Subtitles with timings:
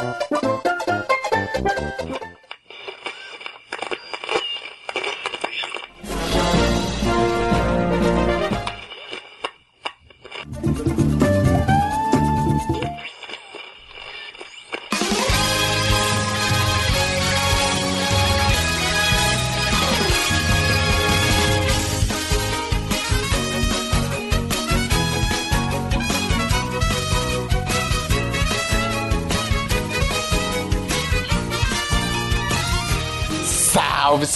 [0.00, 0.37] Oh,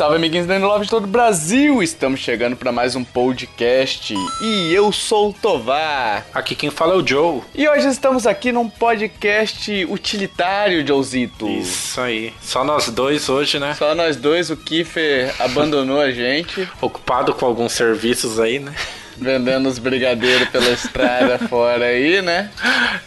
[0.03, 1.81] Salve, amiguinhos da Love de todo o Brasil!
[1.81, 6.27] Estamos chegando para mais um podcast e eu sou o Tovar.
[6.35, 7.41] Aqui quem fala é o Joe.
[7.55, 11.49] E hoje estamos aqui num podcast utilitário, Joezito.
[11.49, 12.35] Isso aí.
[12.43, 13.77] Só nós dois hoje, né?
[13.79, 16.69] Só nós dois, o Kiefer abandonou a gente.
[16.81, 18.75] Ocupado com alguns serviços aí, né?
[19.17, 22.51] Vendendo os brigadeiros pela estrada fora aí, né?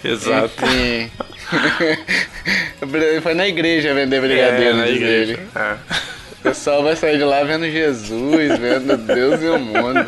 [0.02, 0.64] Exato.
[0.64, 1.12] Enfim.
[3.22, 5.34] Foi na igreja vender brigadeiro, é, na igreja.
[5.34, 5.42] ele.
[5.54, 6.05] É.
[6.46, 10.06] O pessoal vai sair de lá vendo Jesus, vendo Deus e o mundo.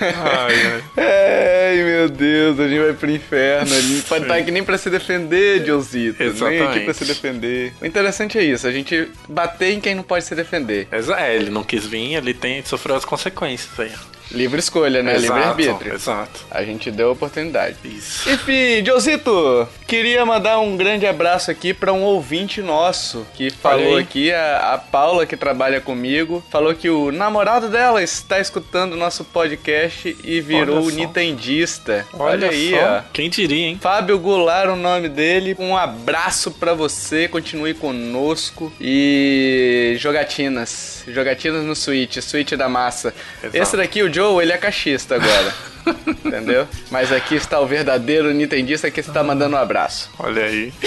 [0.00, 0.82] Ai, ai.
[0.96, 3.74] Ai, meu Deus, a gente vai pro inferno.
[3.74, 6.18] A gente pode estar aqui nem pra se defender, Josito.
[6.22, 6.84] Nem aqui Exatamente.
[6.84, 7.72] pra se defender.
[7.80, 10.86] O interessante é isso, a gente bater em quem não pode se defender.
[10.92, 13.92] Exa- É, ele não quis vir, ele tem sofreu as consequências aí.
[14.30, 15.18] Livre escolha, né?
[15.18, 15.94] Livre arbítrio.
[15.94, 16.44] Exato.
[16.50, 17.76] A gente deu a oportunidade.
[17.84, 18.30] Isso.
[18.30, 24.32] Enfim, Josito, queria mandar um grande abraço aqui pra um ouvinte nosso que falou aqui,
[24.32, 29.24] a, a Paula, que trabalha comigo, falou que o namorado dela está escutando o nosso
[29.24, 32.06] podcast e virou Olha nintendista.
[32.12, 32.76] Olha, aí, só.
[32.76, 33.02] ó.
[33.12, 33.78] Quem diria, hein?
[33.80, 35.56] Fábio Goulart, o nome dele.
[35.58, 43.14] Um abraço pra você, continue conosco e jogatinas, jogatinas no Switch, Switch da massa.
[43.42, 43.56] Exato.
[43.56, 45.54] Esse daqui, o Joe, ele é cachista agora.
[46.24, 46.66] Entendeu?
[46.90, 50.10] Mas aqui está o verdadeiro nintendista que está mandando um abraço.
[50.18, 50.72] Olha aí.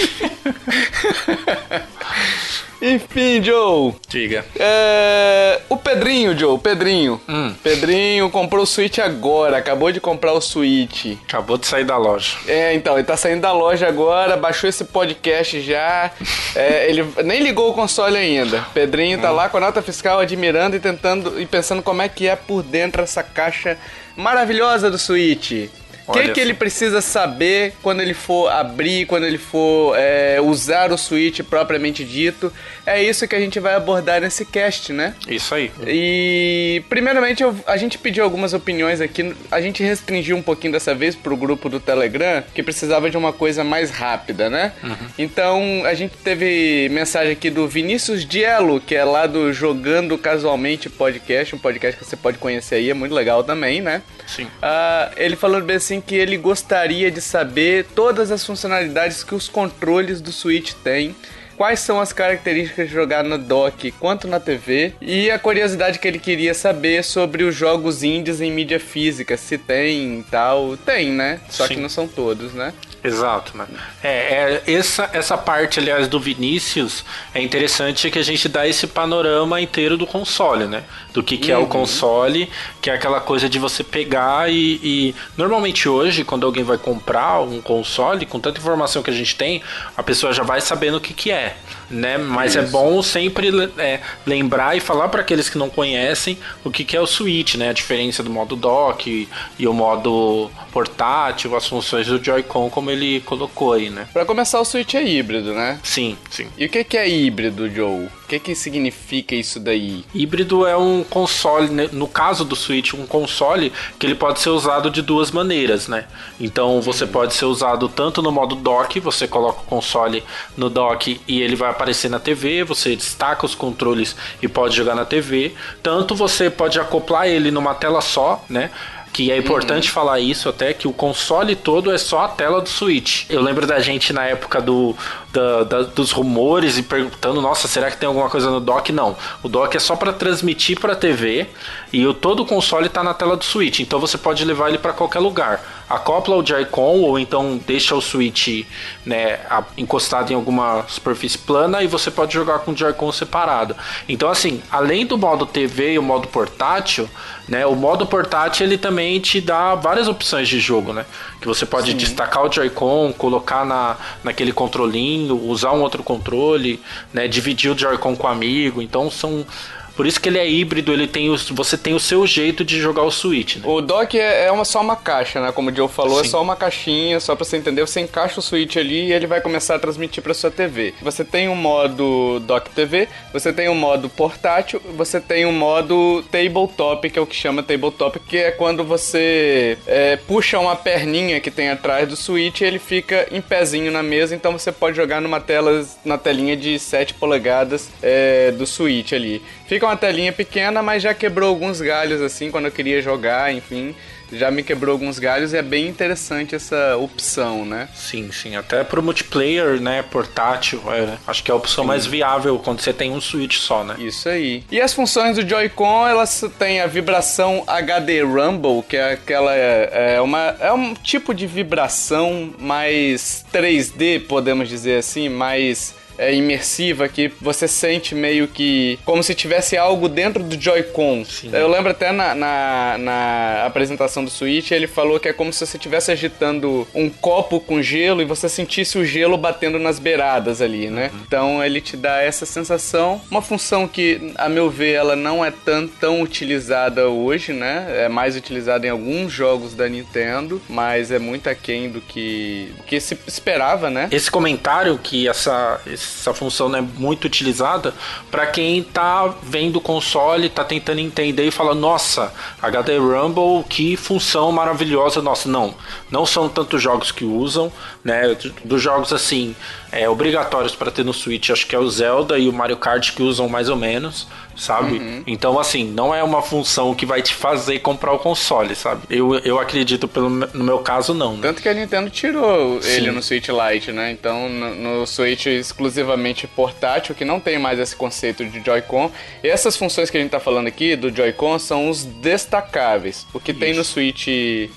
[2.80, 3.94] Enfim, Joe.
[4.06, 4.44] Diga.
[4.58, 7.18] É, O Pedrinho, Joe, o Pedrinho.
[7.26, 7.54] Hum.
[7.62, 11.16] Pedrinho comprou o Switch agora, acabou de comprar o Switch.
[11.26, 12.36] Acabou de sair da loja.
[12.46, 16.10] É, então, ele tá saindo da loja agora, baixou esse podcast já.
[16.54, 18.60] É, ele nem ligou o console ainda.
[18.74, 19.22] Pedrinho Hum.
[19.22, 22.36] tá lá com a nota fiscal admirando e tentando e pensando como é que é
[22.36, 23.78] por dentro essa caixa
[24.16, 25.68] maravilhosa do Switch.
[26.06, 30.92] O que, que ele precisa saber quando ele for abrir, quando ele for é, usar
[30.92, 32.52] o Switch propriamente dito?
[32.86, 35.14] É isso que a gente vai abordar nesse cast, né?
[35.28, 35.70] Isso aí.
[35.86, 39.34] E primeiramente eu- a gente pediu algumas opiniões aqui.
[39.50, 43.32] A gente restringiu um pouquinho dessa vez pro grupo do Telegram, que precisava de uma
[43.32, 44.72] coisa mais rápida, né?
[45.18, 50.88] Então a gente teve mensagem aqui do Vinícius Dielo, que é lá do Jogando Casualmente
[50.88, 54.02] Podcast, um podcast que você pode conhecer aí, é muito legal também, né?
[54.26, 54.46] Sim.
[54.62, 59.48] Ah, ele falou bem assim que ele gostaria de saber todas as funcionalidades que os
[59.48, 61.14] controles do Switch têm.
[61.56, 64.92] Quais são as características de jogar no dock quanto na TV?
[65.00, 69.56] E a curiosidade que ele queria saber sobre os jogos indies em mídia física, se
[69.56, 70.76] tem e tal.
[70.76, 71.40] Tem, né?
[71.48, 71.80] Só que Sim.
[71.80, 72.74] não são todos, né?
[73.06, 73.66] Exato, né?
[74.02, 78.86] É, é, essa, essa parte, aliás, do Vinícius é interessante que a gente dá esse
[78.86, 80.82] panorama inteiro do console, né?
[81.12, 82.50] Do que, que é o console,
[82.82, 87.40] que é aquela coisa de você pegar e, e- Normalmente hoje, quando alguém vai comprar
[87.42, 89.62] um console, com tanta informação que a gente tem,
[89.96, 91.56] a pessoa já vai sabendo o que, que é,
[91.90, 92.18] né?
[92.18, 92.72] Mas é Isso.
[92.72, 93.48] bom sempre
[93.78, 97.54] é, lembrar e falar para aqueles que não conhecem o que, que é o Switch,
[97.54, 97.70] né?
[97.70, 103.20] A diferença do modo dock e, o modo portátil, as funções do Joy-Con, como ele
[103.20, 104.06] colocou aí, né?
[104.12, 105.78] Pra começar, o Switch é híbrido, né?
[105.82, 106.48] Sim, sim.
[106.56, 108.08] E o que que é híbrido, Joe?
[108.26, 110.04] O que que significa isso daí?
[110.12, 111.88] Híbrido é um console, né?
[111.92, 116.06] no caso do Switch, um console que ele pode ser usado de duas maneiras, né?
[116.40, 120.24] Então você pode ser usado tanto no modo dock, você coloca o console
[120.56, 124.96] no dock e ele vai aparecer na TV, você destaca os controles e pode jogar
[124.96, 125.54] na TV.
[125.80, 128.72] Tanto você pode acoplar ele numa tela só, né?
[129.16, 132.68] Que é importante falar isso até, que o console todo é só a tela do
[132.68, 133.24] Switch.
[133.30, 134.94] Eu lembro da gente na época do,
[135.32, 138.92] da- da- dos rumores e perguntando, nossa, será que tem alguma coisa no dock?
[138.92, 139.16] Não.
[139.42, 141.46] O dock é só para transmitir para TV
[141.90, 143.80] e o, todo o console tá na tela do Switch.
[143.80, 145.64] Então você pode levar ele para qualquer lugar.
[145.88, 148.66] Acopla o Joy-Con ou então deixa o Switch
[149.04, 149.38] né,
[149.76, 153.76] encostado em alguma superfície plana e você pode jogar com o Joy-Con separado.
[154.08, 157.08] Então assim, além do modo TV e o modo portátil,
[157.48, 161.06] né, o modo portátil ele também te dá várias opções de jogo, né?
[161.40, 166.82] Que você pode destacar o Joy-Con, colocar na, naquele controlinho, usar um outro controle,
[167.12, 167.28] né?
[167.28, 168.82] Dividir o Joy-Con com um amigo.
[168.82, 169.46] Então são
[169.96, 172.78] Por isso que ele é híbrido, ele tem o, você tem o seu jeito de
[172.78, 173.56] jogar o Switch.
[173.56, 173.62] Né?
[173.64, 175.50] O dock é, é uma, só uma caixa, né?
[175.52, 176.28] Como o Joe falou, é Sim.
[176.28, 177.80] é só uma caixinha, só pra você entender.
[177.80, 180.92] Você encaixa o Switch ali e ele vai começar a transmitir pra sua TV.
[181.00, 186.22] Você tem um modo dock TV, você tem um modo portátil, você tem um modo
[186.30, 191.40] tabletop, que é o que chama tabletop, que é quando você é, puxa uma perninha
[191.40, 194.96] que tem atrás do Switch e ele fica em pezinho na mesa, então você pode
[194.96, 199.42] jogar numa tela, na telinha de 7 polegadas é, do Switch ali.
[199.66, 203.94] Fica uma telinha pequena, mas já quebrou alguns galhos assim quando eu queria jogar, enfim
[204.32, 207.88] já me quebrou alguns galhos e é bem interessante essa opção, né?
[207.94, 208.56] Sim, sim.
[208.56, 211.88] Até pro multiplayer, né, portátil, é, acho que é a opção sim.
[211.88, 213.96] mais viável quando você tem um Switch só, né?
[213.98, 214.64] Isso aí.
[214.70, 220.14] E as funções do Joy-Con, elas têm a vibração HD Rumble, que é aquela é,
[220.16, 227.08] é uma é um tipo de vibração mais 3D, podemos dizer assim, mais é, imersiva
[227.08, 231.24] que você sente meio que como se tivesse algo dentro do Joy-Con.
[231.52, 235.66] Eu lembro até na, na, na, apresentação do Switch, ele falou que é como se
[235.66, 240.60] você estivesse agitando um copo com gelo e você sentisse o gelo batendo nas beiradas
[240.60, 241.10] ali, né?
[241.12, 241.20] Uhum.
[241.26, 243.20] Então ele te dá essa sensação.
[243.30, 248.04] Uma função que, a meu ver, ela não é tão, tão utilizada hoje, né?
[248.04, 252.82] É mais utilizada em alguns jogos da Nintendo, mas é muito aquém do que, do
[252.84, 254.08] que se esperava, né?
[254.10, 255.80] Esse comentário que essa,
[256.20, 257.94] essa função não é muito utilizada
[258.30, 262.32] para quem tá vendo o console, tá tentando entender e fala: "Nossa,
[262.62, 265.22] HD Rumble, que função maravilhosa".
[265.22, 265.74] Nossa, não.
[266.10, 267.72] Não são tantos jogos que usam,
[268.04, 268.36] né?
[268.64, 269.54] Dos jogos assim,
[269.92, 273.12] é, obrigatórios para ter no Switch, acho que é o Zelda e o Mario Kart
[273.14, 274.98] que usam mais ou menos sabe?
[274.98, 275.22] Uhum.
[275.26, 279.02] Então, assim, não é uma função que vai te fazer comprar o console, sabe?
[279.10, 281.34] Eu, eu acredito, pelo, no meu caso, não.
[281.34, 281.42] Né?
[281.42, 282.90] Tanto que a Nintendo tirou Sim.
[282.90, 284.10] ele no Switch Lite, né?
[284.10, 289.10] Então, no, no, Switch exclusivamente portátil, que não tem mais esse conceito de Joy-Con.
[289.42, 293.26] E essas funções que a gente tá falando aqui do Joy-Con são os destacáveis.
[293.32, 293.60] O que Isso.
[293.60, 294.28] tem no Switch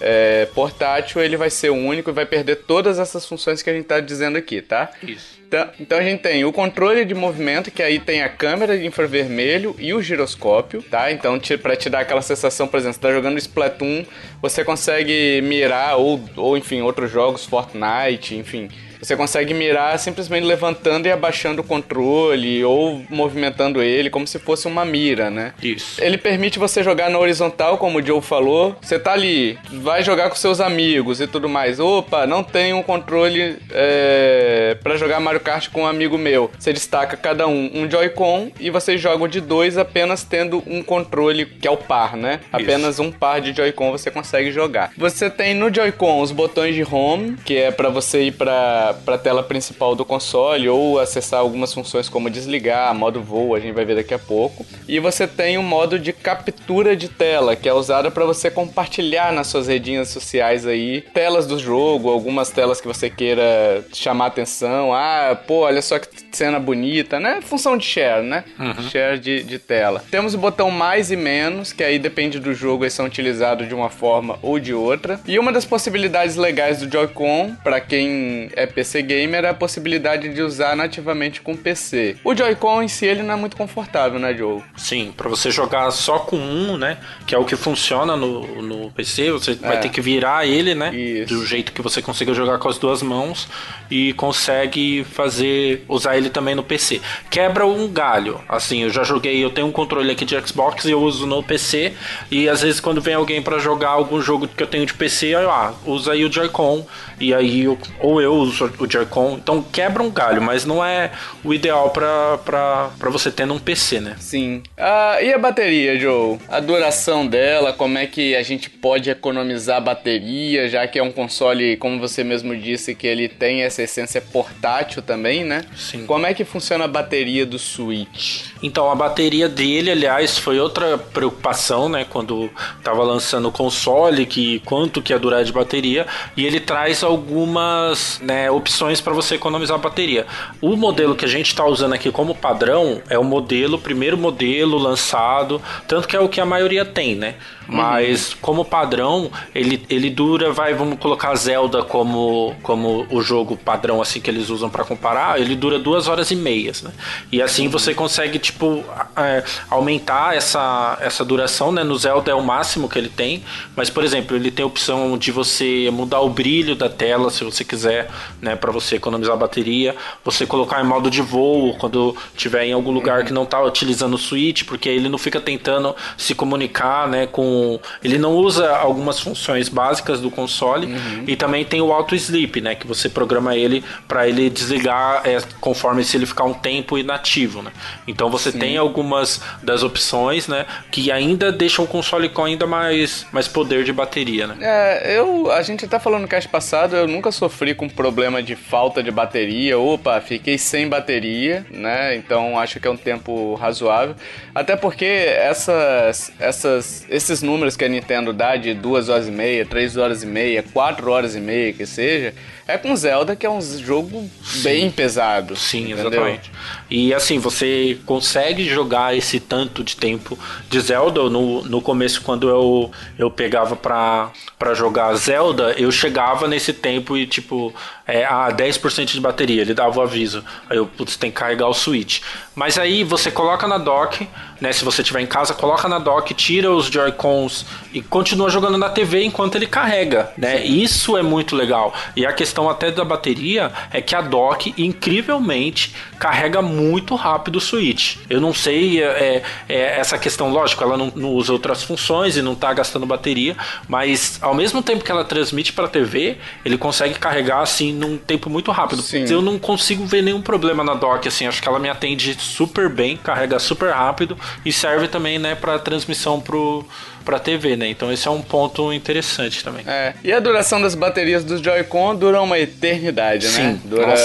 [0.01, 3.73] é, portátil, ele vai ser o único e vai perder todas essas funções que a
[3.73, 4.91] gente tá dizendo aqui, tá?
[5.03, 5.39] Isso.
[5.47, 8.85] Então, então a gente tem o controle de movimento, que aí tem a câmera de
[8.85, 11.11] infravermelho e o giroscópio, tá?
[11.11, 14.05] Então, pra te dar aquela sensação, por exemplo, você tá jogando Splatoon,
[14.41, 18.69] você consegue mirar, ou, ou enfim, outros jogos, Fortnite, enfim
[19.01, 24.67] você consegue mirar simplesmente levantando e abaixando o controle ou movimentando ele como se fosse
[24.67, 25.53] uma mira, né?
[25.61, 26.03] Isso.
[26.03, 28.75] Ele permite você jogar na horizontal, como o Joe falou.
[28.81, 31.79] Você tá ali, vai jogar com seus amigos e tudo mais.
[31.79, 36.51] Opa, não tem um controle é, para jogar Mario Kart com um amigo meu.
[36.57, 41.45] Você destaca cada um um Joy-Con e vocês jogam de dois apenas tendo um controle
[41.45, 42.39] que é o par, né?
[42.41, 42.49] Isso.
[42.51, 44.91] Apenas um par de Joy-Con você consegue jogar.
[44.97, 49.15] Você tem no Joy-Con os botões de home, que é para você ir para para
[49.15, 53.73] a tela principal do console ou acessar algumas funções como desligar, modo voo, a gente
[53.73, 54.65] vai ver daqui a pouco.
[54.87, 58.49] E você tem o um modo de captura de tela, que é usado para você
[58.49, 64.27] compartilhar nas suas redinhas sociais aí telas do jogo, algumas telas que você queira chamar
[64.27, 64.93] atenção.
[64.93, 67.39] Ah, pô, olha só que cena bonita, né?
[67.41, 68.43] Função de share, né?
[68.59, 68.89] Uhum.
[68.89, 70.03] Share de, de tela.
[70.09, 73.75] Temos o botão mais e menos, que aí depende do jogo, eles são utilizados de
[73.75, 75.19] uma forma ou de outra.
[75.27, 80.33] E uma das possibilidades legais do Joy-Con, para quem é PC gamer, é a possibilidade
[80.33, 82.15] de usar nativamente com PC.
[82.23, 84.61] O Joy-Con em si, ele não é muito confortável, né, Joe?
[84.77, 86.97] Sim, para você jogar só com um, né?
[87.27, 89.55] Que é o que funciona no, no PC, você é.
[89.55, 90.95] vai ter que virar ele, né?
[90.95, 91.33] Isso.
[91.33, 93.49] Do jeito que você consiga jogar com as duas mãos
[93.91, 97.01] e consegue fazer, usar ele também no PC.
[97.29, 100.91] Quebra um galho, assim, eu já joguei, eu tenho um controle aqui de Xbox e
[100.91, 101.93] eu uso no PC
[102.31, 105.27] e às vezes quando vem alguém para jogar algum jogo que eu tenho de PC,
[105.27, 106.85] eu, ah, usa aí o Joy-Con
[107.19, 109.39] e aí eu, ou eu uso o Joy-Con.
[109.41, 111.11] Então quebra um galho, mas não é
[111.43, 114.15] o ideal para você ter num PC, né?
[114.19, 114.63] Sim.
[114.77, 116.37] Ah, e a bateria, Joe?
[116.47, 121.11] A duração dela, como é que a gente pode economizar bateria, já que é um
[121.11, 125.65] console, como você mesmo disse, que ele tem essa essência portátil também, né?
[125.75, 126.05] Sim.
[126.05, 128.43] Como é que funciona a bateria do Switch?
[128.61, 132.05] Então, a bateria dele, aliás, foi outra preocupação, né?
[132.09, 132.49] Quando
[132.83, 138.19] tava lançando o console, que quanto que ia durar de bateria, e ele traz algumas
[138.21, 140.27] né, opções para você economizar bateria.
[140.61, 144.17] O modelo que a gente está usando aqui como padrão é o modelo, o primeiro
[144.17, 147.35] modelo lançado, tanto que é o que a maioria tem, né?
[147.69, 148.37] Mas uhum.
[148.41, 154.19] como padrão, ele, ele dura, vai, vamos colocar Zelda como, como o jogo padrão assim
[154.19, 156.91] que eles usam para comparar, ele dura duas horas e meias, né?
[157.31, 157.71] E assim uhum.
[157.71, 158.83] você consegue, tipo,
[159.15, 161.83] é, aumentar essa, essa duração, né?
[161.83, 163.43] No Zelda é o máximo que ele tem,
[163.75, 167.43] mas, por exemplo, ele tem a opção de você mudar o brilho da tela, se
[167.43, 168.09] você quiser,
[168.41, 168.48] né?
[168.49, 172.91] Né, para você economizar bateria, você colocar em modo de voo quando tiver em algum
[172.91, 177.27] lugar que não está utilizando o switch, porque ele não fica tentando se comunicar, né,
[177.27, 181.23] com ele não usa algumas funções básicas do console uhum.
[181.27, 185.37] e também tem o auto sleep, né, que você programa ele para ele desligar é,
[185.61, 187.71] conforme se ele ficar um tempo inativo, né?
[188.07, 188.59] Então você Sim.
[188.59, 193.83] tem algumas das opções, né, que ainda deixam o console com ainda mais mais poder
[193.83, 194.57] de bateria, né?
[194.61, 198.55] É, eu a gente até falando no cast passado, eu nunca sofri com problema de
[198.55, 199.77] falta de bateria.
[199.77, 202.15] Opa, fiquei sem bateria, né?
[202.15, 204.15] Então acho que é um tempo razoável.
[204.53, 209.65] Até porque essas, essas, esses números que a Nintendo dá de 2 horas e meia,
[209.65, 212.33] 3 horas e meia, 4 horas e meia, que seja,
[212.69, 214.61] é com Zelda, que é um jogo Sim.
[214.61, 215.55] bem pesado.
[215.55, 216.07] Sim, entendeu?
[216.07, 216.51] exatamente.
[216.89, 220.37] E assim, você consegue jogar esse tanto de tempo
[220.69, 221.29] de Zelda.
[221.29, 227.17] No, no começo, quando eu, eu pegava pra, pra jogar Zelda, eu chegava nesse tempo
[227.17, 227.73] e tipo,
[228.07, 230.43] é, ah, 10% de bateria, ele dava o aviso.
[230.69, 232.21] Aí eu, putz, tem que carregar o Switch.
[232.53, 234.27] Mas aí você coloca na dock,
[234.59, 234.73] né?
[234.73, 238.89] Se você tiver em casa, coloca na dock, tira os Joy-Cons e continua jogando na
[238.89, 240.65] TV enquanto ele carrega, né?
[240.65, 241.93] Isso é muito legal.
[242.15, 247.61] E a questão até da bateria é que a dock, incrivelmente, carrega muito rápido o
[247.61, 248.17] Switch.
[248.29, 249.43] Eu não sei, é, é,
[249.75, 253.55] é essa questão, lógico, ela não, não, usa outras funções e não está gastando bateria,
[253.87, 258.17] mas ao mesmo tempo que ela transmite para a TV, ele consegue carregar assim num
[258.17, 259.01] tempo muito rápido.
[259.01, 259.25] Sim.
[259.29, 262.89] Eu não consigo ver nenhum problema na dock, assim, acho que ela me atende super
[262.89, 266.85] bem, carrega super rápido e serve também, né, para transmissão pro
[267.25, 267.87] para TV, né?
[267.87, 269.83] Então esse é um ponto interessante também.
[269.85, 270.13] É.
[270.23, 273.51] E a duração das baterias dos Joy-Con dura uma eternidade, né?
[273.51, 273.81] Sim.
[273.87, 274.15] Dura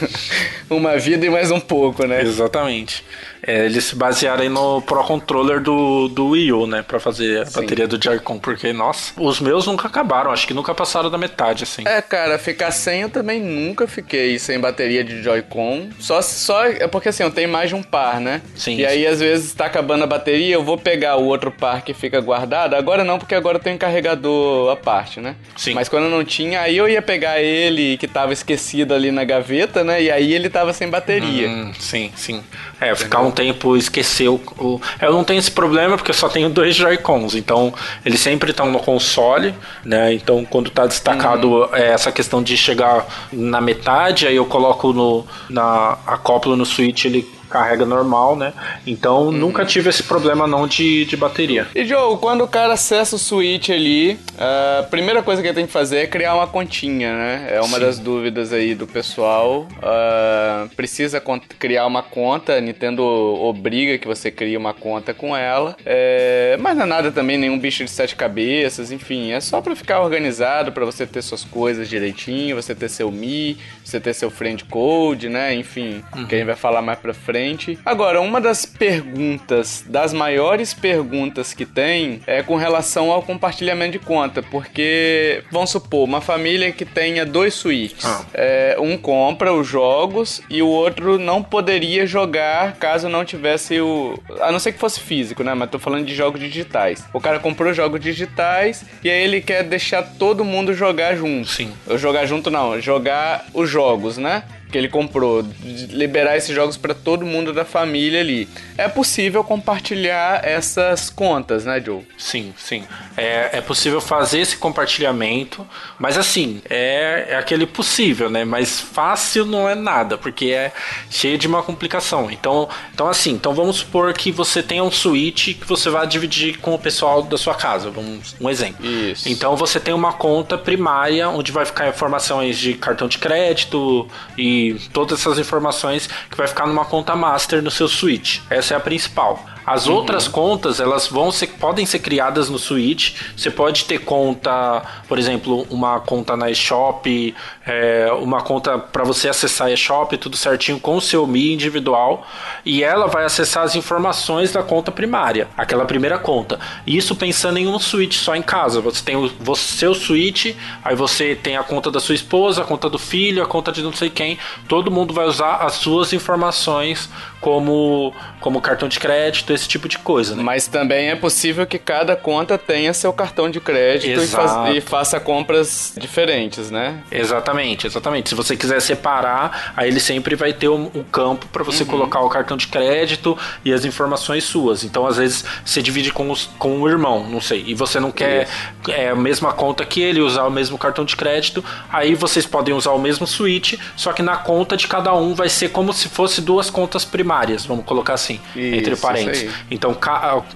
[0.70, 2.22] uma vida e mais um pouco, né?
[2.22, 3.04] Exatamente.
[3.48, 6.84] É, eles se basearam aí no Pro Controller do, do Wii U, né?
[6.86, 7.62] Pra fazer a Sim.
[7.62, 11.64] bateria do Joy-Con, porque, nossa, os meus nunca acabaram, acho que nunca passaram da metade,
[11.64, 11.82] assim.
[11.86, 15.88] É, cara, ficar sem eu também nunca fiquei sem bateria de Joy-Con.
[15.98, 18.42] Só, só é porque assim, eu tenho mais de um par, né?
[18.54, 18.76] Sim.
[18.76, 21.94] E aí, às vezes, tá acabando a bateria, eu vou pegar o outro par que
[21.94, 22.74] fica guardado.
[22.74, 25.36] Agora não, porque agora eu tenho um carregador à parte, né?
[25.56, 25.72] Sim.
[25.72, 29.24] Mas quando eu não tinha, aí eu ia pegar ele que tava esquecido ali na
[29.24, 30.02] gaveta, né?
[30.02, 31.48] E aí ele tava sem bateria.
[31.48, 32.44] Hum, sim, sim.
[32.80, 34.40] É, ficar um tempo esqueceu.
[34.58, 34.80] O...
[35.00, 38.70] Eu não tenho esse problema porque eu só tenho dois Joy-Cons, então eles sempre estão
[38.70, 39.54] no console,
[39.84, 40.12] né?
[40.14, 41.74] Então quando tá destacado uhum.
[41.74, 47.04] é, essa questão de chegar na metade, aí eu coloco no na acoplo no Switch,
[47.04, 48.52] ele carrega normal, né?
[48.86, 49.32] Então hum.
[49.32, 51.66] nunca tive esse problema não de, de bateria.
[51.74, 55.66] E Joe, quando o cara acessa o Switch ali, a primeira coisa que ele tem
[55.66, 57.48] que fazer é criar uma continha, né?
[57.50, 57.84] É uma Sim.
[57.84, 59.66] das dúvidas aí do pessoal.
[59.78, 61.22] Uh, precisa
[61.58, 65.76] criar uma conta, a Nintendo obriga que você crie uma conta com ela.
[65.84, 69.74] É, mas não é nada também, nenhum bicho de sete cabeças, enfim, é só para
[69.74, 74.30] ficar organizado, para você ter suas coisas direitinho, você ter seu Mi, você ter seu
[74.30, 75.54] friend code, né?
[75.54, 76.26] Enfim, uhum.
[76.26, 77.78] que a gente vai falar mais pra frente frente.
[77.84, 83.98] Agora, uma das perguntas, das maiores perguntas que tem, é com relação ao compartilhamento de
[83.98, 88.24] conta, porque, vamos supor, uma família que tenha dois suítes, ah.
[88.34, 94.18] é, um compra os jogos e o outro não poderia jogar caso não tivesse o.
[94.40, 95.54] A não ser que fosse físico, né?
[95.54, 97.04] Mas tô falando de jogos digitais.
[97.12, 101.48] O cara comprou jogos digitais e aí ele quer deixar todo mundo jogar junto.
[101.48, 101.72] Sim.
[101.96, 104.42] Jogar junto não, jogar os jogos, né?
[104.70, 108.48] Que ele comprou, liberar esses jogos para todo mundo da família ali.
[108.76, 112.06] É possível compartilhar essas contas, né, Joe?
[112.16, 112.84] Sim, sim.
[113.16, 115.66] É, é possível fazer esse compartilhamento,
[115.98, 118.44] mas assim, é, é aquele possível, né?
[118.44, 120.72] Mas fácil não é nada, porque é
[121.10, 122.30] cheio de uma complicação.
[122.30, 126.58] Então, então assim, então vamos supor que você tenha um Switch que você vai dividir
[126.58, 128.84] com o pessoal da sua casa, vamos, um exemplo.
[128.84, 129.28] Isso.
[129.28, 134.57] Então você tem uma conta primária onde vai ficar informações de cartão de crédito e
[134.92, 138.40] todas essas informações que vai ficar numa conta master no seu Switch.
[138.50, 139.44] Essa é a principal.
[139.68, 139.96] As uhum.
[139.96, 143.16] outras contas, elas vão ser, podem ser criadas no Switch.
[143.36, 147.34] Você pode ter conta, por exemplo, uma conta na eShop,
[147.66, 152.26] é, uma conta para você acessar a eShop, tudo certinho com o seu Mi individual.
[152.64, 156.58] E ela vai acessar as informações da conta primária, aquela primeira conta.
[156.86, 158.80] Isso pensando em um Switch só em casa.
[158.80, 162.64] Você tem o você, seu Switch, aí você tem a conta da sua esposa, a
[162.64, 164.38] conta do filho, a conta de não sei quem.
[164.68, 167.08] Todo mundo vai usar as suas informações
[167.40, 170.42] como, como cartão de crédito, esse tipo de coisa, né?
[170.42, 174.80] Mas também é possível que cada conta tenha seu cartão de crédito e, faz, e,
[174.80, 177.02] faça compras diferentes, né?
[177.10, 178.28] Exatamente, exatamente.
[178.28, 181.90] Se você quiser separar, aí ele sempre vai ter um, um campo para você uhum.
[181.90, 184.84] colocar o cartão de crédito e as informações suas.
[184.84, 188.10] Então, às vezes, você divide com, os, com o irmão, não sei, e você não
[188.10, 188.48] quer
[188.88, 192.74] é, a mesma conta que ele, usar o mesmo cartão de crédito, aí vocês podem
[192.74, 196.08] usar o mesmo switch, só que na conta de cada um vai ser como se
[196.08, 199.52] fosse duas contas primárias, vamos colocar assim, isso, entre parênteses.
[199.70, 199.96] Então,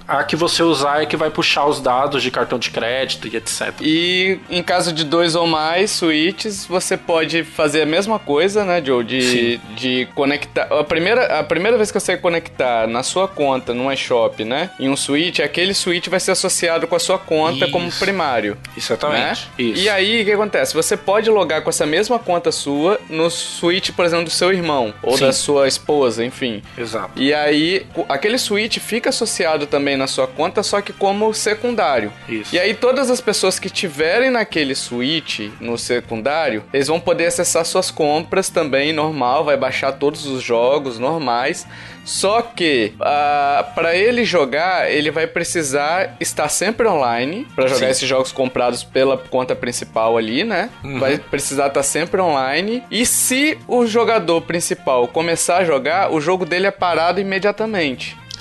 [0.07, 3.35] a que você usar é que vai puxar os dados de cartão de crédito e
[3.35, 3.73] etc.
[3.81, 8.81] E em caso de dois ou mais switches, você pode fazer a mesma coisa, né,
[8.83, 9.03] Joe?
[9.03, 10.67] De, de conectar.
[10.71, 14.89] A primeira, a primeira vez que você conectar na sua conta, num eShop, né, em
[14.89, 17.71] um switch, aquele switch vai ser associado com a sua conta Isso.
[17.71, 18.57] como primário.
[18.77, 19.49] Exatamente.
[19.57, 19.65] Né?
[19.65, 19.83] Isso.
[19.83, 20.73] E aí, o que acontece?
[20.73, 24.93] Você pode logar com essa mesma conta sua no switch, por exemplo, do seu irmão
[25.01, 25.25] ou Sim.
[25.25, 26.61] da sua esposa, enfim.
[26.77, 27.11] Exato.
[27.15, 27.62] E aí,
[28.09, 32.11] aquele switch fica associado também na sua conta, só que como secundário.
[32.27, 32.55] Isso.
[32.55, 37.65] E aí, todas as pessoas que tiverem naquele switch no secundário, eles vão poder acessar
[37.65, 41.65] suas compras também normal, vai baixar todos os jogos normais.
[42.05, 47.85] Só que uh, ah, para ele jogar, ele vai precisar estar sempre online para jogar
[47.85, 47.91] Sim.
[47.91, 50.69] esses jogos comprados pela conta principal ali, né?
[50.83, 50.99] Uhum.
[50.99, 52.83] Vai precisar estar sempre online.
[52.91, 57.52] E se o jogador principal começar a jogar, o jogo dele é parado imediatamente.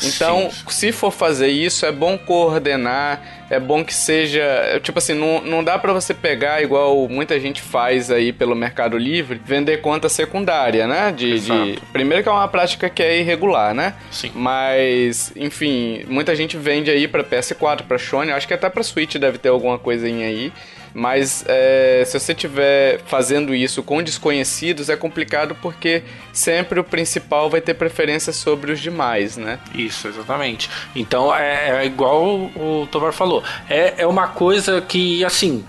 [0.04, 0.64] Então, Sim.
[0.68, 4.80] se for fazer isso, é bom coordenar, é bom que seja.
[4.82, 8.96] Tipo assim, não, não dá para você pegar igual muita gente faz aí pelo Mercado
[8.98, 11.12] Livre, vender conta secundária, né?
[11.12, 13.94] De, de, primeiro que é uma prática que é irregular, né?
[14.10, 14.32] Sim.
[14.34, 19.16] Mas, enfim, muita gente vende aí para PS4, para Sony, acho que até para Switch
[19.16, 20.52] deve ter alguma coisinha aí.
[20.94, 27.48] Mas é, se você estiver fazendo isso com desconhecidos, é complicado porque sempre o principal
[27.48, 29.58] vai ter preferência sobre os demais, né?
[29.74, 30.70] Isso, exatamente.
[30.94, 33.42] Então é, é igual o Tovar falou.
[33.68, 35.64] É, é uma coisa que, assim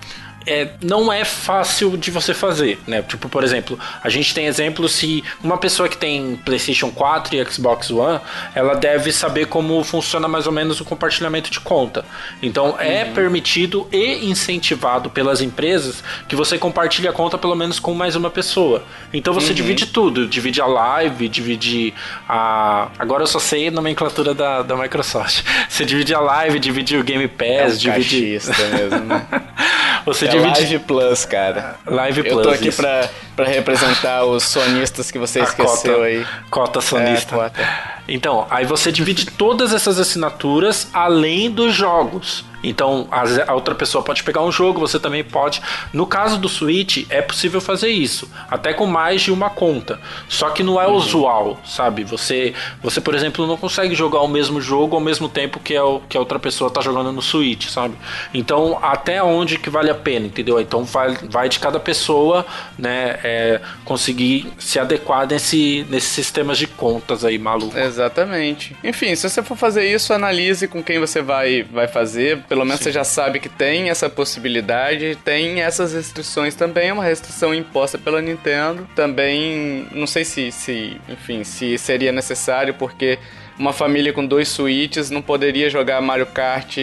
[0.46, 3.02] é, não é fácil de você fazer, né?
[3.02, 7.46] Tipo, por exemplo, a gente tem exemplo se uma pessoa que tem PlayStation 4 e
[7.46, 8.20] Xbox One,
[8.54, 12.06] ela deve saber como funciona mais ou menos o compartilhamento de conta.
[12.42, 13.14] Então, é uhum.
[13.14, 18.30] permitido e incentivado pelas empresas que você compartilhe a conta pelo menos com mais uma
[18.30, 18.84] pessoa.
[19.14, 19.56] Então, você uhum.
[19.56, 21.94] divide tudo, divide a live, divide
[22.28, 25.44] a agora eu só sei a nomenclatura da, da Microsoft.
[25.70, 28.40] Você divide a live, divide o Game Pass, é um divide
[28.74, 29.26] mesmo, né?
[30.06, 31.75] você é Live Plus, cara.
[31.86, 32.34] Live Plus.
[32.34, 36.26] Eu tô aqui pra, pra representar os sonistas que você esqueceu cota, aí.
[36.50, 37.36] Cota sonista.
[37.36, 37.69] É, cota.
[38.08, 42.46] Então, aí você divide todas essas assinaturas além dos jogos.
[42.63, 45.62] Então, a outra pessoa pode pegar um jogo, você também pode.
[45.91, 49.99] No caso do Switch, é possível fazer isso, até com mais de uma conta.
[50.30, 50.93] Só que não é uhum.
[50.93, 52.04] usual, sabe?
[52.06, 55.82] Você, você, por exemplo, não consegue jogar o mesmo jogo ao mesmo tempo que a,
[56.08, 57.95] que a outra pessoa está jogando no Switch, sabe?
[58.34, 60.60] Então, até onde que vale a pena, entendeu?
[60.60, 62.45] Então, vai, vai de cada pessoa,
[62.78, 67.78] né, é, conseguir se adequar nesse, nesses sistemas de contas aí, maluco.
[67.78, 68.76] Exatamente.
[68.84, 72.82] Enfim, se você for fazer isso, analise com quem você vai, vai fazer pelo menos
[72.82, 72.84] Sim.
[72.84, 77.98] você já sabe que tem essa possibilidade, tem essas restrições também, é uma restrição imposta
[77.98, 78.88] pela Nintendo.
[78.96, 83.18] Também, não sei se, se enfim, se seria necessário, porque
[83.58, 86.78] uma família com dois suítes não poderia jogar Mario Kart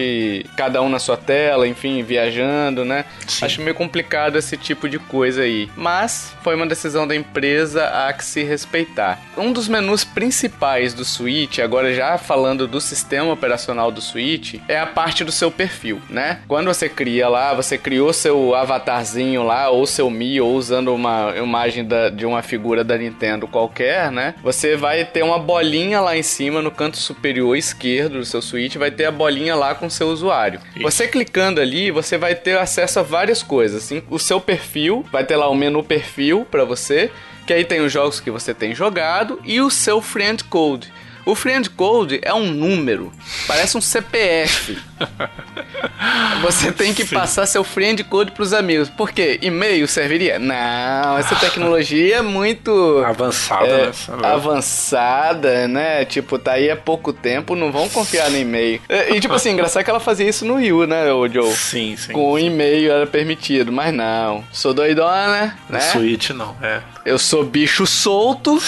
[0.55, 3.05] cada um na sua tela, enfim, viajando, né?
[3.27, 3.45] Sim.
[3.45, 5.69] Acho meio complicado esse tipo de coisa aí.
[5.75, 9.19] Mas foi uma decisão da empresa a que se respeitar.
[9.37, 14.79] Um dos menus principais do Switch, agora já falando do sistema operacional do Switch, é
[14.79, 16.39] a parte do seu perfil, né?
[16.47, 21.33] Quando você cria lá, você criou seu avatarzinho lá, ou seu Mi, ou usando uma
[21.37, 24.35] imagem da, de uma figura da Nintendo qualquer, né?
[24.43, 28.75] Você vai ter uma bolinha lá em cima no canto superior esquerdo do seu Switch
[28.75, 30.59] vai ter a bolinha lá com o seu usuário.
[30.75, 30.83] Isso.
[30.83, 33.83] Você clicando ali, você vai ter acesso a várias coisas.
[33.83, 37.11] Assim, o seu perfil, vai ter lá o menu perfil para você,
[37.45, 40.91] que aí tem os jogos que você tem jogado e o seu friend code.
[41.25, 43.11] O friend code é um número,
[43.47, 44.77] parece um CPF.
[46.41, 47.15] Você tem que Sim.
[47.15, 48.89] passar seu friend code pros amigos.
[48.89, 49.39] Por quê?
[49.41, 50.39] E-mail serviria?
[50.39, 53.93] Não, essa tecnologia é muito avançada, é, né?
[54.23, 56.05] Avançada, né?
[56.05, 58.81] Tipo, tá aí há pouco tempo, não vão confiar no e-mail.
[59.09, 61.53] E, tipo assim, engraçado que ela fazia isso no Rio, né, o Joe?
[61.53, 62.13] Sim, sim.
[62.13, 64.43] Com o e-mail era permitido, mas não.
[64.51, 65.79] Sou doidona, né?
[65.79, 66.81] Switch não, é.
[67.05, 68.61] Eu sou bicho solto.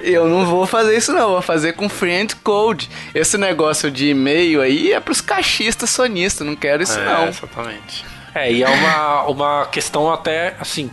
[0.00, 2.88] eu não vou fazer isso não, vou fazer com friend code.
[3.14, 5.20] Esse negócio de e-mail aí é pros
[5.50, 7.28] cachistas sonistas, não quero isso é, não.
[7.28, 8.04] Exatamente.
[8.34, 10.90] É, e é uma, uma questão até, assim,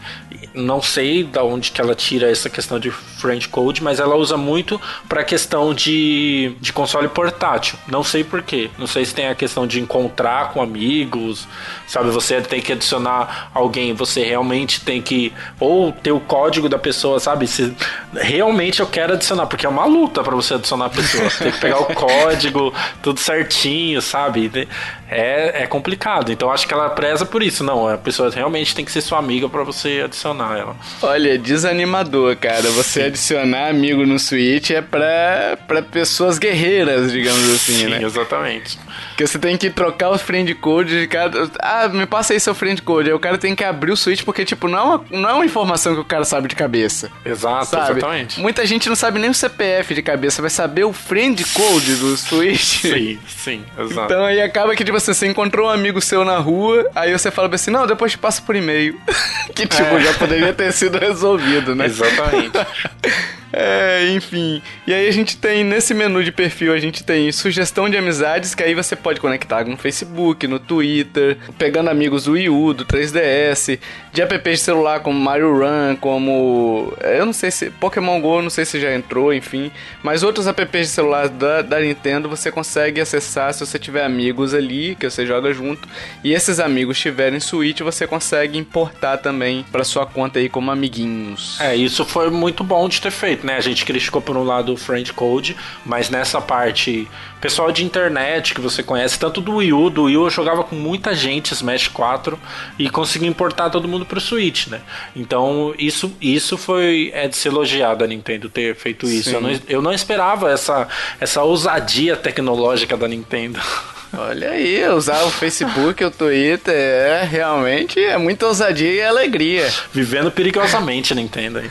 [0.54, 4.38] não sei da onde que ela tira essa questão de French Code, mas ela usa
[4.38, 7.78] muito para questão de, de console port, portátil.
[7.88, 8.70] Não sei porquê.
[8.78, 11.48] Não sei se tem a questão de encontrar com amigos,
[11.86, 12.10] sabe?
[12.10, 15.34] Você tem que adicionar alguém, você realmente tem que.
[15.60, 17.48] Ou ter o código da pessoa, sabe?
[17.48, 17.74] Se
[18.14, 21.30] realmente eu quero adicionar, porque é uma luta para você adicionar a pessoa.
[21.38, 24.68] tem que pegar o código, tudo certinho, sabe?
[25.10, 26.32] É, é complicado.
[26.32, 27.64] Então acho que ela preza por isso.
[27.64, 30.76] Não, a pessoa realmente tem que ser sua amiga para você adicionar ela.
[31.02, 32.70] Olha, desanimador, cara.
[32.72, 33.08] Você Sim.
[33.08, 38.04] adicionar amigo no Switch é pra, pra pessoas guerreiras, digamos assim, Sim, né?
[38.04, 38.78] exatamente.
[39.16, 41.50] Que você tem que trocar os friend code de cada.
[41.60, 43.10] Ah, me passa aí seu friend code.
[43.10, 45.34] Aí o cara tem que abrir o Switch porque, tipo, não é uma, não é
[45.34, 47.10] uma informação que o cara sabe de cabeça.
[47.26, 47.92] Exato, sabe?
[48.00, 48.40] exatamente.
[48.40, 52.18] Muita gente não sabe nem o CPF de cabeça, vai saber o friend code do
[52.18, 52.82] Switch.
[52.82, 54.14] Sim, sim, exato.
[54.14, 57.54] Então aí acaba que, tipo, você encontrou um amigo seu na rua, aí você fala
[57.54, 59.00] assim, não, depois te passa por e-mail.
[59.54, 60.02] que, tipo, é.
[60.02, 61.86] já poderia ter sido resolvido, né?
[61.86, 62.58] Exatamente.
[63.52, 64.62] É, enfim.
[64.86, 68.54] E aí a gente tem, nesse menu de perfil, a gente tem sugestão de amizades,
[68.54, 72.86] que aí você pode conectar no Facebook, no Twitter, pegando amigos do Wii U, do
[72.86, 73.80] 3DS,
[74.14, 76.94] de apps de celular como Mario Run, como...
[77.02, 77.72] Eu não sei se...
[77.72, 79.72] Pokémon GO, não sei se já entrou, enfim.
[80.04, 84.54] Mas outros apps de celular da, da Nintendo você consegue acessar se você tiver amigos
[84.54, 85.88] ali, que você joga junto.
[86.24, 91.60] E esses amigos tiverem Switch, você consegue importar também para sua conta aí como amiguinhos.
[91.60, 93.56] É, isso foi muito bom de ter feito né?
[93.56, 97.08] A gente criticou por um lado o friend code, mas nessa parte,
[97.42, 100.64] pessoal de internet que você conhece, tanto do Wii U, do Wii U eu jogava
[100.64, 102.38] com muita gente Smash 4
[102.78, 104.82] e consegui importar todo mundo pro Switch, né?
[105.16, 109.30] Então isso, isso foi é de ser elogiado a Nintendo ter feito isso.
[109.30, 110.88] Eu não, eu não esperava essa,
[111.20, 113.60] essa ousadia tecnológica da Nintendo.
[114.14, 119.70] Olha aí, usar o Facebook, o Twitter, é realmente é muita ousadia e alegria.
[119.92, 121.70] Vivendo perigosamente, Nintendo aí.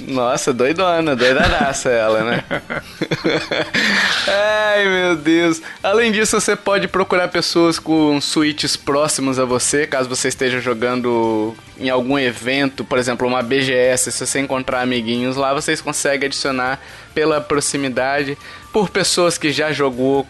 [0.00, 2.44] Nossa, doidona, doidaraça ela, né?
[4.26, 5.62] Ai, meu Deus.
[5.82, 11.54] Além disso, você pode procurar pessoas com switches próximos a você, caso você esteja jogando
[11.78, 16.80] em algum evento, por exemplo, uma BGS, se você encontrar amiguinhos lá, vocês conseguem adicionar
[17.18, 18.38] pela proximidade.
[18.72, 20.22] Por pessoas que já jogou,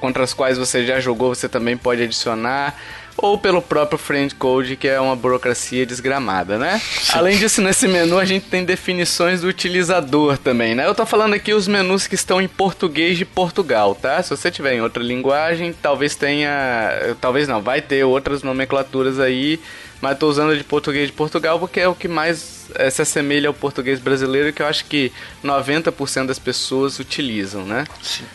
[0.00, 2.72] contra as quais você já jogou, você também pode adicionar
[3.16, 6.80] ou pelo próprio friend code, que é uma burocracia desgramada, né?
[7.00, 7.12] Sim.
[7.14, 10.86] Além disso, nesse menu a gente tem definições do utilizador também, né?
[10.86, 14.22] Eu tô falando aqui os menus que estão em português de Portugal, tá?
[14.22, 19.58] Se você tiver em outra linguagem, talvez tenha, talvez não, vai ter outras nomenclaturas aí
[20.00, 23.48] mas tô usando de português de Portugal porque é o que mais é, se assemelha
[23.48, 25.12] ao português brasileiro que eu acho que
[25.44, 27.84] 90% das pessoas utilizam, né?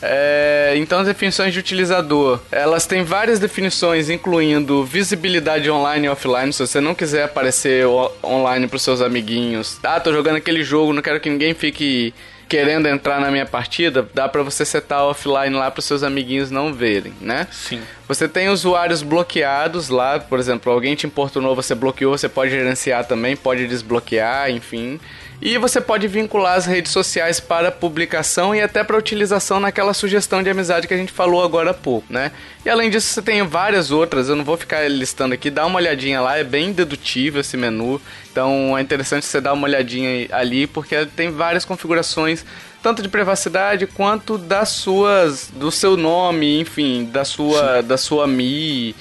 [0.02, 6.52] É, então as definições de utilizador, elas têm várias definições, incluindo visibilidade online e offline,
[6.54, 7.86] se você não quiser aparecer
[8.24, 9.80] online pros seus amiguinhos.
[9.84, 12.14] Ah, tô jogando aquele jogo, não quero que ninguém fique
[12.52, 16.74] querendo entrar na minha partida, dá para você setar offline lá para seus amiguinhos não
[16.74, 17.48] verem, né?
[17.50, 17.80] Sim.
[18.10, 23.06] Você tem usuários bloqueados lá, por exemplo, alguém te importunou, você bloqueou, você pode gerenciar
[23.06, 25.00] também, pode desbloquear, enfim.
[25.42, 30.44] E você pode vincular as redes sociais para publicação e até para utilização naquela sugestão
[30.44, 32.32] de amizade que a gente falou agora há pouco, né?
[32.64, 35.78] E além disso, você tem várias outras, eu não vou ficar listando aqui, dá uma
[35.78, 38.00] olhadinha lá, é bem dedutivo esse menu.
[38.32, 42.46] Então é interessante você dar uma olhadinha ali, porque tem várias configurações
[42.82, 47.88] tanto de privacidade quanto das suas do seu nome, enfim, da sua Sim.
[47.88, 48.96] da sua Mi,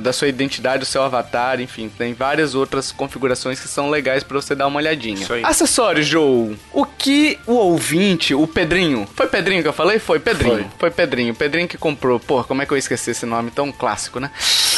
[0.00, 4.40] da sua identidade, do seu avatar, enfim, tem várias outras configurações que são legais para
[4.40, 5.26] você dar uma olhadinha.
[5.44, 6.56] Acessórios, Joe.
[6.72, 9.98] O que o ouvinte, o Pedrinho, foi Pedrinho que eu falei?
[9.98, 10.56] Foi Pedrinho.
[10.56, 11.34] Foi, foi Pedrinho.
[11.34, 12.20] Pedrinho que comprou.
[12.20, 14.30] Pô, como é que eu esqueci esse nome tão clássico, né?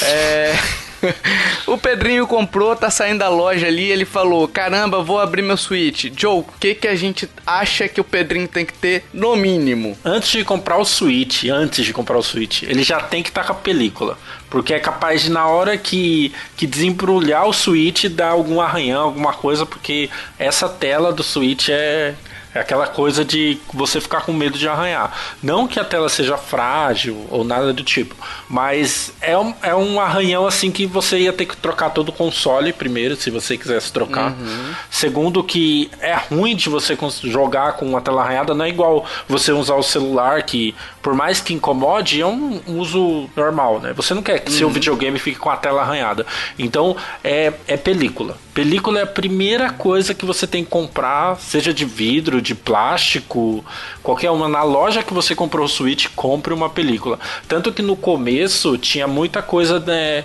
[0.03, 0.53] É
[1.67, 6.07] o Pedrinho comprou, tá saindo da loja ali, ele falou: "Caramba, vou abrir meu Switch".
[6.17, 9.97] Joe, o que que a gente acha que o Pedrinho tem que ter no mínimo?
[10.05, 13.43] Antes de comprar o Switch, antes de comprar o Switch, ele já tem que estar
[13.43, 18.05] tá com a película, porque é capaz de na hora que que desembrulhar o Switch
[18.05, 22.15] dar algum arranhão, alguma coisa, porque essa tela do Switch é
[22.55, 25.13] é aquela coisa de você ficar com medo de arranhar.
[25.43, 28.15] Não que a tela seja frágil ou nada do tipo,
[28.49, 32.13] mas é um, é um arranhão assim que você ia ter que trocar todo o
[32.13, 34.33] console primeiro, se você quisesse trocar.
[34.33, 34.75] Uhum.
[34.91, 39.53] Segundo, que é ruim de você jogar com uma tela arranhada, não é igual você
[39.53, 43.93] usar o celular, que por mais que incomode, é um uso normal, né?
[43.95, 44.59] Você não quer que uhum.
[44.59, 46.25] seu videogame fique com a tela arranhada.
[46.59, 51.73] Então, é, é película Película é a primeira coisa que você tem que comprar, seja
[51.73, 53.65] de vidro, de plástico,
[54.03, 54.47] qualquer uma.
[54.47, 57.19] Na loja que você comprou o Switch, compre uma película.
[57.49, 60.25] Tanto que no começo tinha muita coisa, né?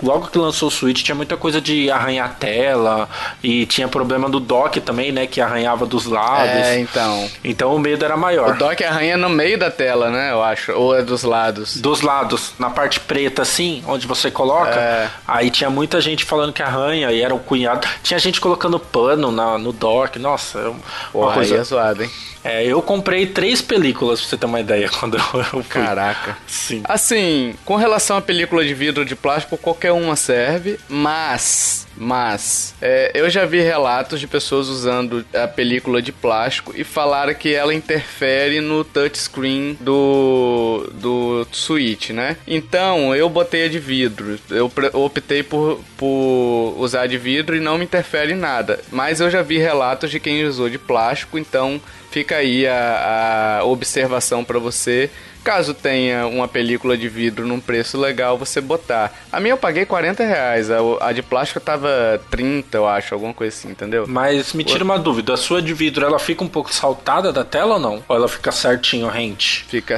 [0.00, 3.08] Logo que lançou o Switch, tinha muita coisa de arranhar tela
[3.42, 5.26] e tinha problema do dock também, né?
[5.26, 6.50] Que arranhava dos lados.
[6.50, 7.30] É, então.
[7.42, 8.54] Então o medo era maior.
[8.54, 10.13] O dock arranha no meio da tela, né?
[10.16, 10.72] Eu acho.
[10.72, 11.76] Ou é dos lados?
[11.76, 14.78] Dos lados, na parte preta assim, onde você coloca.
[14.78, 15.10] É.
[15.26, 17.86] Aí tinha muita gente falando que arranha e era o cunhado.
[18.02, 20.18] Tinha gente colocando pano na, no dock.
[20.18, 20.80] Nossa, é uma
[21.12, 21.54] Porra, coisa.
[21.54, 22.10] Aí é zoado, hein?
[22.44, 25.62] É, eu comprei três películas, pra você ter uma ideia, quando eu fui.
[25.64, 26.36] Caraca.
[26.46, 26.82] Sim.
[26.84, 31.86] Assim, com relação à película de vidro de plástico, qualquer uma serve, mas.
[31.96, 37.32] Mas, é, eu já vi relatos de pessoas usando a película de plástico e falaram
[37.34, 42.36] que ela interfere no touchscreen do, do Switch, né?
[42.48, 44.38] Então, eu botei a de vidro.
[44.50, 48.80] Eu optei por, por usar de vidro e não me interfere em nada.
[48.90, 51.80] Mas eu já vi relatos de quem usou de plástico, então
[52.14, 55.10] Fica aí a, a observação para você.
[55.42, 59.12] Caso tenha uma película de vidro num preço legal, você botar.
[59.32, 63.34] A minha eu paguei 40 reais, a, a de plástico tava 30, eu acho, alguma
[63.34, 64.04] coisa assim, entendeu?
[64.06, 67.44] Mas me tira uma dúvida, a sua de vidro, ela fica um pouco saltada da
[67.44, 68.04] tela ou não?
[68.08, 69.64] Ou ela fica certinho, rente?
[69.68, 69.96] Fica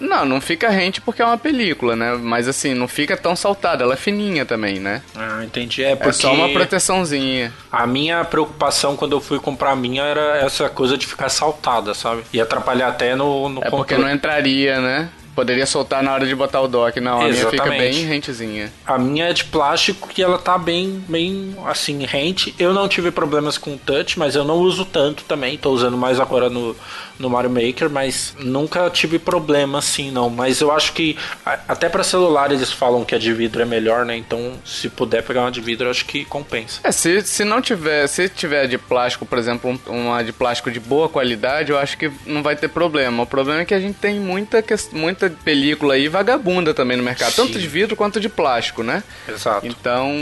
[0.00, 2.14] não, não fica rente porque é uma película, né?
[2.20, 5.02] Mas assim, não fica tão saltada, ela é fininha também, né?
[5.16, 5.82] Ah, entendi.
[5.82, 6.10] É, porque...
[6.10, 7.52] é só uma proteçãozinha.
[7.70, 11.94] A minha preocupação quando eu fui comprar a minha era essa coisa de ficar saltada,
[11.94, 12.22] sabe?
[12.32, 13.76] E atrapalhar até no, no É controle.
[13.76, 15.08] porque não entraria, né?
[15.34, 17.00] Poderia soltar na hora de botar o dock.
[17.00, 17.62] Não, a Exatamente.
[17.62, 18.72] minha fica bem rentezinha.
[18.86, 22.54] A minha é de plástico e ela tá bem, bem assim, rente.
[22.58, 25.58] Eu não tive problemas com o touch, mas eu não uso tanto também.
[25.58, 26.76] Tô usando mais agora no,
[27.18, 30.30] no Mario Maker, mas nunca tive problema assim, não.
[30.30, 34.04] Mas eu acho que até para celular eles falam que a de vidro é melhor,
[34.04, 34.16] né?
[34.16, 36.80] Então, se puder pegar uma de vidro, eu acho que compensa.
[36.84, 40.80] É, se, se não tiver, se tiver de plástico, por exemplo, uma de plástico de
[40.80, 43.22] boa qualidade, eu acho que não vai ter problema.
[43.22, 47.32] O problema é que a gente tem muita, muita película aí vagabunda também no mercado,
[47.32, 47.46] Sim.
[47.46, 49.02] tanto de vidro quanto de plástico, né?
[49.28, 49.66] Exato.
[49.66, 50.12] Então,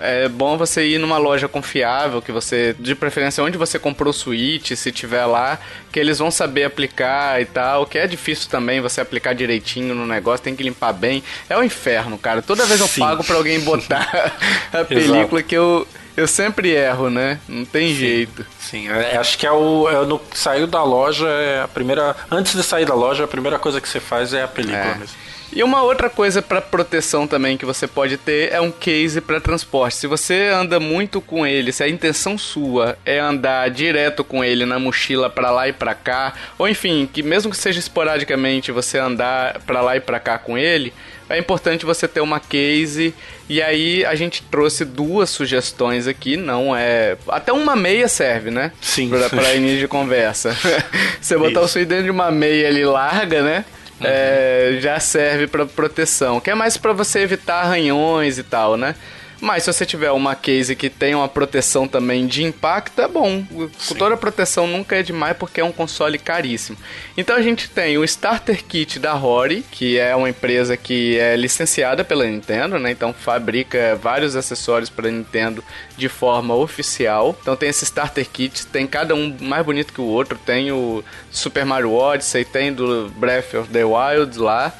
[0.00, 4.12] é bom você ir numa loja confiável, que você, de preferência, onde você comprou o
[4.12, 5.58] Switch, se tiver lá,
[5.90, 10.06] que eles vão saber aplicar e tal, que é difícil também você aplicar direitinho no
[10.06, 11.22] negócio, tem que limpar bem.
[11.48, 12.42] É o inferno, cara.
[12.42, 13.00] Toda vez eu Sim.
[13.00, 14.36] pago para alguém botar
[14.72, 17.38] a película que eu eu sempre erro, né?
[17.48, 18.46] Não tem sim, jeito.
[18.58, 19.88] Sim, é, acho que é o.
[19.88, 22.16] É no, saiu da loja, é a primeira.
[22.30, 24.94] Antes de sair da loja, a primeira coisa que você faz é a película é.
[24.94, 25.16] mesmo.
[25.54, 29.38] E uma outra coisa para proteção também que você pode ter é um case para
[29.38, 29.96] transporte.
[29.96, 34.64] Se você anda muito com ele, se a intenção sua é andar direto com ele
[34.64, 38.96] na mochila para lá e para cá, ou enfim, que mesmo que seja esporadicamente você
[38.96, 40.90] andar para lá e para cá com ele,
[41.32, 43.14] é importante você ter uma case.
[43.48, 47.16] E aí a gente trouxe duas sugestões aqui, não é.
[47.28, 48.72] Até uma meia serve, né?
[48.80, 49.08] Sim.
[49.08, 50.56] Pra, pra início de conversa.
[51.20, 51.60] você botar Isso.
[51.60, 53.64] o seu dentro de uma meia ali larga, né?
[54.00, 54.06] Uhum.
[54.06, 58.94] É, já serve para proteção, que é mais para você evitar arranhões e tal, né?
[59.42, 63.44] Mas se você tiver uma case que tem uma proteção também de impacto, é bom.
[63.76, 63.96] Sim.
[63.96, 66.78] Toda proteção nunca é demais porque é um console caríssimo.
[67.16, 71.34] Então a gente tem o Starter Kit da Rory, que é uma empresa que é
[71.34, 72.92] licenciada pela Nintendo, né?
[72.92, 75.64] Então fabrica vários acessórios para Nintendo
[75.96, 77.36] de forma oficial.
[77.42, 80.38] Então tem esse Starter Kit, tem cada um mais bonito que o outro.
[80.38, 81.02] Tem o
[81.32, 84.72] Super Mario Odyssey, tem do Breath of the Wild lá.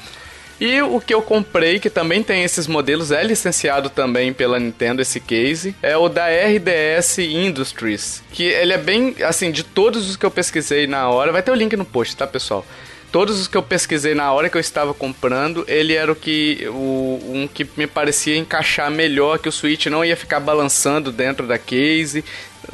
[0.65, 5.01] E o que eu comprei, que também tem esses modelos, é licenciado também pela Nintendo,
[5.01, 8.23] esse case, é o da RDS Industries.
[8.31, 11.51] Que ele é bem, assim, de todos os que eu pesquisei na hora, vai ter
[11.51, 12.65] o link no post, tá, pessoal?
[13.13, 16.67] Todos os que eu pesquisei na hora que eu estava comprando, ele era o que
[16.67, 21.45] o, um que me parecia encaixar melhor, que o Switch não ia ficar balançando dentro
[21.45, 22.25] da case.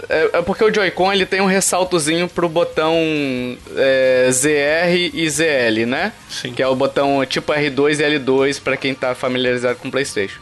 [0.07, 2.95] É, é porque o Joy-Con ele tem um ressaltozinho pro botão
[3.75, 6.13] é, ZR e ZL, né?
[6.29, 6.53] Sim.
[6.53, 10.39] Que é o botão tipo R2 e L2 para quem tá familiarizado com o PlayStation.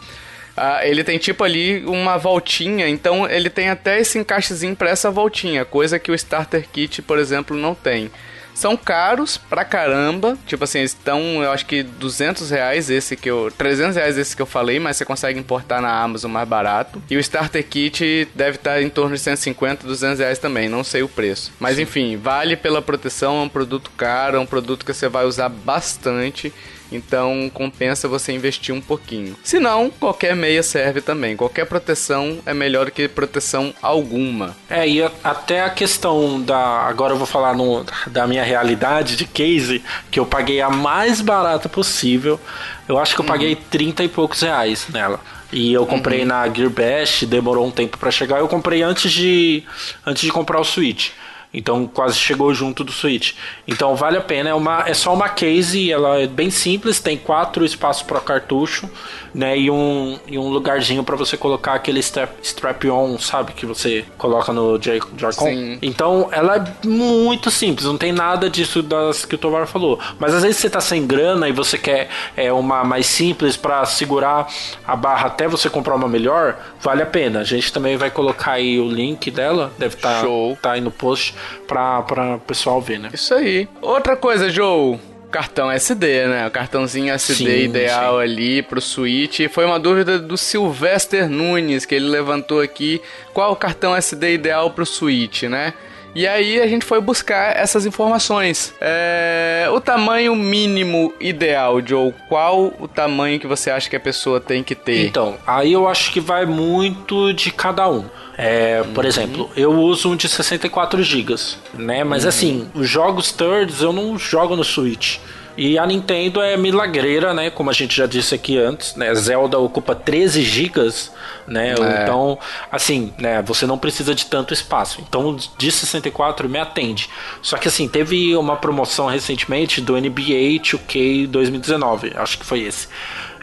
[0.55, 5.09] Ah, ele tem tipo ali uma voltinha, então ele tem até esse encaixezinho para essa
[5.09, 8.11] voltinha, coisa que o Starter Kit, por exemplo, não tem.
[8.57, 10.35] São caros pra caramba.
[10.47, 13.53] Tipo assim, estão, eu acho que 200 reais esse que eu.
[13.55, 16.99] 300 reais esse que eu falei, mas você consegue importar na Amazon mais barato.
[17.07, 20.67] E o Starter Kit deve estar em torno de 150, 200 reais também.
[20.67, 21.53] Não sei o preço.
[21.59, 23.41] Mas enfim, vale pela proteção.
[23.41, 26.51] É um produto caro, é um produto que você vai usar bastante.
[26.91, 29.35] Então compensa você investir um pouquinho.
[29.43, 31.35] Se não, qualquer meia serve também.
[31.35, 34.55] Qualquer proteção é melhor que proteção alguma.
[34.69, 36.57] É, e até a questão da.
[36.57, 41.21] Agora eu vou falar no, da minha realidade de case, que eu paguei a mais
[41.21, 42.39] barata possível.
[42.87, 45.19] Eu acho que eu paguei 30 e poucos reais nela.
[45.51, 46.27] E eu comprei uhum.
[46.27, 48.39] na Gearbest, demorou um tempo para chegar.
[48.39, 49.63] Eu comprei antes de
[50.05, 51.11] antes de comprar o Switch.
[51.53, 53.33] Então quase chegou junto do Switch.
[53.67, 57.17] Então vale a pena, é, uma, é só uma case, ela é bem simples, tem
[57.17, 58.89] quatro espaços para cartucho,
[59.33, 59.57] né?
[59.57, 63.53] E um, e um lugarzinho para você colocar aquele strap-on, sabe?
[63.53, 65.77] Que você coloca no Joy-Con.
[65.81, 69.99] Então ela é muito simples, não tem nada disso das que o Tovar falou.
[70.19, 73.85] Mas às vezes você tá sem grana e você quer é, uma mais simples para
[73.85, 74.47] segurar
[74.85, 77.39] a barra até você comprar uma melhor, vale a pena.
[77.39, 80.27] A gente também vai colocar aí o link dela, deve estar tá,
[80.61, 81.36] tá aí no post
[81.67, 83.09] pra, pra o pessoal ver, né?
[83.13, 83.67] Isso aí.
[83.81, 86.47] Outra coisa, Joe cartão SD, né?
[86.47, 88.23] O cartãozinho SD sim, ideal sim.
[88.23, 89.41] ali pro Switch.
[89.51, 93.01] Foi uma dúvida do Sylvester Nunes que ele levantou aqui.
[93.33, 95.73] Qual o cartão SD ideal pro Switch, né?
[96.17, 98.73] E aí a gente foi buscar essas informações.
[98.81, 104.39] É, o tamanho mínimo ideal, Joe, qual o tamanho que você acha que a pessoa
[104.39, 105.05] tem que ter?
[105.05, 108.05] Então, aí eu acho que vai muito de cada um.
[108.35, 109.07] É, por uhum.
[109.07, 111.35] exemplo, eu uso um de 64 GB,
[111.75, 112.03] né?
[112.03, 112.29] Mas uhum.
[112.29, 115.19] assim, os jogos thirds eu não jogo no Switch.
[115.57, 117.49] E a Nintendo é milagreira, né?
[117.49, 119.13] Como a gente já disse aqui antes, né?
[119.15, 121.11] Zelda ocupa 13 gigas,
[121.47, 121.69] né?
[121.69, 122.03] É.
[122.03, 122.37] Então,
[122.71, 123.41] assim, né?
[123.41, 125.01] Você não precisa de tanto espaço.
[125.07, 127.09] Então, de 64 me atende.
[127.41, 132.87] Só que assim, teve uma promoção recentemente do NBA 2K 2019, acho que foi esse.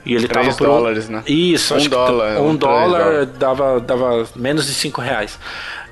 [0.04, 1.22] E ele 3 tava por dólares, né?
[1.26, 2.40] Isso, um dólar.
[2.40, 5.38] Um, um dólar dava, dava menos de 5 reais.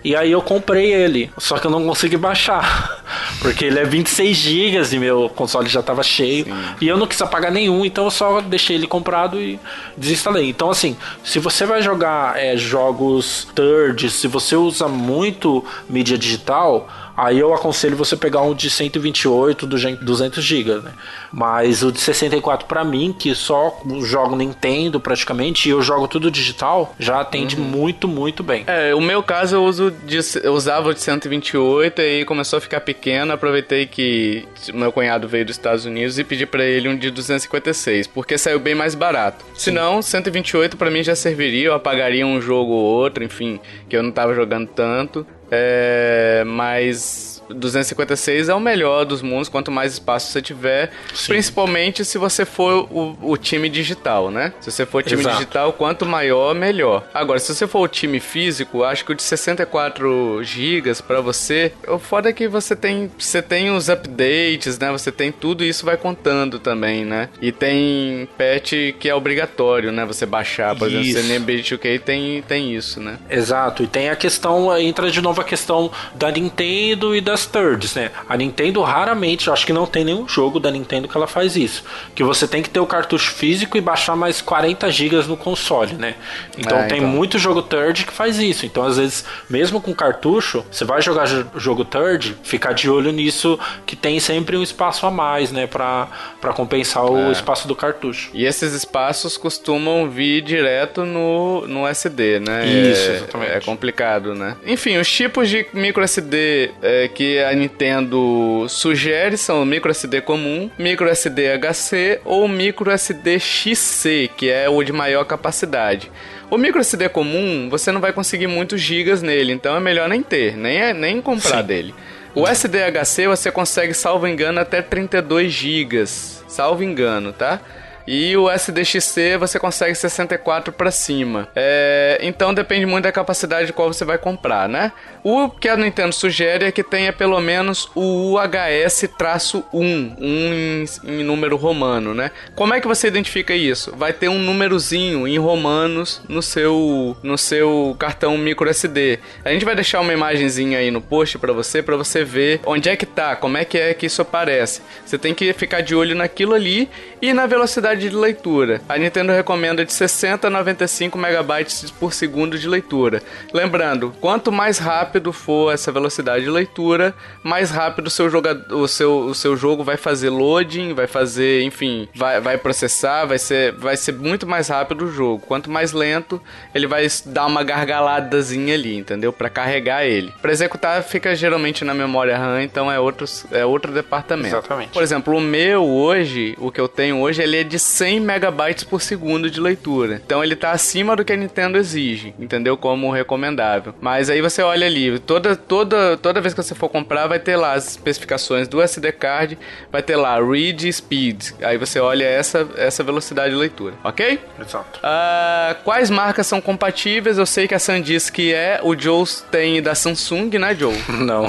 [0.05, 3.03] E aí eu comprei ele, só que eu não consegui baixar.
[3.40, 6.44] Porque ele é 26 GB e meu console já estava cheio.
[6.44, 6.53] Sim.
[6.81, 9.61] E eu não quis apagar nenhum, então eu só deixei ele comprado e
[9.96, 10.48] desinstalei.
[10.48, 16.88] Então, assim, se você vai jogar é, jogos third, se você usa muito mídia digital,
[17.23, 20.91] Aí eu aconselho você pegar um de 128, 200 GB, né?
[21.33, 26.33] Mas o de 64 para mim, que só jogo Nintendo praticamente e eu jogo tudo
[26.33, 27.63] digital, já atende uhum.
[27.63, 28.65] muito, muito bem.
[28.67, 32.61] É, o meu caso eu uso de, eu usava o de 128 e começou a
[32.61, 36.97] ficar pequeno, aproveitei que meu cunhado veio dos Estados Unidos e pedi para ele um
[36.97, 39.45] de 256, porque saiu bem mais barato.
[39.55, 43.97] Se não, 128 para mim já serviria, eu apagaria um jogo ou outro, enfim, que
[43.97, 45.25] eu não tava jogando tanto.
[45.55, 51.29] É, mas 256 é o melhor dos mundos, quanto mais espaço você tiver, Sim.
[51.29, 54.53] principalmente se você for o, o, time digital, né?
[54.61, 55.37] Se você for time Exato.
[55.37, 57.05] digital, quanto maior, melhor.
[57.12, 61.73] Agora, se você for o time físico, acho que o de 64 GB para você,
[61.88, 64.91] o foda é que você tem, você tem os updates, né?
[64.91, 67.29] Você tem tudo isso vai contando também, né?
[67.41, 70.05] E tem patch que é obrigatório, né?
[70.05, 71.19] Você baixar, por isso.
[71.19, 73.19] exemplo, CNB 2K tem, tem isso, né?
[73.31, 77.46] Exato, e tem a questão, entra de novo a questão da Nintendo e das das
[77.46, 78.11] thirds, né?
[78.28, 81.85] A Nintendo raramente, acho que não tem nenhum jogo da Nintendo que ela faz isso.
[82.14, 85.94] Que você tem que ter o cartucho físico e baixar mais 40 GB no console,
[85.94, 86.14] né?
[86.57, 87.11] Então é, tem então.
[87.11, 88.64] muito jogo third que faz isso.
[88.66, 91.26] Então, às vezes, mesmo com cartucho, você vai jogar
[91.57, 95.66] jogo third, ficar de olho nisso que tem sempre um espaço a mais, né?
[95.66, 96.09] Pra,
[96.40, 97.33] pra compensar o é.
[97.33, 98.31] espaço do cartucho.
[98.33, 102.66] E esses espaços costumam vir direto no, no SD, né?
[102.66, 103.52] Isso, é, exatamente.
[103.52, 104.57] É complicado, né?
[104.64, 110.21] Enfim, os tipos de micro SD é, que a Nintendo sugere são o micro SD
[110.21, 116.11] comum, micro SD HC ou micro SD XC, que é o de maior capacidade.
[116.51, 120.23] O micro SD comum, você não vai conseguir muitos gigas nele, então é melhor nem
[120.23, 121.67] ter, nem, é, nem comprar Sim.
[121.67, 121.95] dele.
[122.35, 127.61] O SDHC você consegue, salvo engano, até 32 gigas, salvo engano, tá?
[128.07, 131.49] E o SDXC você consegue 64 para cima.
[131.55, 134.93] É, então depende muito da capacidade de qual você vai comprar, né?
[135.25, 141.25] O que a Nintendo sugere é que tenha pelo menos o UHS-1, um em, em
[141.25, 142.31] número romano, né?
[142.55, 143.95] Como é que você identifica isso?
[143.97, 149.19] Vai ter um númerozinho em romanos no seu no seu cartão micro SD.
[149.45, 152.88] A gente vai deixar uma imagenzinha aí no post para você, para você ver onde
[152.88, 154.83] é que tá, como é que é que isso aparece.
[155.05, 156.88] Você tem que ficar de olho naquilo ali
[157.23, 158.83] e na velocidade de leitura.
[158.89, 163.23] A Nintendo recomenda de 60 a 95 megabytes por segundo de leitura.
[163.55, 168.89] Lembrando, quanto mais rápido for essa velocidade de leitura, mais rápido o seu, jogador, o
[168.89, 173.71] seu, o seu jogo vai fazer loading, vai fazer, enfim, vai, vai processar, vai ser,
[173.75, 175.47] vai ser muito mais rápido o jogo.
[175.47, 176.43] Quanto mais lento,
[176.75, 179.33] ele vai dar uma gargaladazinha ali, entendeu?
[179.33, 180.33] Para carregar ele.
[180.43, 184.57] Para executar, fica geralmente na memória RAM, então é outro, é outro departamento.
[184.57, 184.91] Exatamente.
[184.91, 188.85] Por exemplo, o meu hoje, o que eu tenho hoje, ele é de 100 megabytes
[188.85, 190.20] por segundo de leitura.
[190.25, 192.77] Então ele tá acima do que a Nintendo exige, entendeu?
[192.77, 193.94] Como recomendável.
[194.01, 197.57] Mas aí você olha ali, toda, toda, toda vez que você for comprar, vai ter
[197.57, 199.59] lá as especificações do SD card,
[199.90, 201.51] vai ter lá read speed.
[201.62, 204.38] Aí você olha essa, essa velocidade de leitura, ok?
[204.61, 205.01] Exato.
[205.01, 207.38] Uh, quais marcas são compatíveis?
[207.38, 210.96] Eu sei que a SanDisk é, o Joe tem da Samsung, né, Joe?
[211.09, 211.46] Não.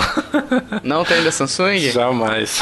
[0.84, 1.80] Não tem da Samsung?
[1.80, 2.60] Jamais.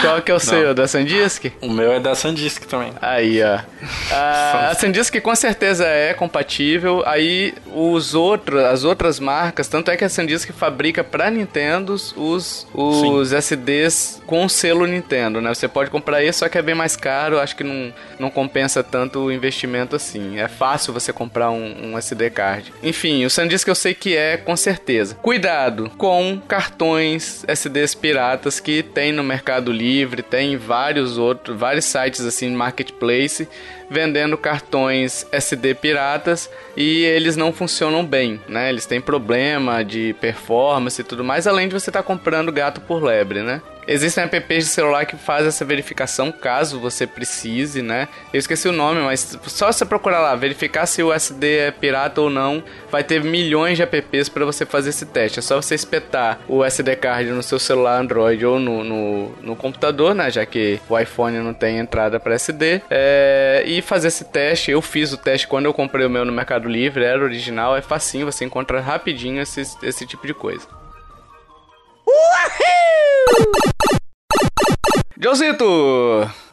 [0.00, 1.52] Qual que é o seu, da SanDisk?
[1.60, 2.92] O meu é da SanDisk também.
[3.02, 3.56] Aí, ó.
[3.56, 7.02] Uh, a SanDisk com certeza é compatível.
[7.04, 12.66] Aí os outros, as outras marcas, tanto é que a SanDisk fabrica para Nintendo os,
[12.72, 15.52] os SDs com selo Nintendo, né?
[15.52, 17.40] Você pode comprar esse, só que é bem mais caro.
[17.40, 20.38] Acho que não, não compensa tanto o investimento assim.
[20.38, 22.72] É fácil você comprar um, um SD card.
[22.82, 25.16] Enfim, o SanDisk eu sei que é com certeza.
[25.16, 32.20] Cuidado com cartões SDs piratas que tem no Mercado Livre, tem vários outros, vários sites
[32.20, 33.48] assim, marketplace
[33.90, 38.68] vendendo cartões SD piratas e eles não funcionam bem, né?
[38.68, 42.80] Eles têm problema de performance e tudo mais, além de você estar tá comprando gato
[42.80, 43.60] por lebre, né?
[43.88, 48.08] Existem apps de celular que fazem essa verificação caso você precise, né?
[48.32, 52.20] Eu esqueci o nome, mas só você procurar lá, verificar se o SD é pirata
[52.20, 55.38] ou não, vai ter milhões de apps para você fazer esse teste.
[55.38, 59.56] É só você espetar o SD card no seu celular Android ou no, no, no
[59.56, 60.30] computador, né?
[60.30, 62.82] Já que o iPhone não tem entrada para SD.
[62.90, 64.70] É, e fazer esse teste.
[64.70, 67.82] Eu fiz o teste quando eu comprei o meu no Mercado Livre, era original, é
[67.82, 70.66] facinho, você encontra rapidinho esse, esse tipo de coisa.
[72.06, 73.96] Uhul!
[75.18, 75.64] Josito,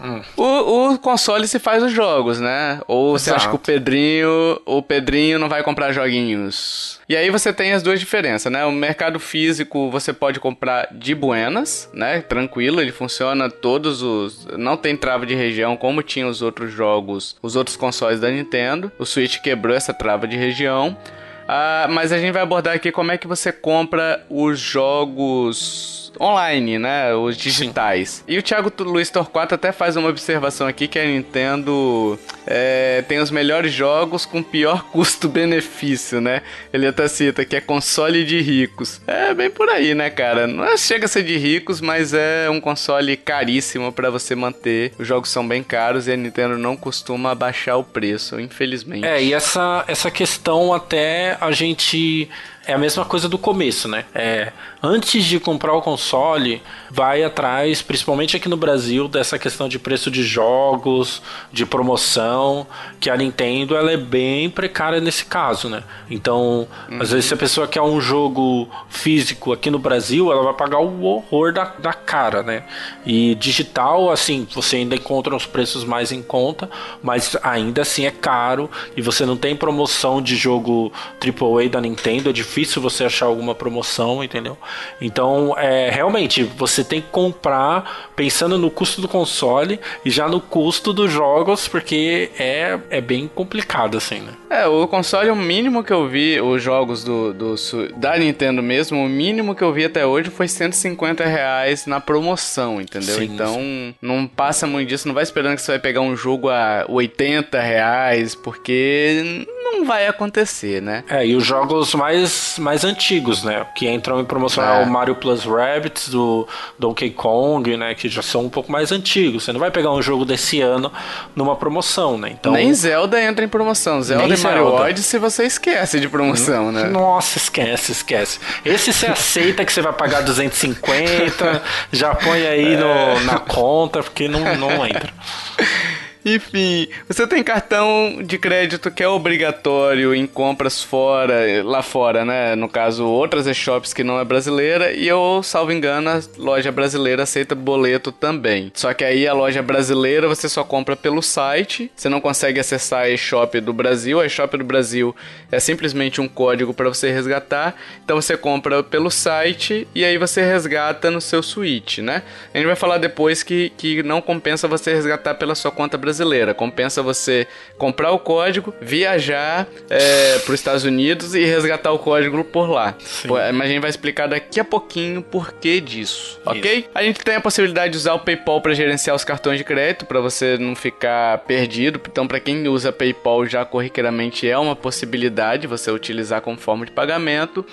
[0.01, 0.21] hum.
[0.37, 2.79] o, o, console se faz os jogos, né?
[2.87, 7.01] Ou você acha que o Pedrinho, o Pedrinho não vai comprar joguinhos?
[7.09, 8.63] E aí você tem as duas diferenças, né?
[8.65, 12.21] O mercado físico você pode comprar de buenas, né?
[12.21, 17.35] Tranquilo, ele funciona todos os, não tem trava de região como tinha os outros jogos,
[17.41, 18.89] os outros consoles da Nintendo.
[18.97, 20.97] O Switch quebrou essa trava de região.
[21.45, 26.79] Ah, mas a gente vai abordar aqui como é que você compra os jogos online,
[26.79, 27.13] né?
[27.13, 28.09] Os digitais.
[28.09, 28.23] Sim.
[28.27, 33.19] E o Thiago Luiz Torquato até faz uma observação aqui que a Nintendo é, tem
[33.19, 36.41] os melhores jogos com pior custo-benefício, né?
[36.71, 39.01] Ele até cita que é console de ricos.
[39.07, 40.47] É bem por aí, né, cara?
[40.47, 44.93] Não é, chega a ser de ricos, mas é um console caríssimo para você manter.
[44.97, 49.05] Os jogos são bem caros e a Nintendo não costuma abaixar o preço, infelizmente.
[49.05, 52.29] É, e essa, essa questão até a gente
[52.65, 54.05] é a mesma coisa do começo, né?
[54.15, 59.77] É, antes de comprar o console, vai atrás, principalmente aqui no Brasil, dessa questão de
[59.77, 62.65] preço de jogos, de promoção,
[63.01, 65.83] que a Nintendo ela é bem precária nesse caso, né?
[66.09, 67.01] Então, uhum.
[67.01, 70.79] às vezes se a pessoa quer um jogo físico aqui no Brasil, ela vai pagar
[70.79, 72.63] o horror da, da cara, né?
[73.05, 76.69] E digital, assim, você ainda encontra os preços mais em conta,
[77.01, 82.29] mas ainda assim é caro e você não tem promoção de jogo AAA da Nintendo,
[82.29, 84.55] é difícil difícil você achar alguma promoção, entendeu?
[85.01, 90.39] Então, é, realmente, você tem que comprar pensando no custo do console e já no
[90.39, 94.33] custo dos jogos, porque é, é bem complicado, assim, né?
[94.51, 97.55] É, o console, o mínimo que eu vi, os jogos do, do
[97.97, 102.79] da Nintendo mesmo, o mínimo que eu vi até hoje foi 150 reais na promoção,
[102.79, 103.15] entendeu?
[103.15, 103.95] Sim, então, sim.
[103.99, 107.59] não passa muito disso, não vai esperando que você vai pegar um jogo a 80
[107.59, 109.45] reais, porque
[109.77, 111.03] não vai acontecer, né?
[111.09, 113.65] É, e os jogos mais, mais antigos, né?
[113.75, 114.81] Que entram em promoção é.
[114.81, 116.47] é o Mario Plus Rabbits, do
[116.77, 117.93] Donkey Kong, né?
[117.93, 119.43] Que já são um pouco mais antigos.
[119.43, 120.91] Você não vai pegar um jogo desse ano
[121.35, 122.29] numa promoção, né?
[122.31, 122.53] Então...
[122.53, 124.01] Nem Zelda entra em promoção.
[124.01, 124.83] Zelda Nem e Mario Zelda.
[124.83, 126.83] Odyssey você esquece de promoção, né?
[126.85, 128.39] Nossa, esquece, esquece.
[128.63, 131.61] Esse você aceita que você vai pagar 250,
[131.91, 135.11] já põe aí no, na conta, porque não, não entra.
[136.25, 142.55] Enfim, você tem cartão de crédito que é obrigatório em compras fora, lá fora, né?
[142.55, 144.93] No caso, outras e-shops que não é brasileira.
[144.93, 148.71] E eu, salvo engano, a loja brasileira aceita boleto também.
[148.73, 151.91] Só que aí a loja brasileira você só compra pelo site.
[151.93, 154.21] Você não consegue acessar a e-shop do Brasil.
[154.21, 155.13] A e-shop do Brasil
[155.51, 157.75] é simplesmente um código para você resgatar.
[158.03, 162.23] Então você compra pelo site e aí você resgata no seu Switch, né?
[162.53, 166.12] A gente vai falar depois que, que não compensa você resgatar pela sua conta brasileira
[166.13, 166.53] brasileira.
[166.53, 167.47] Compensa você
[167.77, 172.95] comprar o código, viajar é, para os Estados Unidos e resgatar o código por lá.
[172.99, 173.27] Sim.
[173.53, 176.79] Mas a gente vai explicar daqui a pouquinho o porquê disso, ok?
[176.79, 176.89] Isso.
[176.93, 180.05] A gente tem a possibilidade de usar o PayPal para gerenciar os cartões de crédito,
[180.05, 181.99] para você não ficar perdido.
[182.07, 186.91] Então, para quem usa PayPal já corriqueiramente é uma possibilidade você utilizar como forma de
[186.91, 187.65] pagamento.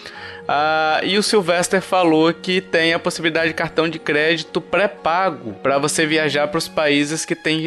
[0.48, 5.78] Ah, e o Sylvester falou que tem a possibilidade de cartão de crédito pré-pago para
[5.78, 7.60] você viajar para os países que tem.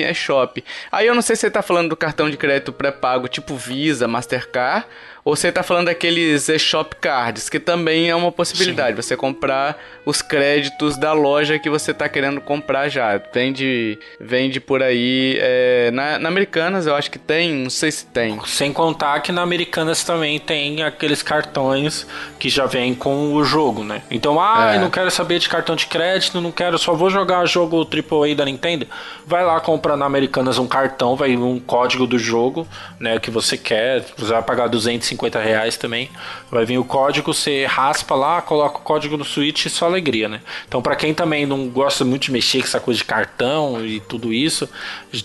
[0.54, 0.64] Bank.
[0.92, 4.08] Aí eu não sei se você tá falando do cartão de crédito pré-pago tipo Visa,
[4.08, 4.86] Mastercard,
[5.26, 9.02] ou você tá falando daqueles eShop Cards, que também é uma possibilidade, Sim.
[9.02, 13.22] você comprar os créditos da loja que você tá querendo comprar já.
[13.34, 15.38] Vende, vende por aí.
[15.40, 18.38] É, na, na Americanas eu acho que tem, não sei se tem.
[18.46, 22.06] Sem contar que na Americanas também tem aqueles cartões
[22.38, 24.02] que já vem com o jogo, né?
[24.12, 24.80] Então, ah, é.
[24.80, 28.44] não quero saber de cartão de crédito, não quero, só vou jogar jogo AAA da
[28.44, 28.86] Nintendo.
[29.26, 32.68] Vai lá comprar na Americanas um cartão, vai um código do jogo,
[33.00, 34.04] né, que você quer.
[34.18, 36.10] Você vai pagar 250 reais também.
[36.52, 40.28] Vai vir o código, você raspa lá, coloca o código no Switch e só alegria,
[40.28, 40.42] né?
[40.68, 44.00] Então, para quem também não gosta muito de mexer com essa coisa de cartão e
[44.00, 44.70] tudo isso,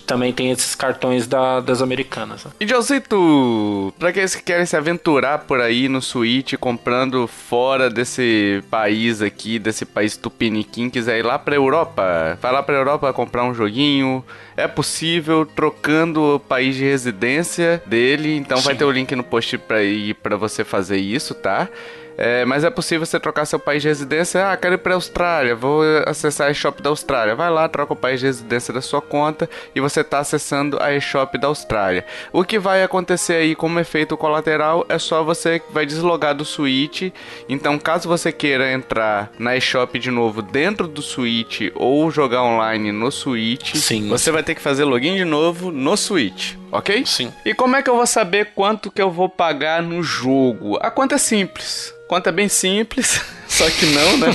[0.05, 2.45] também tem esses cartões da, das Americanas.
[2.45, 2.51] Né?
[2.59, 8.63] E Josito, pra aqueles que querem se aventurar por aí no Switch comprando fora desse
[8.69, 13.43] país aqui, desse país tupiniquim, quiser ir lá pra Europa, vai lá pra Europa comprar
[13.43, 14.23] um joguinho,
[14.55, 18.63] é possível trocando o país de residência dele, então Sim.
[18.65, 21.69] vai ter o link no post para ir para você fazer isso, tá?
[22.21, 24.51] É, mas é possível você trocar seu país de residência.
[24.51, 27.33] Ah, quero ir para a Austrália, vou acessar a eShop da Austrália.
[27.33, 30.93] Vai lá, troca o país de residência da sua conta e você está acessando a
[30.93, 32.05] eShop da Austrália.
[32.33, 37.03] O que vai acontecer aí como efeito colateral é só você vai deslogar do Switch.
[37.47, 42.91] Então, caso você queira entrar na eShop de novo dentro do Switch ou jogar online
[42.91, 44.09] no Switch, Sim.
[44.09, 47.05] você vai ter que fazer login de novo no Switch ok?
[47.05, 47.33] Sim.
[47.45, 50.77] E como é que eu vou saber quanto que eu vou pagar no jogo?
[50.81, 51.93] A conta é simples.
[52.05, 54.27] A conta é bem simples, só que não, né?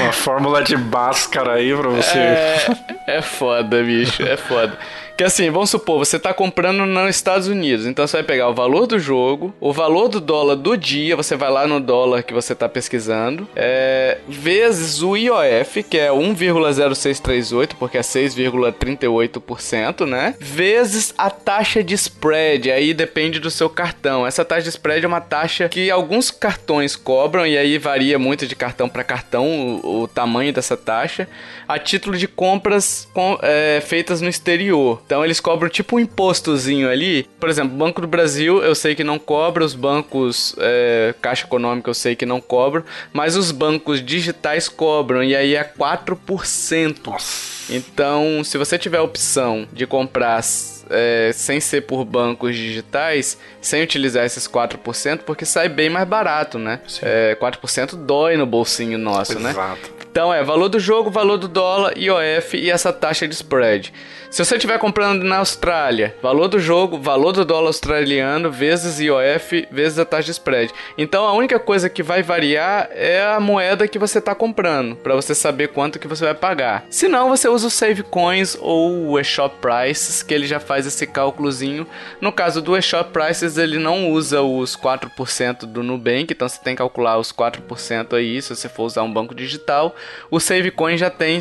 [0.00, 2.18] Uma fórmula de Bhaskara aí pra você.
[2.18, 2.66] É,
[3.06, 4.78] é foda, bicho, é foda.
[5.18, 8.54] Que assim, vamos supor, você está comprando nos Estados Unidos, então você vai pegar o
[8.54, 12.32] valor do jogo, o valor do dólar do dia, você vai lá no dólar que
[12.32, 20.36] você está pesquisando, é, vezes o IOF, que é 1,0638, porque é 6,38%, né?
[20.38, 24.24] Vezes a taxa de spread, aí depende do seu cartão.
[24.24, 28.46] Essa taxa de spread é uma taxa que alguns cartões cobram, e aí varia muito
[28.46, 31.26] de cartão para cartão o, o, tamanho dessa taxa,
[31.68, 35.02] a título de compras com, é, feitas no exterior.
[35.04, 37.28] Então eles cobram tipo um impostozinho ali.
[37.38, 41.90] Por exemplo, Banco do Brasil eu sei que não cobra, os bancos é, Caixa Econômica
[41.90, 47.06] eu sei que não cobram, mas os bancos digitais cobram e aí é 4%.
[47.06, 47.58] Nossa.
[47.70, 50.42] Então, se você tiver a opção de comprar
[50.90, 56.58] é, sem ser por bancos digitais, sem utilizar esses 4%, porque sai bem mais barato,
[56.58, 56.80] né?
[57.02, 59.50] É, 4% dói no bolsinho nosso, né?
[59.50, 59.82] Exato.
[59.82, 59.97] né?
[60.10, 63.92] Então é valor do jogo, valor do dólar, IOF e essa taxa de spread.
[64.30, 69.66] Se você estiver comprando na Austrália, valor do jogo, valor do dólar australiano, vezes IOF,
[69.70, 70.70] vezes a taxa de spread.
[70.98, 75.14] Então a única coisa que vai variar é a moeda que você está comprando, para
[75.14, 76.84] você saber quanto que você vai pagar.
[76.90, 80.86] Se não, você usa o Save Coins ou o eShop Prices, que ele já faz
[80.86, 81.86] esse cálculozinho.
[82.20, 86.74] No caso do eShop Prices, ele não usa os 4% do Nubank, então você tem
[86.74, 89.96] que calcular os 4% aí, se você for usar um banco digital.
[90.30, 91.40] O Save Coin já tem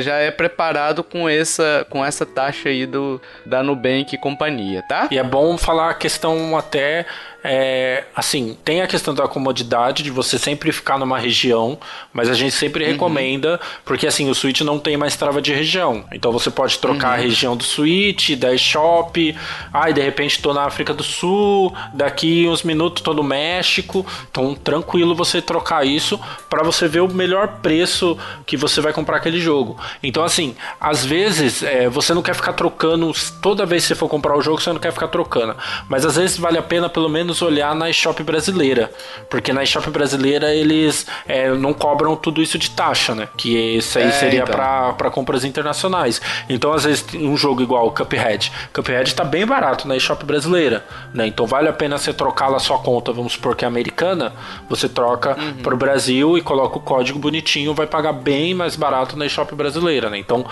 [0.00, 5.08] já é preparado com essa com essa taxa aí do, da Nubank e companhia, tá?
[5.10, 7.06] E é bom falar a questão até
[7.48, 11.78] é, assim, tem a questão da comodidade de você sempre ficar numa região,
[12.12, 12.90] mas a gente sempre uhum.
[12.90, 16.04] recomenda, porque assim, o Switch não tem mais trava de região.
[16.12, 17.14] Então você pode trocar uhum.
[17.14, 19.36] a região do Switch, da eShop,
[19.72, 24.04] ai, de repente tô na África do Sul, daqui uns minutos tô no México.
[24.28, 26.18] Então, tranquilo você trocar isso
[26.50, 29.78] para você ver o melhor preço que você vai comprar aquele jogo.
[30.02, 34.08] Então, assim, às vezes é, você não quer ficar trocando, toda vez que você for
[34.08, 35.56] comprar o jogo, você não quer ficar trocando.
[35.88, 38.90] Mas às vezes vale a pena pelo menos menos olhar na eShop brasileira,
[39.28, 43.28] porque na eShop brasileira eles é, não cobram tudo isso de taxa, né?
[43.36, 44.54] Que isso aí é, seria então.
[44.54, 46.20] para compras internacionais.
[46.48, 50.84] Então, às vezes, um jogo igual o Cuphead, Cuphead tá bem barato na eShop brasileira,
[51.12, 51.26] né?
[51.26, 54.32] Então, vale a pena você trocar lá sua conta, vamos supor que é americana,
[54.68, 55.54] você troca uhum.
[55.62, 60.08] pro Brasil e coloca o código bonitinho, vai pagar bem mais barato na eShop brasileira,
[60.10, 60.18] né?
[60.18, 60.44] Então,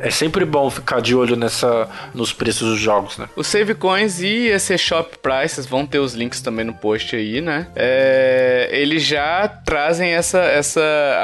[0.00, 3.28] é sempre bom ficar de olho nessa nos preços dos jogos, né?
[3.36, 7.40] Os Save Coins e esse Shop Prices vão ter os links também no post aí,
[7.40, 7.66] né?
[7.74, 10.80] É, eles já trazem essa, essa.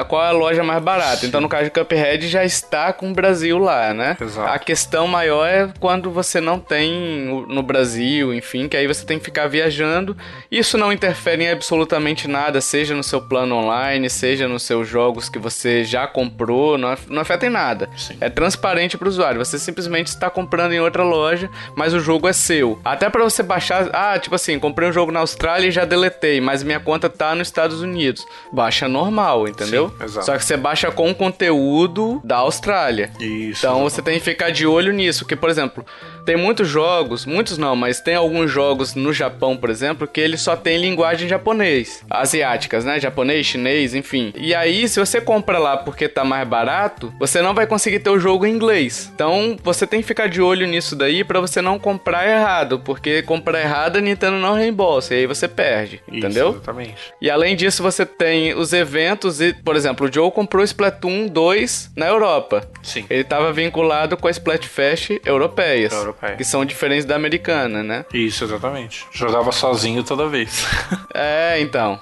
[0.09, 1.27] Qual é a loja mais barata.
[1.27, 4.17] Então, no caso de Cuphead, já está com o Brasil lá, né?
[4.21, 4.53] Exato.
[4.53, 9.19] A questão maior é quando você não tem no Brasil, enfim, que aí você tem
[9.19, 10.17] que ficar viajando.
[10.51, 15.29] Isso não interfere em absolutamente nada, seja no seu plano online, seja nos seus jogos
[15.29, 17.89] que você já comprou, não, não afeta em nada.
[17.97, 18.17] Sim.
[18.21, 19.45] É transparente para o usuário.
[19.45, 22.81] Você simplesmente está comprando em outra loja, mas o jogo é seu.
[22.85, 25.85] Até para você baixar, ah, tipo assim, comprei comprei um jogo na Austrália e já
[25.85, 28.25] deletei, mas minha conta tá nos Estados Unidos.
[28.53, 29.93] Baixa normal, entendeu?
[30.07, 30.23] Sim.
[30.23, 33.11] Só que você baixa com conteúdo da Austrália.
[33.19, 33.67] Isso.
[33.67, 35.85] Então você tem que ficar de olho nisso, que por exemplo,
[36.29, 40.37] tem muitos jogos, muitos não, mas tem alguns jogos no Japão, por exemplo, que ele
[40.37, 43.01] só tem linguagem japonês, asiáticas, né?
[43.01, 44.31] Japonês, chinês, enfim.
[44.37, 48.11] E aí, se você compra lá porque tá mais barato, você não vai conseguir ter
[48.11, 49.11] o jogo em inglês.
[49.15, 53.23] Então, você tem que ficar de olho nisso daí para você não comprar errado, porque
[53.23, 56.51] comprar errado a Nintendo não reembolsa e aí você perde, Isso, entendeu?
[56.51, 57.15] Exatamente.
[57.23, 61.93] E além disso, você tem os eventos e, por exemplo, o Joe comprou Splatoon 2
[61.97, 62.69] na Europa.
[62.83, 63.07] Sim.
[63.09, 66.37] Ele estava vinculado com a Splatfest europeias, Europeia.
[66.37, 68.05] que são diferentes da americana, né?
[68.13, 69.07] Isso, exatamente.
[69.13, 70.67] Jogava sozinho toda vez.
[71.21, 71.99] É, então.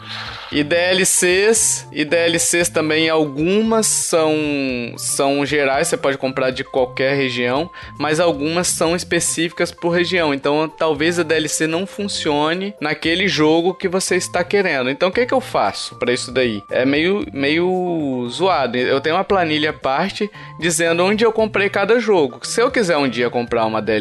[0.53, 4.35] E DLCs, e DLCs também algumas são
[4.97, 10.35] são gerais, você pode comprar de qualquer região, mas algumas são específicas por região.
[10.35, 14.91] Então, talvez a DLC não funcione naquele jogo que você está querendo.
[14.91, 16.63] Então, o que é que eu faço para isso daí?
[16.71, 18.77] É meio meio zoado.
[18.77, 22.41] Eu tenho uma planilha à parte dizendo onde eu comprei cada jogo.
[22.43, 23.96] Se eu quiser um dia comprar uma DLC,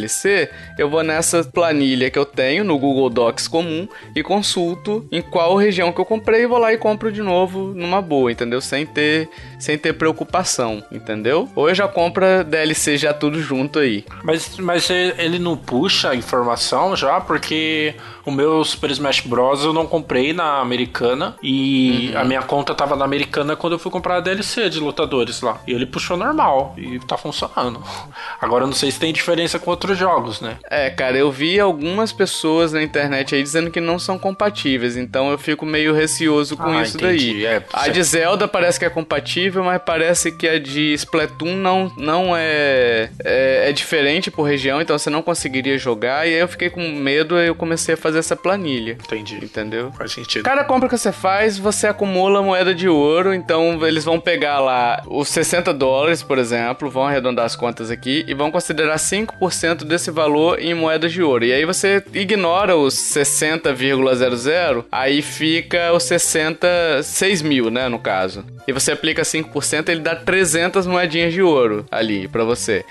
[0.77, 5.55] eu vou nessa planilha que eu tenho no Google Docs comum e consulto em qual
[5.55, 8.61] região que eu comprei e vou lá e compro de novo numa boa, entendeu?
[8.61, 9.29] Sem ter,
[9.59, 11.49] sem ter preocupação, entendeu?
[11.55, 14.05] Ou eu já compro DLC já tudo junto aí.
[14.23, 17.93] Mas, mas ele não puxa a informação já, porque
[18.25, 19.63] o meu Super Smash Bros.
[19.63, 23.91] eu não comprei na americana e a minha conta tava na americana quando eu fui
[23.91, 25.61] comprar a DLC de lutadores lá.
[25.67, 27.81] E ele puxou normal e tá funcionando.
[28.41, 30.57] Agora eu não sei se tem diferença com outros jogos, né?
[30.69, 35.29] É, cara, eu vi algumas pessoas na internet aí dizendo que não são compatíveis, então
[35.31, 37.33] eu fico meio receoso com Ah, isso entendi.
[37.33, 37.45] daí.
[37.45, 41.91] É, a de Zelda parece que é compatível, mas parece que a de Splatoon não,
[41.97, 43.69] não é, é.
[43.69, 46.27] é diferente por região, então você não conseguiria jogar.
[46.27, 48.93] E aí eu fiquei com medo e eu comecei a fazer essa planilha.
[48.93, 49.35] Entendi.
[49.43, 49.91] Entendeu?
[49.91, 50.43] Faz sentido.
[50.43, 53.33] Cada compra que você faz, você acumula moeda de ouro.
[53.33, 58.25] Então, eles vão pegar lá os 60 dólares, por exemplo, vão arredondar as contas aqui
[58.27, 61.45] e vão considerar 5% desse valor em moedas de ouro.
[61.45, 68.45] E aí você ignora os 60,00, aí fica os 60, 6 mil, né, no caso.
[68.67, 72.83] E você aplica 5%, ele dá 300 moedinhas de ouro ali pra você.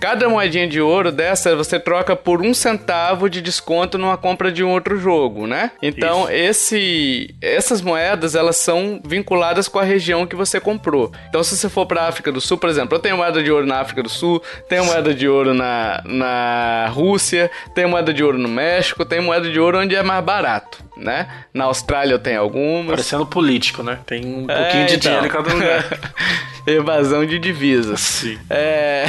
[0.00, 4.62] Cada moedinha de ouro dessa você troca por um centavo de desconto numa compra de
[4.62, 5.72] um outro jogo, né?
[5.82, 11.10] Então esse, essas moedas elas são vinculadas com a região que você comprou.
[11.28, 13.66] Então se você for para África do Sul, por exemplo, eu tenho moeda de ouro
[13.66, 18.38] na África do Sul, tenho moeda de ouro na, na Rússia, tenho moeda de ouro
[18.38, 21.26] no México, tenho moeda de ouro onde é mais barato, né?
[21.52, 22.90] Na Austrália eu tenho algumas.
[22.90, 23.98] Parecendo político, né?
[24.06, 25.00] Tem um É, pouquinho de então.
[25.00, 25.84] dinheiro em cada lugar.
[26.66, 27.98] Evasão de divisas.
[28.00, 28.38] Sim.
[28.50, 29.06] É.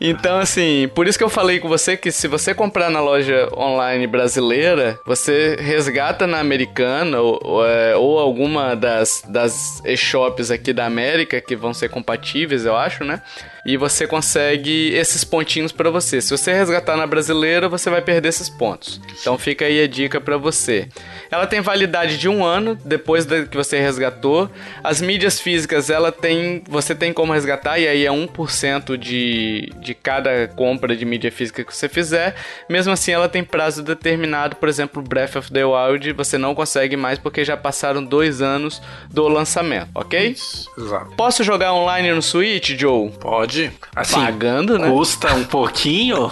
[0.00, 3.48] então, assim, por isso que eu falei com você que se você comprar na loja
[3.56, 10.72] online brasileira, você resgata na americana ou, ou, é, ou alguma das, das e-shops aqui
[10.72, 13.22] da América que vão ser compatíveis, eu acho, né?
[13.64, 16.20] E você consegue esses pontinhos pra você.
[16.20, 19.00] Se você resgatar na brasileira, você vai perder esses pontos.
[19.20, 20.88] Então fica aí a dica pra você.
[21.30, 24.50] Ela tem validade de um ano depois que você resgatou.
[24.82, 29.94] As mídias físicas, ela tem, você tem como resgatar e aí é 1% de, de
[29.94, 32.34] cada compra de mídia física que você fizer.
[32.68, 34.56] Mesmo assim, ela tem prazo determinado.
[34.56, 38.82] Por exemplo, Breath of the Wild, você não consegue mais porque já passaram dois anos
[39.10, 40.36] do lançamento, ok?
[40.78, 41.16] Exato.
[41.16, 43.10] Posso jogar online no Switch, Joe?
[43.10, 43.53] Pode.
[43.94, 44.88] Assim, Pagando, né?
[44.90, 46.30] custa um pouquinho,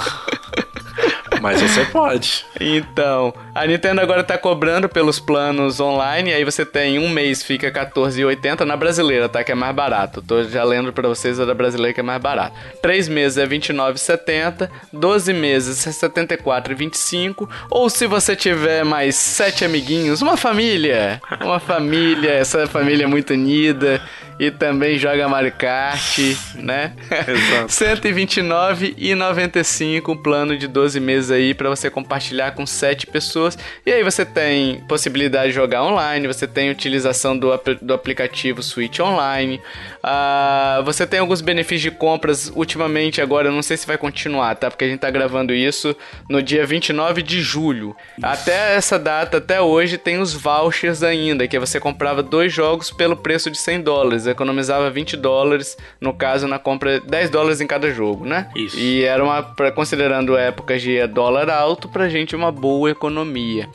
[1.41, 2.45] mas você pode.
[2.61, 7.69] Então, a Nintendo agora tá cobrando pelos planos online, aí você tem um mês fica
[7.69, 9.45] R$14,80 na brasileira, tá?
[9.45, 10.23] Que é mais barato.
[10.23, 12.57] Tô já lendo pra vocês a da brasileira que é mais barato.
[12.81, 20.23] Três meses é R$29,70, 12 meses é R$74,25, ou se você tiver mais sete amiguinhos,
[20.23, 24.01] uma família, uma família, essa família é muito unida
[24.39, 26.19] e também joga Mario Kart,
[26.57, 26.93] né?
[27.29, 27.69] Exato.
[28.03, 33.42] 129,95 um plano de 12 meses aí pra você compartilhar com 7 pessoas.
[33.85, 39.01] E aí você tem possibilidade de jogar online, você tem utilização do, do aplicativo Switch
[39.01, 39.61] Online.
[40.03, 44.57] Ah, você tem alguns benefícios de compras ultimamente agora, eu não sei se vai continuar,
[44.57, 44.71] tá?
[44.71, 45.95] Porque a gente tá gravando isso
[46.29, 47.95] no dia 29 de julho.
[48.21, 53.17] Até essa data, até hoje, tem os vouchers ainda, que você comprava dois jogos pelo
[53.17, 57.91] preço de 100 dólares, economizava 20 dólares, no caso, na compra 10 dólares em cada
[57.93, 58.49] jogo, né?
[58.57, 58.79] Isso.
[58.79, 59.43] E era uma,
[59.75, 63.69] considerando épocas de dólar alto, pra gente uma boa economia.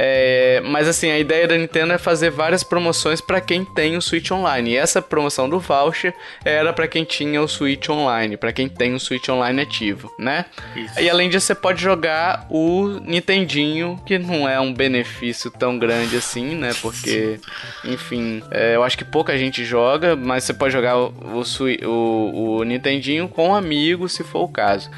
[0.00, 4.00] É, mas assim, a ideia da Nintendo é fazer várias promoções para quem tem o
[4.00, 4.70] Switch Online.
[4.70, 8.94] E essa promoção do voucher era para quem tinha o Switch Online, para quem tem
[8.94, 10.44] o Switch Online ativo, né?
[10.76, 11.00] Isso.
[11.00, 16.16] E além disso, você pode jogar o Nintendinho, que não é um benefício tão grande
[16.16, 16.70] assim, né?
[16.80, 17.40] Porque,
[17.84, 22.56] enfim, é, eu acho que pouca gente joga, mas você pode jogar o, o, o,
[22.58, 24.88] o Nintendinho com amigos, se for o caso.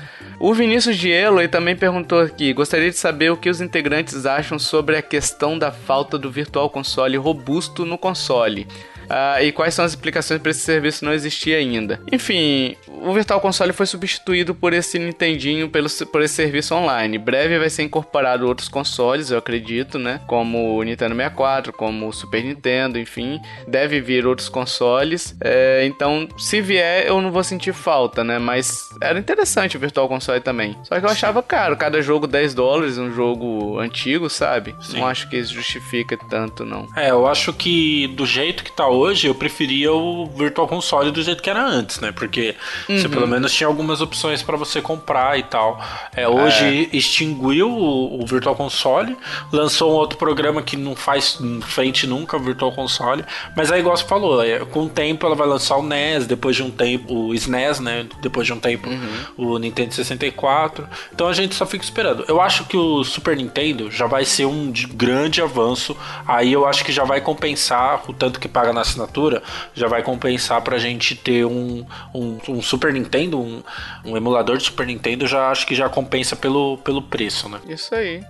[0.40, 4.89] O Vinícius Dielo também perguntou aqui: gostaria de saber o que os integrantes acham sobre
[4.98, 8.66] a questão da falta do Virtual Console robusto no console.
[9.10, 12.00] Uh, e quais são as implicações para esse serviço não existir ainda.
[12.12, 17.18] Enfim, o Virtual Console foi substituído por esse Nintendinho pelo, por esse serviço online.
[17.18, 20.20] Breve vai ser incorporado outros consoles, eu acredito, né?
[20.28, 23.40] Como o Nintendo 64, como o Super Nintendo, enfim.
[23.66, 25.36] Deve vir outros consoles.
[25.42, 28.38] É, então, se vier, eu não vou sentir falta, né?
[28.38, 30.76] Mas era interessante o Virtual Console também.
[30.84, 34.76] Só que eu achava caro, cada jogo 10 dólares, um jogo antigo, sabe?
[34.80, 34.98] Sim.
[34.98, 36.86] Não acho que isso justifica tanto, não.
[36.96, 41.10] É, eu acho que do jeito que tá hoje hoje, eu preferia o Virtual Console
[41.10, 42.12] do jeito que era antes, né?
[42.12, 42.54] Porque
[42.88, 42.98] uhum.
[42.98, 45.80] você pelo menos tinha algumas opções para você comprar e tal.
[46.14, 46.96] É, hoje é.
[46.96, 49.16] extinguiu o, o, Virtual Console,
[49.52, 53.24] lançou um outro programa que não faz frente nunca ao Virtual Console,
[53.56, 56.54] mas aí igual você falou, é, com o tempo ela vai lançar o NES, depois
[56.54, 58.06] de um tempo o SNES, né?
[58.20, 59.54] Depois de um tempo uhum.
[59.54, 60.86] o Nintendo 64.
[61.12, 62.24] Então a gente só fica esperando.
[62.28, 65.96] Eu acho que o Super Nintendo já vai ser um grande avanço.
[66.26, 69.42] Aí eu acho que já vai compensar o tanto que paga na assinatura,
[69.74, 73.62] já vai compensar pra gente ter um, um, um Super Nintendo, um,
[74.04, 77.60] um, emulador de Super Nintendo, já acho que já compensa pelo, pelo preço, né?
[77.66, 78.22] Isso aí.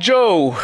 [0.00, 0.54] Joe,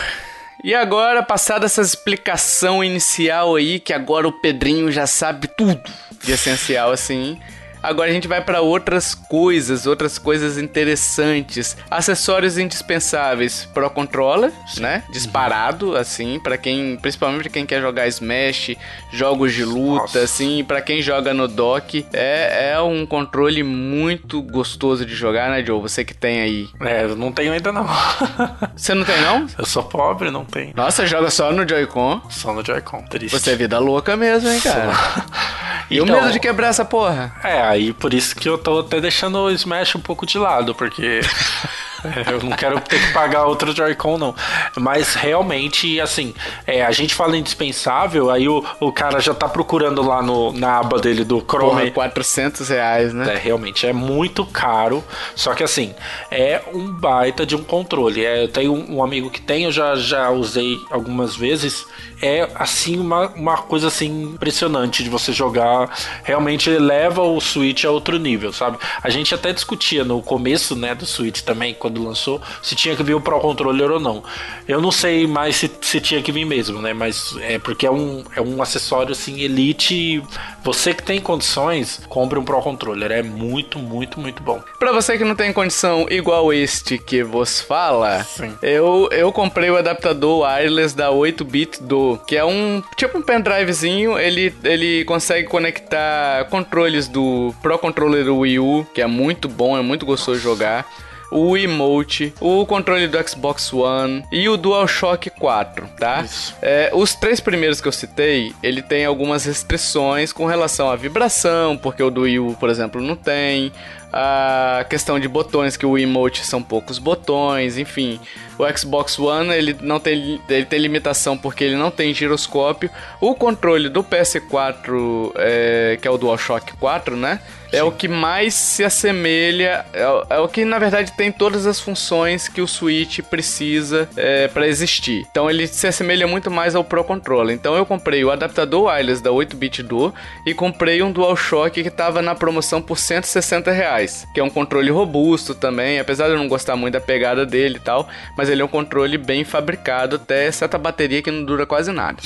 [0.64, 5.80] e agora, passada essa explicação inicial aí, que agora o Pedrinho já sabe tudo
[6.22, 7.38] de essencial assim.
[7.86, 11.76] Agora a gente vai para outras coisas, outras coisas interessantes.
[11.88, 14.82] Acessórios indispensáveis Pro Controller, Sim.
[14.82, 15.04] né?
[15.12, 15.96] Disparado, uhum.
[15.96, 18.76] assim, para quem, principalmente pra quem quer jogar Smash,
[19.12, 20.20] jogos de luta, Nossa.
[20.20, 25.64] assim, para quem joga no dock, é, é um controle muito gostoso de jogar, né,
[25.64, 25.80] Joe?
[25.80, 26.68] Você que tem aí.
[26.80, 27.86] É, eu não tenho ainda não.
[28.76, 29.46] Você não tem não?
[29.56, 30.72] Eu sou pobre, não tenho.
[30.74, 32.22] Nossa, joga só no Joy-Con?
[32.30, 33.38] Só no Joy-Con, triste.
[33.38, 34.92] Você é vida louca mesmo, hein, cara?
[35.88, 37.32] e então, o medo de quebrar essa porra?
[37.44, 40.74] É, Aí por isso que eu tô até deixando o Smash um pouco de lado,
[40.74, 41.20] porque
[42.30, 44.34] eu não quero ter que pagar outro Joy-Con, não.
[44.76, 46.34] Mas realmente, assim,
[46.66, 50.78] é, a gente fala indispensável, aí o, o cara já tá procurando lá no, na
[50.78, 51.90] aba dele do Chrome.
[51.90, 53.34] Porra, 400 reais, né?
[53.34, 55.02] É, realmente, é muito caro.
[55.34, 55.94] Só que, assim,
[56.30, 58.24] é um baita de um controle.
[58.24, 61.86] É, eu tenho um, um amigo que tem, eu já, já usei algumas vezes
[62.20, 65.94] é assim uma, uma coisa assim impressionante de você jogar.
[66.22, 68.78] Realmente leva o Switch a outro nível, sabe?
[69.02, 73.02] A gente até discutia no começo, né, do Switch também, quando lançou, se tinha que
[73.02, 74.22] vir o Pro Controller ou não.
[74.66, 76.92] Eu não sei mais se, se tinha que vir mesmo, né?
[76.92, 80.22] Mas é porque é um, é um acessório assim elite.
[80.64, 83.12] Você que tem condições, compre um Pro Controller.
[83.12, 84.60] É muito, muito, muito bom.
[84.78, 88.52] Para você que não tem condição igual este que vos fala, Sim.
[88.60, 94.18] eu eu comprei o adaptador wireless da 8-bit do que é um tipo um pendrivezinho,
[94.18, 99.82] ele, ele consegue conectar controles do Pro Controller Wii U, que é muito bom, é
[99.82, 100.84] muito gostoso jogar
[101.30, 106.24] o emote, o controle do Xbox One e o DualShock 4, tá?
[106.62, 111.76] É, os três primeiros que eu citei, ele tem algumas restrições com relação à vibração,
[111.76, 113.72] porque o do Wii U, por exemplo, não tem
[114.12, 118.18] a questão de botões, que o emote são poucos botões, enfim.
[118.58, 122.90] O Xbox One ele não tem, ele tem limitação porque ele não tem giroscópio.
[123.20, 127.40] O controle do PS4, é, que é o DualShock 4, né?
[127.72, 131.80] é o que mais se assemelha, é, é, o que na verdade tem todas as
[131.80, 135.26] funções que o Switch precisa é, para existir.
[135.30, 137.54] Então ele se assemelha muito mais ao Pro Controller.
[137.54, 142.22] Então eu comprei o adaptador wireless da 8-bit Duo e comprei um DualShock que estava
[142.22, 146.48] na promoção por 160 reais, que é um controle robusto também, apesar de eu não
[146.48, 150.50] gostar muito da pegada dele e tal, mas ele é um controle bem fabricado, até
[150.50, 152.18] certa bateria que não dura quase nada.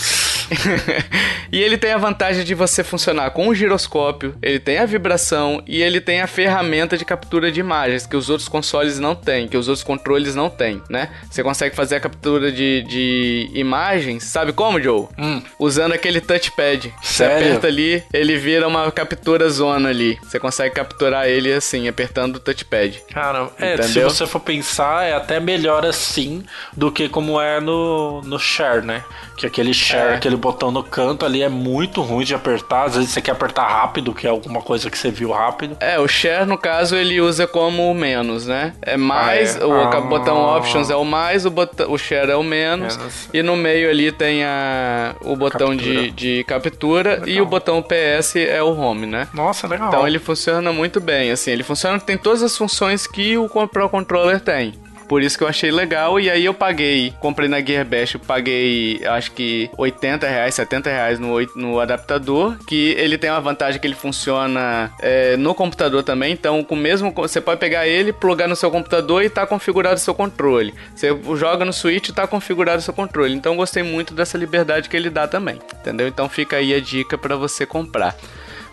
[1.53, 5.63] e ele tem a vantagem de você funcionar com o giroscópio, ele tem a vibração
[5.67, 9.49] e ele tem a ferramenta de captura de imagens que os outros consoles não têm,
[9.49, 11.11] que os outros controles não têm, né?
[11.31, 15.09] Você consegue fazer a captura de, de imagens, sabe como, Joe?
[15.19, 15.43] Hum.
[15.59, 16.93] Usando aquele touchpad.
[17.03, 20.19] Você aperta ali, ele vira uma captura zona ali.
[20.23, 23.03] Você consegue capturar ele assim, apertando o touchpad.
[23.13, 26.45] Cara, é, se você for pensar, é até melhor assim
[26.77, 29.05] do que como é no, no share, né?
[29.37, 30.15] Que aquele share, é.
[30.17, 32.87] aquele botão no canto ali é muito ruim de apertar.
[32.87, 35.77] Às vezes você quer apertar rápido, que é alguma coisa que você viu rápido.
[35.81, 38.75] É, o share, no caso, ele usa como menos, né?
[38.83, 39.65] É mais, ah, é?
[39.65, 40.01] o ah.
[40.01, 42.97] botão options é o mais, o, botão, o share é o menos.
[42.97, 43.29] menos.
[43.33, 46.03] E no meio ali tem a, o botão captura.
[46.03, 47.29] De, de captura legal.
[47.29, 49.29] e o botão PS é o home, né?
[49.33, 49.89] Nossa, legal.
[49.89, 51.51] Então ele funciona muito bem, assim.
[51.51, 54.75] Ele funciona, tem todas as funções que o Pro Controller tem.
[55.11, 56.21] Por isso que eu achei legal.
[56.21, 61.19] E aí eu paguei, comprei na Gearbest, eu paguei acho que 80 reais, 70 reais
[61.19, 62.57] no, no adaptador.
[62.65, 66.33] Que ele tem uma vantagem que ele funciona é, no computador também.
[66.33, 67.13] Então, com o mesmo.
[67.17, 70.73] Você pode pegar ele, plugar no seu computador e tá configurado o seu controle.
[70.95, 73.35] Você joga no Switch e tá configurado o seu controle.
[73.35, 75.59] Então, gostei muito dessa liberdade que ele dá também.
[75.81, 76.07] Entendeu?
[76.07, 78.15] Então, fica aí a dica para você comprar.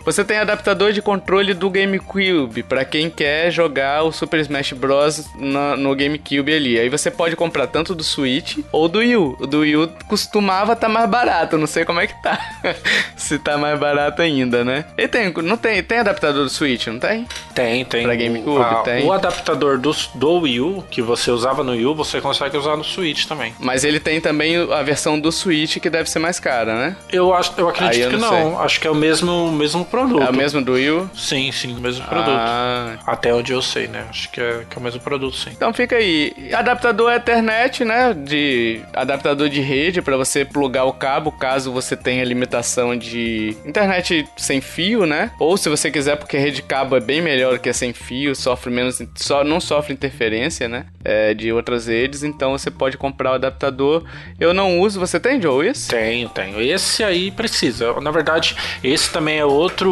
[0.08, 5.26] Você tem adaptador de controle do GameCube para quem quer jogar o Super Smash Bros
[5.34, 6.80] no, no, GameCube ali.
[6.80, 9.36] Aí você pode comprar tanto do Switch ou do Wii U.
[9.38, 12.40] O do Wii U costumava estar tá mais barato, não sei como é que tá.
[13.18, 14.86] Se tá mais barato ainda, né?
[14.96, 17.26] E tem, não tem, tem adaptador do Switch, não tem?
[17.54, 18.04] Tem, tem.
[18.04, 19.04] Pra GameCube, a, tem.
[19.04, 22.78] O adaptador do, do Wii U que você usava no Wii U, você consegue usar
[22.78, 23.54] no Switch também.
[23.58, 26.96] Mas ele tem também a versão do Switch que deve ser mais cara, né?
[27.12, 28.58] Eu acho, eu acredito eu que não.
[28.58, 30.22] Acho que é o mesmo, mesmo produto.
[30.22, 32.30] É o mesmo do Wii Sim, sim, o mesmo produto.
[32.30, 32.98] Ah.
[33.06, 34.06] Até onde eu sei, né?
[34.08, 35.50] Acho que é, que é o mesmo produto, sim.
[35.50, 36.32] Então fica aí.
[36.52, 38.14] Adaptador Ethernet, né?
[38.14, 44.26] De adaptador de rede para você plugar o cabo caso você tenha limitação de internet
[44.36, 45.30] sem fio, né?
[45.38, 48.34] Ou se você quiser, porque a rede cabo é bem melhor que a sem fio,
[48.34, 50.86] sofre menos, só não sofre interferência, né?
[51.04, 54.04] É, de outras redes, então você pode comprar o adaptador.
[54.38, 55.88] Eu não uso, você tem, Joe, isso?
[55.88, 56.60] Tenho, tenho.
[56.60, 57.98] Esse aí precisa.
[58.00, 59.87] Na verdade, esse também é outro,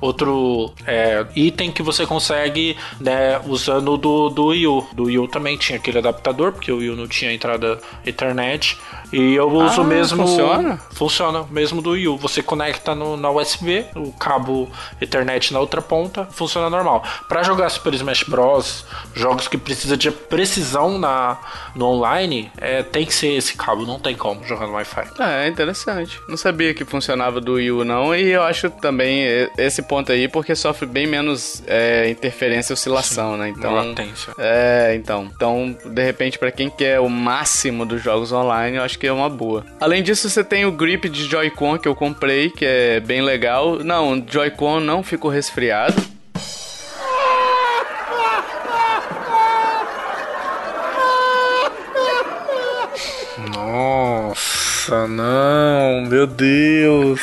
[0.00, 4.86] outro é, item que você consegue né, usando do, do Wii U.
[4.92, 8.78] Do Wii U também tinha aquele adaptador, porque o Wii U não tinha entrada Ethernet.
[9.12, 10.26] E eu uso ah, mesmo.
[10.26, 10.80] Funciona?
[10.90, 12.16] Funciona, mesmo do Wii U.
[12.16, 14.70] Você conecta no, na USB, o cabo
[15.00, 17.04] Ethernet na outra ponta, funciona normal.
[17.28, 21.38] Para jogar Super Smash Bros., jogos que precisa de precisão na,
[21.74, 25.08] no online, é, tem que ser esse cabo, não tem como jogar no Wi-Fi.
[25.20, 26.18] É, interessante.
[26.28, 28.14] Não sabia que funcionava do Wii U, não.
[28.14, 29.21] E eu acho também
[29.56, 33.48] esse ponto aí, porque sofre bem menos é, interferência e oscilação, Sim, né?
[33.48, 33.74] Então.
[33.74, 34.32] Latência.
[34.38, 35.30] É, então.
[35.34, 39.12] Então, de repente, para quem quer o máximo dos jogos online, eu acho que é
[39.12, 39.64] uma boa.
[39.80, 43.78] Além disso, você tem o grip de Joy-Con que eu comprei, que é bem legal.
[43.78, 45.94] Não, Joy-Con não ficou resfriado.
[53.54, 57.20] Nossa, não, meu Deus.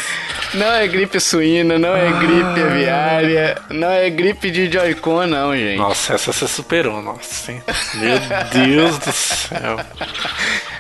[0.53, 5.77] Não é gripe suína, não é gripe aviária, não é gripe de Joy-Con, não, gente.
[5.77, 7.51] Nossa, essa você superou, nossa.
[7.51, 7.63] Hein?
[7.95, 8.17] Meu
[8.65, 9.79] Deus do céu.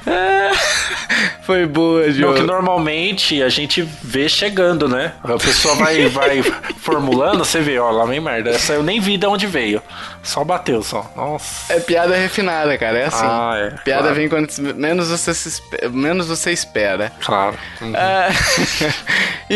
[1.43, 2.35] Foi boa, João.
[2.35, 5.13] que normalmente a gente vê chegando, né?
[5.23, 6.41] A pessoa vai, vai
[6.79, 8.51] formulando, você vê, ó, lá vem merda.
[8.51, 9.81] Essa eu nem vi de onde veio.
[10.21, 11.11] Só bateu, só.
[11.15, 11.73] Nossa.
[11.73, 12.99] É piada refinada, cara.
[12.99, 13.25] É assim.
[13.25, 13.69] Ah, é.
[13.83, 14.15] Piada claro.
[14.15, 15.61] vem quando menos você, se,
[15.91, 17.11] menos você espera.
[17.21, 17.57] Claro.
[17.81, 17.93] Uhum.
[17.95, 18.29] Ah,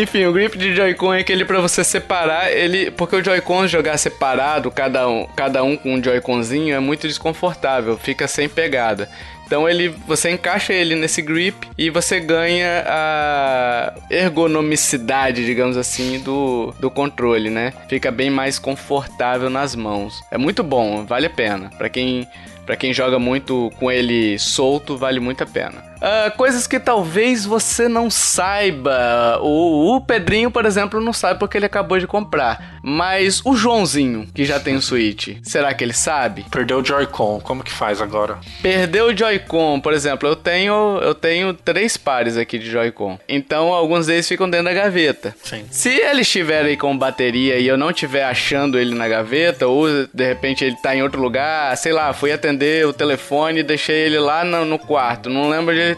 [0.04, 2.90] enfim, o grip de Joy-Con é aquele pra você separar ele.
[2.90, 7.98] Porque o Joy-Con jogar separado, cada um, cada um com um Joy-Conzinho, é muito desconfortável.
[7.98, 9.08] Fica sem pegada.
[9.46, 16.74] Então ele, você encaixa ele nesse grip e você ganha a ergonomicidade, digamos assim, do,
[16.80, 17.72] do controle, né?
[17.88, 20.22] Fica bem mais confortável nas mãos.
[20.30, 21.70] É muito bom, vale a pena.
[21.76, 22.26] Para quem
[22.64, 25.93] para quem joga muito com ele solto, vale muito a pena.
[26.04, 29.38] Uh, coisas que talvez você não saiba.
[29.40, 32.78] O, o, Pedrinho, por exemplo, não sabe porque ele acabou de comprar.
[32.82, 36.44] Mas o Joãozinho, que já tem o Switch, será que ele sabe?
[36.50, 38.38] Perdeu o Joy-Con, como que faz agora?
[38.60, 43.18] Perdeu o Joy-Con, por exemplo, eu tenho, eu tenho três pares aqui de Joy-Con.
[43.26, 45.34] Então, alguns deles ficam dentro da gaveta.
[45.42, 45.64] Sim.
[45.70, 49.86] Se ele estiver aí com bateria e eu não estiver achando ele na gaveta, ou
[50.12, 53.96] de repente ele tá em outro lugar, sei lá, fui atender o telefone e deixei
[53.96, 55.93] ele lá no, no quarto, não lembro de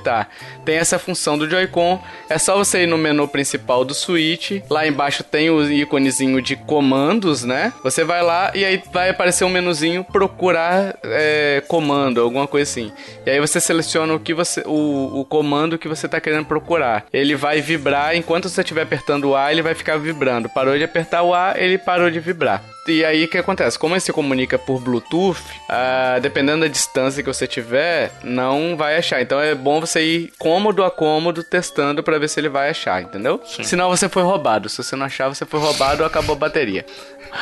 [0.64, 2.02] Tem essa função do Joy-Con.
[2.28, 4.62] É só você ir no menu principal do Switch.
[4.68, 7.72] Lá embaixo tem o íconezinho de comandos, né?
[7.82, 12.92] Você vai lá e aí vai aparecer um menuzinho procurar é, comando, alguma coisa assim.
[13.24, 17.06] E aí você seleciona o que você, o, o comando que você tá querendo procurar.
[17.12, 20.48] Ele vai vibrar enquanto você estiver apertando o A, ele vai ficar vibrando.
[20.48, 22.75] Parou de apertar o A, ele parou de vibrar.
[22.88, 23.78] E aí o que acontece?
[23.78, 28.96] Como ele se comunica por Bluetooth, ah, dependendo da distância que você tiver, não vai
[28.96, 29.20] achar.
[29.20, 33.02] Então é bom você ir cômodo a cômodo testando para ver se ele vai achar,
[33.02, 33.40] entendeu?
[33.44, 33.62] Sim.
[33.62, 34.68] Senão você foi roubado.
[34.68, 36.84] Se você não achar, você foi roubado, acabou a bateria.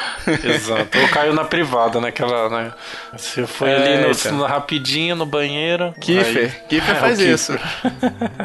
[0.45, 0.99] Exato.
[0.99, 2.73] Ou caiu na privada, naquela, né?
[3.13, 5.95] Você foi é, ali no, no, rapidinho no banheiro.
[6.01, 6.45] Kiffer.
[6.45, 6.69] Aí...
[6.69, 7.59] Kiffer é, faz isso.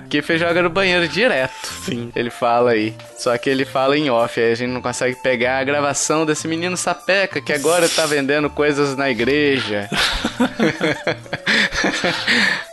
[0.10, 1.68] Kiffer joga no banheiro direto.
[1.84, 2.12] Sim.
[2.16, 2.96] Ele fala aí.
[3.18, 6.48] Só que ele fala em off, aí a gente não consegue pegar a gravação desse
[6.48, 9.90] menino sapeca que agora tá vendendo coisas na igreja.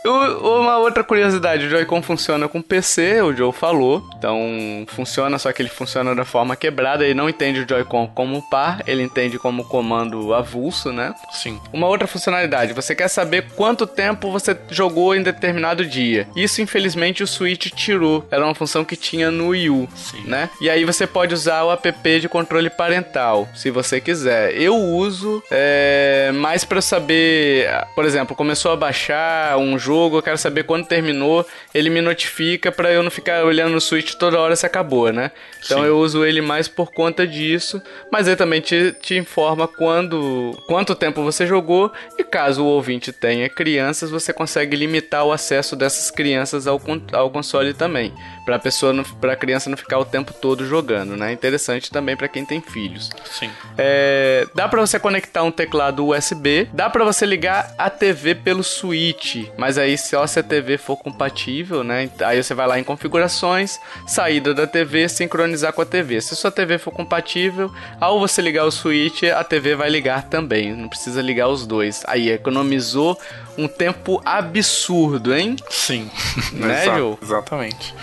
[0.05, 4.07] Uma outra curiosidade, o Joy-Con funciona com PC, o Joe falou.
[4.17, 7.03] Então funciona, só que ele funciona da forma quebrada.
[7.03, 11.13] Ele não entende o Joy-Con como par, ele entende como comando avulso, né?
[11.31, 11.59] Sim.
[11.71, 16.27] Uma outra funcionalidade, você quer saber quanto tempo você jogou em determinado dia.
[16.35, 18.25] Isso, infelizmente, o Switch tirou.
[18.31, 20.23] Era uma função que tinha no Wii U, Sim.
[20.25, 20.49] né?
[20.61, 24.59] E aí você pode usar o app de controle parental, se você quiser.
[24.59, 30.37] Eu uso é, mais para saber, por exemplo, começou a baixar um jogo, eu quero
[30.37, 34.55] saber quando terminou, ele me notifica para eu não ficar olhando no Switch toda hora
[34.55, 35.31] se acabou, né?
[35.63, 35.85] Então Sim.
[35.85, 37.81] eu uso ele mais por conta disso,
[38.11, 43.11] mas ele também te, te informa quando quanto tempo você jogou e caso o ouvinte
[43.11, 46.81] tenha crianças, você consegue limitar o acesso dessas crianças ao,
[47.11, 48.13] ao console também,
[48.47, 51.33] para a pessoa para a criança não ficar o tempo todo jogando, né?
[51.33, 53.09] Interessante também para quem tem filhos.
[53.25, 53.51] Sim.
[53.77, 58.63] É, dá para você conectar um teclado USB, dá para você ligar a TV pelo
[58.63, 62.09] Switch, mas aí só se a TV for compatível, né?
[62.25, 63.77] Aí você vai lá em configurações,
[64.07, 66.21] saída da TV, sincronizar com a TV.
[66.21, 67.69] Se sua TV for compatível,
[67.99, 70.73] ao você ligar o Switch, a TV vai ligar também.
[70.73, 72.01] Não precisa ligar os dois.
[72.07, 73.19] Aí economizou
[73.57, 75.57] um tempo absurdo, hein?
[75.69, 76.09] Sim.
[76.53, 77.93] Né, Exato, Exatamente.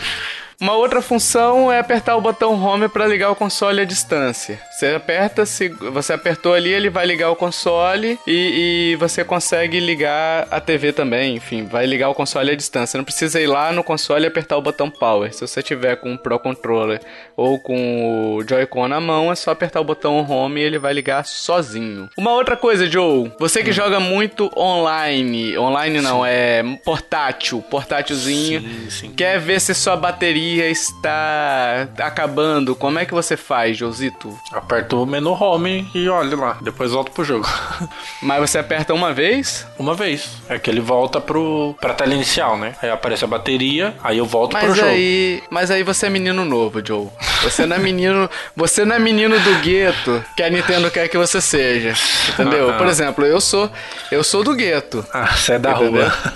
[0.64, 4.58] Uma outra função é apertar o botão Home para ligar o console à distância.
[4.70, 9.78] Você aperta, se você apertou ali, ele vai ligar o console e, e, você consegue
[9.78, 11.36] ligar a TV também.
[11.36, 12.96] Enfim, vai ligar o console à distância.
[12.96, 15.34] Não precisa ir lá no console e apertar o botão Power.
[15.34, 16.98] Se você tiver com o Pro Controller
[17.36, 20.94] ou com o Joy-Con na mão, é só apertar o botão Home e ele vai
[20.94, 22.08] ligar sozinho.
[22.16, 23.74] Uma outra coisa, Joe, você que hum.
[23.74, 26.28] joga muito online, online não, sim.
[26.28, 29.10] é portátil, portátilzinho, sim, sim.
[29.10, 34.38] quer ver se sua bateria bateria está acabando, como é que você faz, Josito?
[34.52, 37.46] Aperta o menu home e olha lá, depois volta pro jogo.
[38.22, 39.66] Mas você aperta uma vez?
[39.78, 40.28] Uma vez.
[40.48, 42.74] É que ele volta pro, pra tela inicial, né?
[42.80, 45.46] Aí aparece a bateria, aí eu volto mas pro aí, jogo.
[45.50, 47.08] Mas aí você é menino novo, Joe.
[47.42, 51.18] Você não é menino, você não é menino do gueto que a Nintendo quer que
[51.18, 51.94] você seja.
[52.32, 52.72] Entendeu?
[52.74, 53.70] Por exemplo, eu sou
[54.10, 55.04] eu sou do gueto.
[55.12, 56.02] Ah, você é da entendeu?
[56.02, 56.34] rua.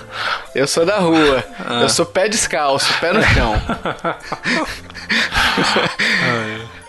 [0.53, 1.43] Eu sou da rua.
[1.65, 1.81] Ah.
[1.81, 3.53] Eu sou pé descalço, pé no chão.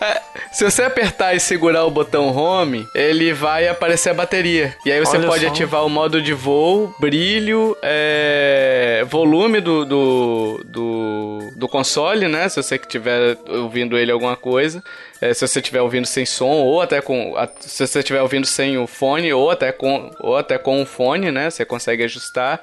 [0.01, 4.75] é, se você apertar e segurar o botão home, ele vai aparecer a bateria.
[4.85, 5.51] E aí você Olha pode só.
[5.51, 12.47] ativar o modo de voo, brilho, é, volume do, do, do, do, console, né?
[12.49, 14.83] Se você estiver ouvindo ele alguma coisa.
[15.19, 17.33] É, se você estiver ouvindo sem som, ou até com.
[17.59, 21.31] Se você estiver ouvindo sem o fone, ou até com, ou até com o fone,
[21.31, 21.49] né?
[21.49, 22.61] Você consegue ajustar.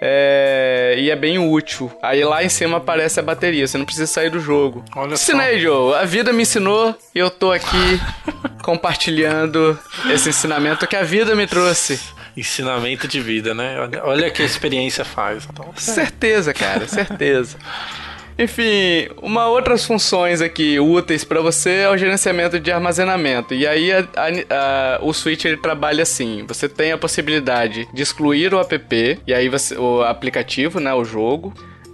[0.00, 1.92] É, e é bem útil.
[2.02, 4.84] Aí lá em cima aparece a bateria, você não precisa sair do jogo.
[4.96, 5.58] Olha Ensinei, só.
[5.60, 5.94] Joe.
[5.94, 8.00] A vida me ensinou e eu tô aqui
[8.62, 9.78] compartilhando
[10.10, 12.00] esse ensinamento que a vida me trouxe.
[12.36, 13.76] Ensinamento de vida, né?
[14.04, 15.46] Olha que a experiência faz.
[15.50, 17.58] Então, certeza, cara, certeza.
[18.40, 23.52] Enfim, uma outras funções aqui úteis para você é o gerenciamento de armazenamento.
[23.52, 28.02] E aí a, a, a, o Switch ele trabalha assim: você tem a possibilidade de
[28.02, 31.52] excluir o app e aí você, o aplicativo, né, o jogo.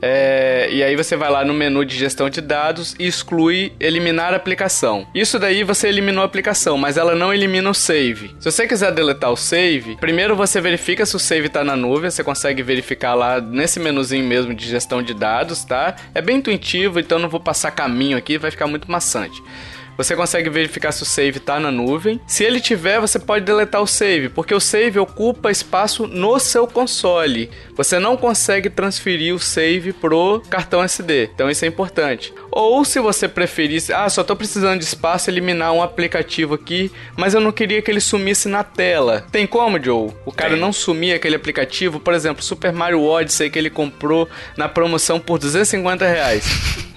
[0.09, 4.33] É, e aí você vai lá no menu de gestão de dados e exclui eliminar
[4.33, 5.05] a aplicação.
[5.13, 8.37] Isso daí você eliminou a aplicação, mas ela não elimina o save.
[8.39, 12.09] Se você quiser deletar o save, primeiro você verifica se o save está na nuvem,
[12.09, 15.97] você consegue verificar lá nesse menuzinho mesmo de gestão de dados, tá?
[16.15, 19.43] É bem intuitivo, então não vou passar caminho aqui, vai ficar muito maçante.
[19.97, 22.21] Você consegue verificar se o save está na nuvem.
[22.27, 26.67] Se ele tiver, você pode deletar o save, porque o save ocupa espaço no seu
[26.67, 27.51] console.
[27.75, 31.31] Você não consegue transferir o save pro cartão SD.
[31.35, 32.33] Então isso é importante.
[32.51, 37.35] Ou se você preferir, ah, só estou precisando de espaço, eliminar um aplicativo aqui, mas
[37.35, 39.27] eu não queria que ele sumisse na tela.
[39.31, 40.11] Tem como, Joe?
[40.25, 40.61] O cara Tem.
[40.61, 45.39] não sumir aquele aplicativo, por exemplo, Super Mario Odyssey que ele comprou na promoção por
[45.39, 46.87] 250 reais.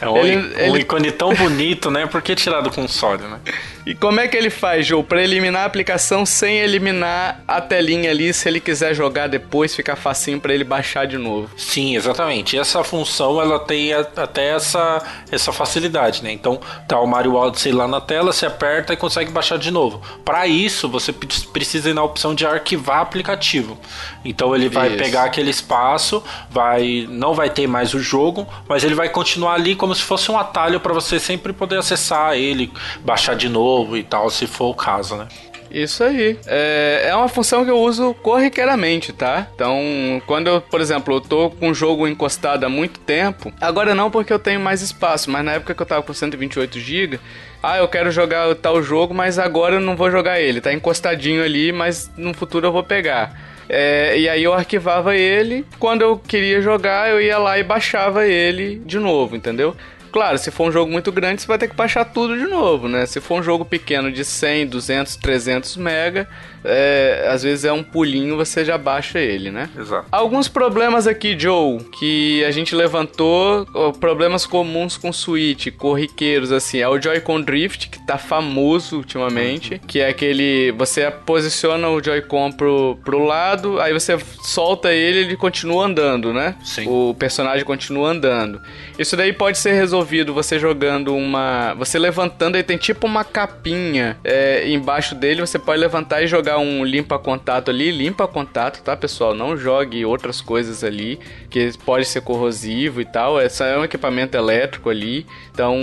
[0.00, 0.80] É um, ele, um ele...
[0.80, 2.06] ícone tão bonito, né?
[2.06, 3.38] Por que tirar do console, né?
[3.86, 8.10] E como é que ele faz, Joe, para eliminar a aplicação sem eliminar a telinha
[8.10, 11.50] ali, se ele quiser jogar depois, fica facinho para ele baixar de novo?
[11.54, 12.56] Sim, exatamente.
[12.56, 16.32] E essa função, ela tem até essa, essa facilidade, né?
[16.32, 20.00] Então, tá o Mario Odyssey lá na tela, você aperta e consegue baixar de novo.
[20.24, 23.78] Para isso, você precisa ir na opção de arquivar aplicativo.
[24.24, 24.96] Então, ele vai isso.
[24.96, 29.74] pegar aquele espaço, vai não vai ter mais o jogo, mas ele vai continuar ali
[29.74, 32.72] como se fosse um atalho para você sempre poder acessar ele,
[33.04, 35.28] baixar de novo novo e tal, se for o caso, né?
[35.70, 36.38] Isso aí.
[36.46, 39.48] É, é uma função que eu uso corriqueiramente, tá?
[39.54, 43.92] Então, quando eu, por exemplo, eu tô com um jogo encostado há muito tempo, agora
[43.92, 47.18] não porque eu tenho mais espaço, mas na época que eu tava com 128 GB,
[47.60, 50.60] ah, eu quero jogar tal jogo, mas agora eu não vou jogar ele.
[50.60, 53.36] Tá encostadinho ali, mas no futuro eu vou pegar.
[53.68, 55.64] É, e aí eu arquivava ele.
[55.78, 59.76] Quando eu queria jogar, eu ia lá e baixava ele de novo, entendeu?
[60.12, 62.88] Claro, se for um jogo muito grande, você vai ter que baixar tudo de novo,
[62.88, 63.04] né?
[63.04, 66.28] Se for um jogo pequeno de 100, 200, 300 mega,
[66.64, 69.68] é, às vezes é um pulinho, você já baixa ele, né?
[69.78, 70.06] Exato.
[70.10, 73.66] Alguns problemas aqui, Joe, que a gente levantou,
[74.00, 79.80] problemas comuns com Switch, corriqueiros, assim, é o Joy-Con Drift, que tá famoso ultimamente, uhum.
[79.86, 85.36] que é aquele, você posiciona o Joy-Con pro, pro lado, aí você solta ele, ele
[85.36, 86.54] continua andando, né?
[86.64, 86.86] Sim.
[86.88, 88.60] O personagem continua andando.
[88.98, 91.74] Isso daí pode ser resolvido você jogando uma.
[91.74, 96.53] Você levantando, aí tem tipo uma capinha é, embaixo dele, você pode levantar e jogar
[96.56, 97.90] um limpa-contato ali.
[97.90, 99.34] Limpa contato, tá, pessoal?
[99.34, 101.18] Não jogue outras coisas ali,
[101.50, 103.40] que pode ser corrosivo e tal.
[103.40, 105.26] Esse é um equipamento elétrico ali.
[105.52, 105.76] Então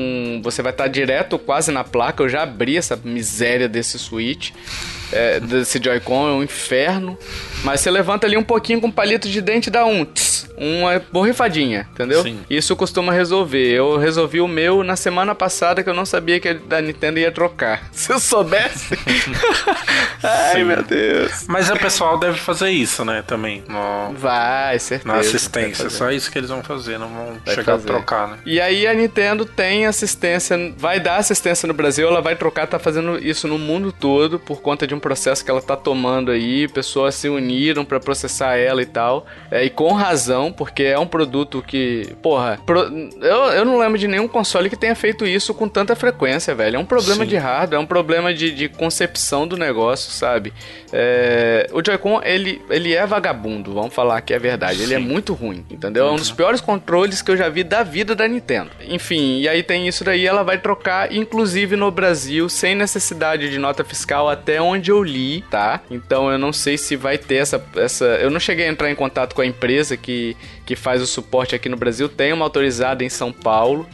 [0.44, 2.24] você vai estar direto quase na placa.
[2.24, 4.52] Eu já abri essa miséria desse switch
[5.12, 7.18] é, desse Joy-Con, é um inferno.
[7.64, 11.01] Mas você levanta ali um pouquinho com palito de dente e dá um tss, uma
[11.12, 12.24] borrifadinha, entendeu?
[12.24, 12.39] Sim.
[12.49, 13.72] Isso costuma resolver.
[13.72, 17.32] Eu resolvi o meu na semana passada que eu não sabia que a Nintendo ia
[17.32, 17.89] trocar.
[17.93, 18.97] Se eu soubesse.
[20.24, 20.64] Ai, Sim.
[20.64, 21.45] meu Deus.
[21.47, 23.24] Mas o pessoal deve fazer isso, né?
[23.26, 23.64] Também.
[23.68, 24.14] No...
[24.14, 25.12] Vai, certeza.
[25.12, 25.89] Na assistência.
[25.89, 27.89] Só isso que eles vão fazer, não vão vai chegar fazer.
[27.89, 28.38] a trocar, né?
[28.45, 32.80] E aí a Nintendo tem assistência, vai dar assistência no Brasil, ela vai trocar, tá
[32.80, 36.68] fazendo isso no mundo todo por conta de um processo que ela tá tomando aí,
[36.68, 39.26] pessoas se uniram para processar ela e tal.
[39.49, 42.80] É, e com razão, porque é um produto que, porra, pro,
[43.22, 46.78] eu, eu não lembro de nenhum console que tenha feito isso com tanta frequência, velho.
[46.78, 47.30] É um problema Sim.
[47.30, 50.54] de hardware, é um problema de, de concepção do negócio, sabe?
[50.93, 54.78] É, o Joy-Con, ele, ele é vagabundo, vamos falar que é verdade.
[54.78, 54.84] Sim.
[54.84, 56.06] Ele é muito ruim, entendeu?
[56.06, 56.12] Uhum.
[56.12, 56.36] É um dos uhum.
[56.36, 58.72] piores controles que eu já vi da vida da Nintendo.
[58.88, 63.58] Enfim, e aí tem isso daí, ela vai trocar, inclusive no Brasil, sem necessidade de
[63.58, 65.82] nota fiscal, até onde eu li, tá?
[65.89, 67.64] Então eu não sei se vai ter essa.
[67.76, 70.36] essa eu não cheguei a entrar em contato com a empresa que,
[70.66, 73.88] que faz o suporte aqui no Brasil, tem uma autorizada em São Paulo.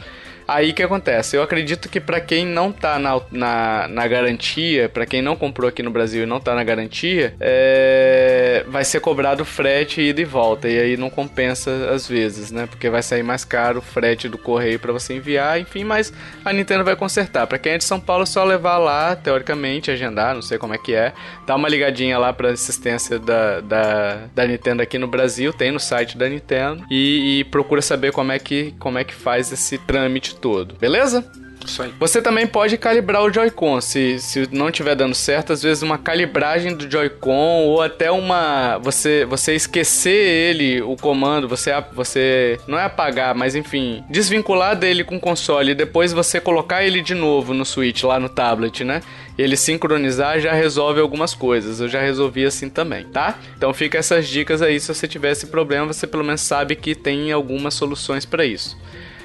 [0.48, 1.36] Aí que acontece?
[1.36, 5.68] Eu acredito que para quem não tá na, na, na garantia, para quem não comprou
[5.68, 10.24] aqui no Brasil e não tá na garantia, é, vai ser cobrado frete ida e
[10.24, 10.66] volta.
[10.66, 12.66] E aí não compensa às vezes, né?
[12.66, 16.10] Porque vai sair mais caro o frete do correio para você enviar, enfim, mas
[16.42, 17.46] a Nintendo vai consertar.
[17.46, 20.72] Para quem é de São Paulo, é só levar lá, teoricamente, agendar, não sei como
[20.72, 21.12] é que é.
[21.46, 25.78] Dá uma ligadinha lá pra assistência da, da, da Nintendo aqui no Brasil, tem no
[25.78, 29.76] site da Nintendo, e, e procura saber como é que, como é que faz esse
[29.76, 31.24] trâmite todo, beleza?
[31.68, 31.92] Isso aí.
[31.98, 33.80] Você também pode calibrar o Joy-Con.
[33.80, 38.78] Se, se não estiver dando certo, às vezes uma calibragem do Joy-Con ou até uma.
[38.78, 42.58] Você, você esquecer ele, o comando, você, você.
[42.66, 44.02] Não é apagar, mas enfim.
[44.08, 48.18] Desvincular dele com o console e depois você colocar ele de novo no Switch, lá
[48.18, 49.02] no tablet, né?
[49.36, 51.80] Ele sincronizar já resolve algumas coisas.
[51.80, 53.38] Eu já resolvi assim também, tá?
[53.56, 54.80] Então fica essas dicas aí.
[54.80, 58.76] Se você tiver esse problema, você pelo menos sabe que tem algumas soluções para isso.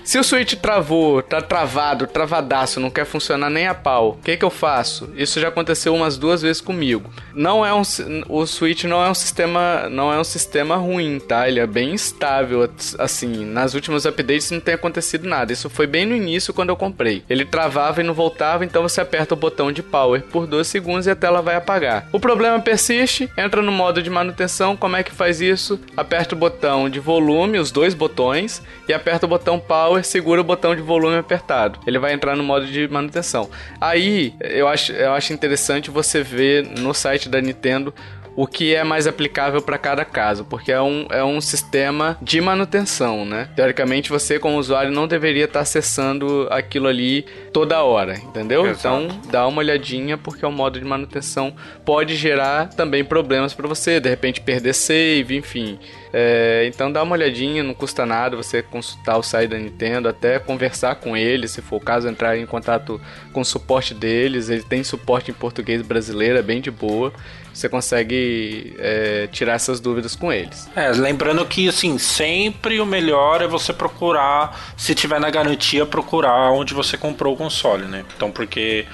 [0.03, 4.35] Se o Switch travou, tá travado, travadaço, não quer funcionar nem a pau, o que
[4.35, 5.09] que eu faço?
[5.15, 7.09] Isso já aconteceu umas duas vezes comigo.
[7.33, 7.81] Não é um
[8.27, 11.47] o Switch não é um sistema, não é um sistema ruim, tá?
[11.47, 13.45] Ele é bem estável assim.
[13.45, 15.53] Nas últimas updates não tem acontecido nada.
[15.53, 17.23] Isso foi bem no início quando eu comprei.
[17.29, 21.07] Ele travava e não voltava, então você aperta o botão de power por 2 segundos
[21.07, 22.07] e a tela vai apagar.
[22.11, 25.79] O problema persiste, entra no modo de manutenção, como é que faz isso?
[25.95, 30.41] Aperta o botão de volume, os dois botões, e aperta o botão power power, segura
[30.41, 31.79] o botão de volume apertado.
[31.85, 33.49] Ele vai entrar no modo de manutenção.
[33.79, 37.93] Aí, eu acho, eu acho interessante você ver no site da Nintendo
[38.35, 42.41] o que é mais aplicável para cada caso, porque é um, é um sistema de
[42.41, 43.49] manutenção, né?
[43.55, 48.65] Teoricamente, você, como usuário, não deveria estar tá acessando aquilo ali toda hora, entendeu?
[48.65, 49.03] Exato.
[49.05, 51.53] Então, dá uma olhadinha, porque o modo de manutenção
[51.85, 55.79] pode gerar também problemas para você, de repente perder save, enfim.
[56.15, 60.37] É, então dá uma olhadinha, não custa nada você consultar o site da Nintendo, até
[60.37, 64.49] conversar com eles, se for o caso, entrar em contato com o suporte deles.
[64.49, 67.11] Ele tem suporte em português brasileiro, é bem de boa.
[67.53, 70.67] Você consegue é, tirar essas dúvidas com eles.
[70.75, 76.51] É, lembrando que assim, sempre o melhor é você procurar, se tiver na garantia, procurar
[76.51, 78.03] onde você comprou o console, né?
[78.15, 78.85] Então, porque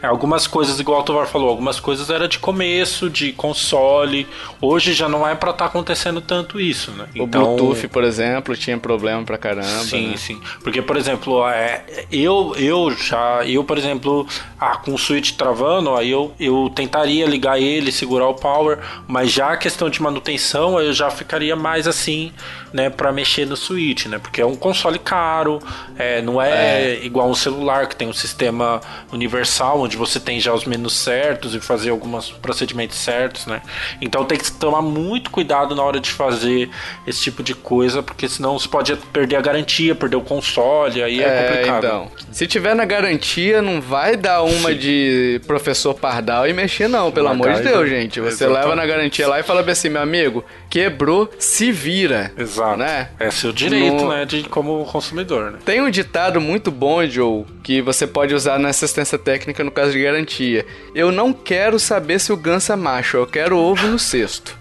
[0.00, 4.28] é, algumas coisas, igual o Tovar falou, algumas coisas era de começo, de console.
[4.60, 7.06] Hoje já não é para estar tá acontecendo tanto isso, né?
[7.16, 9.66] O então, Bluetooth, por exemplo, tinha problema pra caramba.
[9.66, 10.16] Sim, né?
[10.16, 10.40] sim.
[10.62, 14.24] Porque, por exemplo, é, eu, eu já, eu, por exemplo,
[14.60, 19.32] ah, com o Switch travando, aí eu, eu tentaria ligar ele, segurar o power, mas
[19.32, 22.32] já a questão de manutenção eu já ficaria mais assim,
[22.72, 24.18] né, para mexer no Switch, né?
[24.18, 25.60] Porque é um console caro,
[25.96, 28.80] é, não é, é, igual um celular que tem um sistema
[29.12, 33.62] universal onde você tem já os menus certos e fazer alguns procedimentos certos, né?
[34.00, 36.68] Então tem que tomar muito cuidado na hora de fazer
[37.06, 41.22] esse tipo de coisa, porque senão você pode perder a garantia, perder o console, aí
[41.22, 41.84] é, é complicado.
[41.84, 44.76] Então, se tiver na garantia, não vai dar uma Sim.
[44.76, 48.20] de professor Pardal e mexer não, pelo amor de Deus, gente.
[48.20, 48.62] Você Exatamente.
[48.62, 52.30] leva na garantia lá e fala assim, meu amigo, quebrou, se vira.
[52.36, 52.76] Exato.
[52.76, 53.08] Né?
[53.18, 54.10] É seu direito, no...
[54.10, 55.58] né, de como consumidor, né?
[55.64, 59.92] Tem um ditado muito bom, Joe, que você pode usar na assistência técnica no caso
[59.92, 60.66] de garantia.
[60.94, 64.56] Eu não quero saber se o ganso é macho, eu quero ovo no cesto.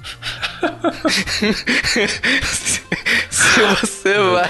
[3.30, 4.50] se, você Meu vai.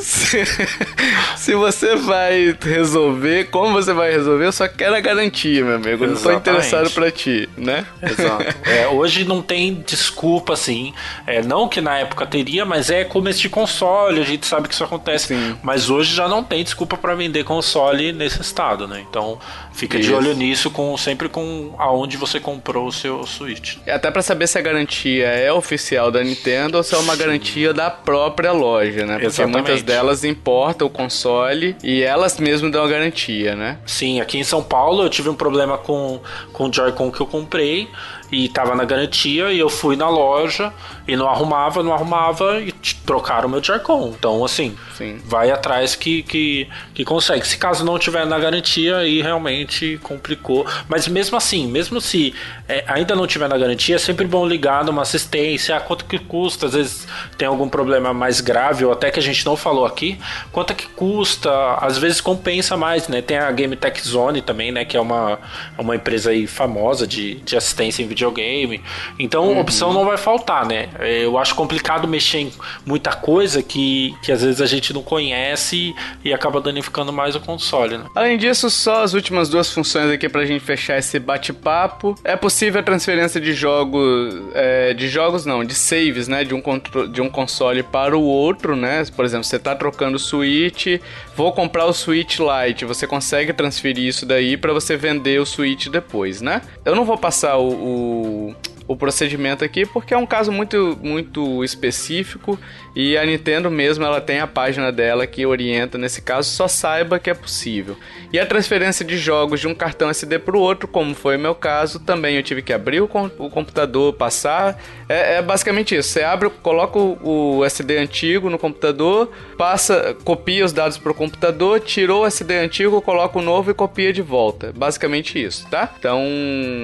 [0.00, 0.44] Se,
[1.36, 6.04] se, você vai resolver, como você vai resolver, eu só quero a garantia, meu amigo.
[6.04, 7.86] Eu não tô interessado pra ti, né?
[8.02, 8.50] Exato.
[8.70, 10.94] É, hoje não tem desculpa assim.
[11.26, 14.74] É, não que na época teria, mas é começo de console, a gente sabe que
[14.74, 15.28] isso acontece.
[15.28, 15.56] Sim.
[15.62, 19.04] Mas hoje já não tem desculpa para vender console nesse estado, né?
[19.08, 19.40] Então
[19.72, 20.08] fica isso.
[20.08, 23.76] de olho nisso, com sempre com aonde você comprou o seu Switch.
[23.86, 27.16] E até para saber se a garantia é oficial da Nintendo ou se é uma
[27.16, 29.14] garantia da própria loja, né?
[29.14, 29.54] Porque Exatamente.
[29.54, 33.78] muitas delas importam o console e elas mesmas dão a garantia, né?
[33.86, 36.20] Sim, aqui em São Paulo eu tive um problema com,
[36.52, 37.88] com o Joy-Con que eu comprei
[38.32, 40.72] e tava na garantia e eu fui na loja
[41.06, 42.72] e não arrumava, não arrumava e
[43.04, 44.14] trocaram o meu Joy-Con.
[44.16, 45.20] Então, assim, Sim.
[45.24, 47.46] vai atrás que, que, que consegue.
[47.46, 50.66] Se caso não tiver na garantia, aí realmente complicou.
[50.88, 52.34] Mas mesmo assim, mesmo se
[52.68, 56.18] é, ainda não tiver na garantia, é sempre bom ligar numa assistência, ah, quanto que
[56.18, 59.84] custa, às vezes tem algum problema mais grave, ou até que a gente não falou
[59.84, 60.18] aqui,
[60.52, 61.50] quanto é que custa,
[61.80, 63.20] às vezes compensa mais, né?
[63.20, 65.38] Tem a Game Tech Zone também, né, que é uma,
[65.76, 68.82] uma empresa aí famosa de, de assistência em videogame.
[69.18, 69.60] Então, uhum.
[69.60, 70.88] opção não vai faltar, né?
[70.98, 72.52] É, eu acho complicado mexer em
[72.84, 75.94] muita coisa que, que às vezes a gente não conhece
[76.24, 78.04] e acaba danificando mais o console, né?
[78.14, 82.14] Além disso, só as últimas duas funções aqui pra gente fechar esse bate-papo.
[82.22, 86.62] É possível a transferência de jogos, é, de jogos não, de saves, né, de um,
[87.10, 89.04] de um console para o outro, né?
[89.16, 91.00] Por exemplo, você tá trocando o Switch,
[91.34, 95.88] vou comprar o Switch Lite, você consegue transferir isso daí para você vender o Switch
[95.88, 96.62] depois, né?
[96.84, 98.54] Eu não vou passar o, o 哦。
[98.96, 102.58] Procedimento aqui porque é um caso muito, muito específico
[102.94, 107.18] e a Nintendo mesmo ela tem a página dela que orienta nesse caso, só saiba
[107.18, 107.96] que é possível.
[108.32, 111.40] E a transferência de jogos de um cartão SD para o outro, como foi o
[111.40, 114.80] meu caso, também eu tive que abrir o, com o computador, passar.
[115.08, 116.10] É, é, basicamente isso.
[116.10, 121.14] Você abre, coloca o, o SD antigo no computador, passa, copia os dados para o
[121.14, 124.72] computador, tirou o SD antigo, coloca o novo e copia de volta.
[124.76, 125.92] Basicamente isso, tá?
[125.98, 126.20] Então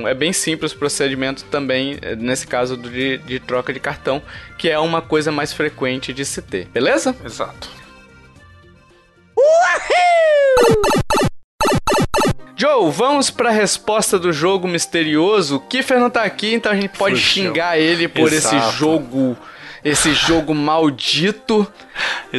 [0.06, 4.22] é bem simples o procedimento também é, nesse caso de, de troca de cartão,
[4.58, 6.66] que é uma coisa mais frequente de se ter.
[6.68, 7.14] Beleza?
[7.24, 7.68] Exato.
[9.36, 10.82] Uhul!
[12.58, 15.60] Joe, vamos pra resposta do jogo misterioso.
[15.60, 17.44] Kiffer não tá aqui, então a gente pode Fugiu.
[17.44, 18.56] xingar ele por Exato.
[18.56, 19.36] esse jogo
[19.86, 21.66] esse jogo maldito.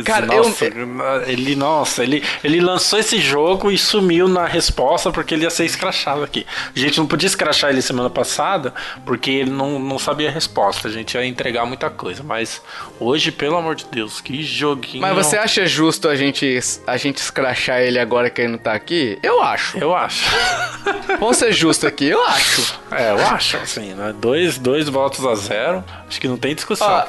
[0.04, 1.22] Cara, nossa, eu...
[1.26, 5.66] ele, nossa, ele, ele lançou esse jogo e sumiu na resposta porque ele ia ser
[5.66, 6.46] escrachado aqui.
[6.76, 8.74] A gente não podia escrachar ele semana passada
[9.06, 10.88] porque ele não, não sabia a resposta.
[10.88, 12.24] A gente ia entregar muita coisa.
[12.24, 12.62] Mas
[13.00, 15.02] hoje, pelo amor de Deus, que joguinho.
[15.02, 18.74] Mas você acha justo a gente, a gente escrachar ele agora que ele não tá
[18.74, 19.18] aqui?
[19.24, 19.78] Eu acho.
[19.78, 20.30] Eu acho.
[21.20, 22.80] Vamos ser justos aqui, eu acho.
[22.92, 24.14] É, eu acho, assim, né?
[24.18, 25.84] Dois, dois votos a zero.
[26.08, 26.88] Acho que não tem discussão.
[26.88, 27.08] Ah,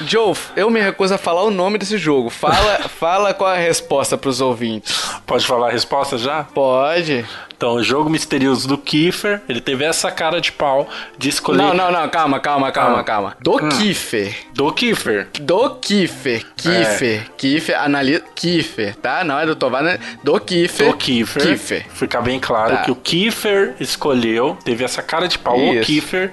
[0.00, 2.30] Joe, eu me recuso a falar o nome desse jogo.
[2.30, 5.10] Fala, fala qual é a resposta pros ouvintes.
[5.26, 6.44] Pode falar a resposta já?
[6.44, 7.24] Pode.
[7.56, 11.56] Então, o jogo misterioso do Kiefer, ele teve essa cara de pau de escolher.
[11.56, 13.04] Não, não, não, calma, calma, calma, ah.
[13.04, 13.36] calma.
[13.40, 13.68] Do hum.
[13.70, 14.36] Kiefer.
[14.52, 15.28] Do Kiefer.
[15.40, 16.44] Do Kiefer.
[16.54, 17.20] Kiefer.
[17.20, 17.26] É.
[17.36, 18.22] Kiefer, analisa.
[18.34, 19.24] Kiefer, tá?
[19.24, 19.98] Não é do Tovar, né?
[20.22, 20.90] Do Kiefer.
[20.90, 21.42] Do Kiefer.
[21.42, 21.86] Kiefer.
[21.88, 22.82] Ficar bem claro tá.
[22.82, 25.80] que o Kiefer escolheu, teve essa cara de pau, isso.
[25.80, 26.32] o Kiefer,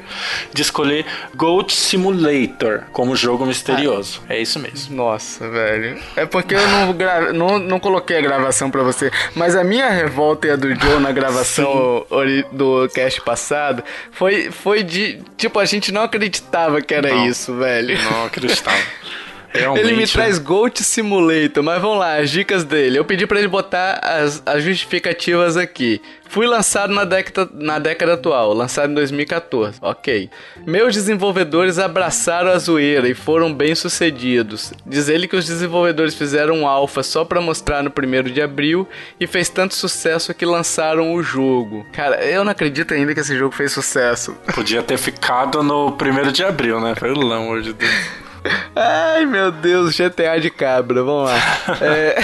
[0.53, 1.05] de escolher
[1.35, 4.21] Goat Simulator como jogo misterioso.
[4.27, 4.33] Ah.
[4.33, 4.93] É isso mesmo.
[4.93, 5.97] Nossa, velho.
[6.17, 7.31] É porque eu não, gra...
[7.31, 10.99] não, não coloquei a gravação pra você, mas a minha revolta e a do Joe
[10.99, 12.05] na gravação
[12.51, 15.21] do cast passado, foi, foi de.
[15.37, 17.97] Tipo, a gente não acreditava que era não, isso, velho.
[18.03, 18.77] Não acreditava.
[19.53, 20.07] Realmente, ele me né?
[20.07, 22.97] traz Goat Simulator, mas vamos lá, as dicas dele.
[22.97, 26.01] Eu pedi pra ele botar as, as justificativas aqui.
[26.27, 29.77] Fui lançado na década, na década atual, lançado em 2014.
[29.79, 30.31] Ok.
[30.65, 34.73] Meus desenvolvedores abraçaram a zoeira e foram bem sucedidos.
[34.83, 38.87] Diz ele que os desenvolvedores fizeram um alpha só pra mostrar no 1 de abril
[39.19, 41.85] e fez tanto sucesso que lançaram o jogo.
[41.93, 44.35] Cara, eu não acredito ainda que esse jogo fez sucesso.
[44.55, 46.95] Podia ter ficado no primeiro de abril, né?
[46.95, 48.22] Pelo amor de Deus.
[48.75, 51.37] Ai, meu Deus, GTA de cabra, vamos lá.
[51.81, 52.15] É...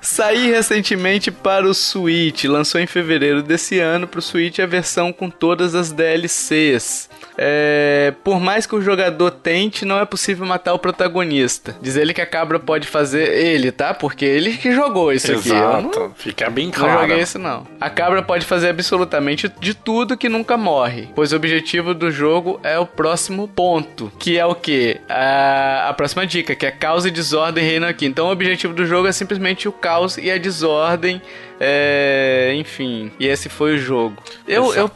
[0.00, 5.12] Saí recentemente para o Switch, lançou em fevereiro desse ano para o Switch a versão
[5.12, 7.10] com todas as DLCs.
[7.38, 8.12] É...
[8.24, 11.76] Por mais que o jogador tente, não é possível matar o protagonista.
[11.80, 13.92] Diz ele que a cabra pode fazer ele, tá?
[13.94, 15.50] Porque ele que jogou isso aqui.
[15.50, 15.98] Eu Exato.
[16.00, 17.00] não- Fica bem não claro.
[17.00, 17.66] joguei isso não.
[17.80, 22.58] A cabra pode fazer absolutamente de tudo que nunca morre, pois o objetivo do jogo
[22.62, 24.98] é o próximo ponto, que é o que?
[25.08, 28.06] A, a próxima dica, que é caos e desordem reinam aqui.
[28.06, 31.20] Então o objetivo do jogo é simplesmente o caos e a desordem,
[31.58, 33.10] é, enfim.
[33.18, 34.16] E esse foi o jogo.
[34.46, 34.90] Eu, eu,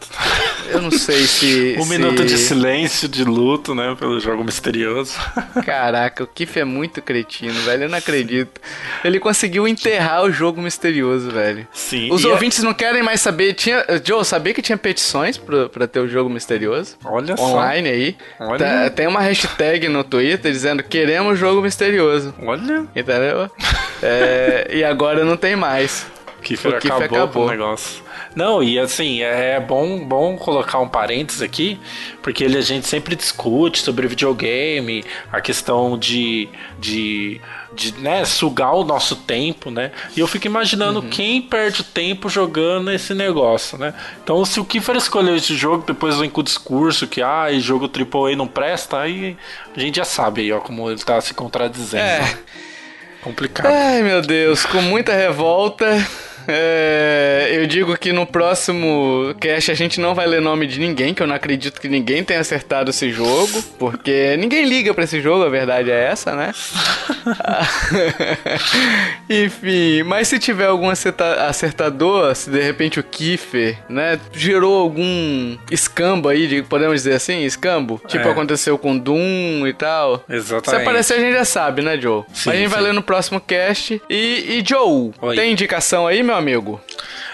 [0.71, 1.77] eu não sei se...
[1.81, 3.97] Um se- minuto de silêncio, de luto, né?
[3.99, 5.15] Pelo jogo misterioso.
[5.65, 7.85] Caraca, o Kiff é muito cretino, velho.
[7.85, 8.61] Eu não acredito.
[9.05, 11.67] Ele conseguiu enterrar o jogo misterioso, velho.
[11.73, 12.13] Sim.
[12.13, 13.55] Os é- ouvintes não querem mais saber.
[13.55, 16.97] Tinha, Joe, sabia que tinha petições pra, pra ter o jogo misterioso?
[17.05, 17.43] Olha só.
[17.45, 18.17] Online aí.
[18.39, 18.59] Olha.
[18.59, 22.35] Tá- tem uma hashtag no Twitter dizendo queremos jogo misterioso.
[22.43, 22.85] Olha.
[22.95, 23.51] Entendeu?
[24.03, 26.07] É, e agora não tem mais.
[26.41, 27.47] Kiefer O Kiefer acabou, acabou.
[27.47, 28.03] o negócio.
[28.35, 31.81] Não, e assim, é bom, bom colocar um parênteses aqui,
[32.23, 36.49] porque ele, a gente sempre discute sobre videogame, a questão de,
[36.79, 37.41] de,
[37.75, 39.91] de né, sugar o nosso tempo, né?
[40.17, 43.95] E eu fico imaginando quem perde tempo jogando esse negócio, né?
[44.23, 47.91] Então, se o Kiefer escolheu esse jogo, depois vem com o discurso que, ah, jogo
[47.91, 49.37] AAA não presta, aí
[49.77, 52.05] a gente já sabe aí, ó, como ele tá se contradizendo.
[52.05, 52.39] É.
[53.23, 53.67] Complicado.
[53.67, 55.87] Ai, meu Deus, com muita revolta.
[56.53, 61.15] É, eu digo que no próximo cast a gente não vai ler nome de ninguém,
[61.15, 65.21] que eu não acredito que ninguém tenha acertado esse jogo, porque ninguém liga pra esse
[65.21, 66.53] jogo, a verdade é essa, né?
[69.29, 75.57] Enfim, mas se tiver algum acerta- acertador, se de repente o Kiefer, né, gerou algum
[75.71, 78.01] escambo aí, de- podemos dizer assim, escambo?
[78.07, 78.33] Tipo É.
[78.33, 80.25] aconteceu com Doom e tal.
[80.29, 80.83] Se Exatamente.
[80.83, 82.23] aparecer a gente já sabe, né, Joe?
[82.33, 82.87] Sim, Mas a gente vai sim.
[82.87, 84.01] ler no próximo cast.
[84.09, 85.37] E, e Joe, Oi.
[85.37, 86.81] tem indicação aí, meu amigo?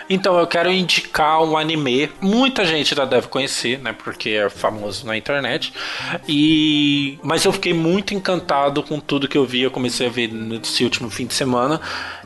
[0.09, 2.11] Então, eu quero indicar um anime.
[2.20, 3.93] Muita gente já deve conhecer, né?
[3.93, 5.73] Porque é famoso na internet.
[6.28, 9.62] E mas eu fiquei muito encantado com tudo que eu vi.
[9.62, 11.81] Eu comecei a ver nesse último fim de semana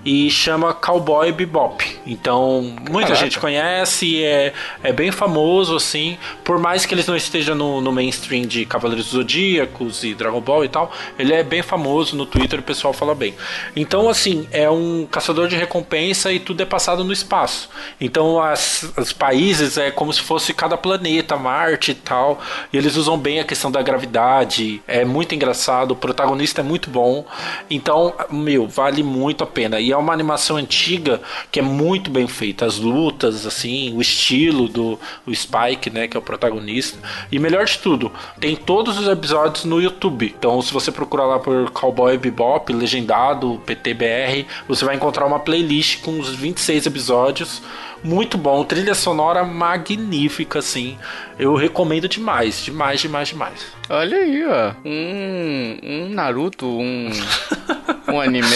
[0.05, 1.85] e chama Cowboy Bebop.
[2.07, 3.25] Então, muita Caraca.
[3.25, 4.53] gente conhece, é,
[4.83, 6.19] é bem famoso assim.
[6.45, 10.65] Por mais que eles não estejam no, no mainstream de Cavaleiros Zodíacos e Dragon Ball
[10.65, 13.35] e tal, ele é bem famoso no Twitter, o pessoal fala bem.
[13.75, 17.70] Então, assim, é um caçador de recompensa e tudo é passado no espaço.
[18.01, 22.41] Então, as, os países é como se fosse cada planeta, Marte e tal.
[22.73, 24.83] E eles usam bem a questão da gravidade.
[24.87, 27.25] É muito engraçado, o protagonista é muito bom.
[27.71, 29.81] Então, meu, vale muito a pena.
[29.81, 31.21] E é uma animação antiga
[31.51, 32.65] que é muito bem feita.
[32.67, 36.99] As lutas, assim, o estilo do o Spike, né, que é o protagonista.
[37.31, 40.35] E melhor de tudo, tem todos os episódios no YouTube.
[40.39, 46.01] Então, se você procurar lá por Cowboy Bebop, legendado, PTBR, você vai encontrar uma playlist
[46.01, 47.60] com os 26 episódios.
[48.03, 50.99] Muito bom, trilha sonora magnífica, assim.
[51.39, 53.67] Eu recomendo demais, demais, demais, demais.
[53.89, 54.73] Olha aí, ó.
[54.85, 57.11] Um, um Naruto, um,
[58.09, 58.47] um anime.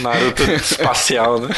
[0.00, 1.48] Naruto espacial, né?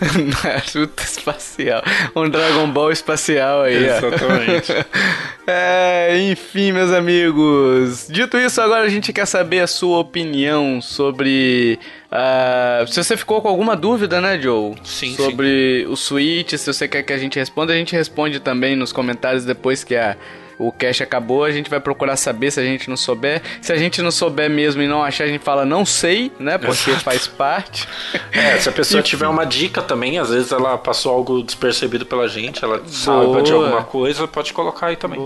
[0.42, 1.82] Naruto espacial.
[2.14, 3.86] Um Dragon Ball espacial aí.
[3.86, 4.72] Exatamente.
[5.46, 8.06] É, enfim, meus amigos.
[8.08, 11.78] Dito isso, agora a gente quer saber a sua opinião sobre.
[12.10, 14.74] ah, se você ficou com alguma dúvida, né, Joe?
[14.82, 18.74] Sim, Sobre o Switch, se você quer que a gente responda, a gente responde também
[18.74, 20.16] nos comentários depois que a.
[20.58, 23.42] O cache acabou, a gente vai procurar saber se a gente não souber.
[23.60, 26.58] Se a gente não souber mesmo e não achar, a gente fala não sei, né?
[26.58, 27.04] Porque Exato.
[27.04, 27.88] faz parte.
[28.32, 32.26] É, se a pessoa tiver uma dica também, às vezes ela passou algo despercebido pela
[32.28, 33.64] gente, ela saiba de Boa.
[33.64, 35.20] alguma coisa, pode colocar aí também.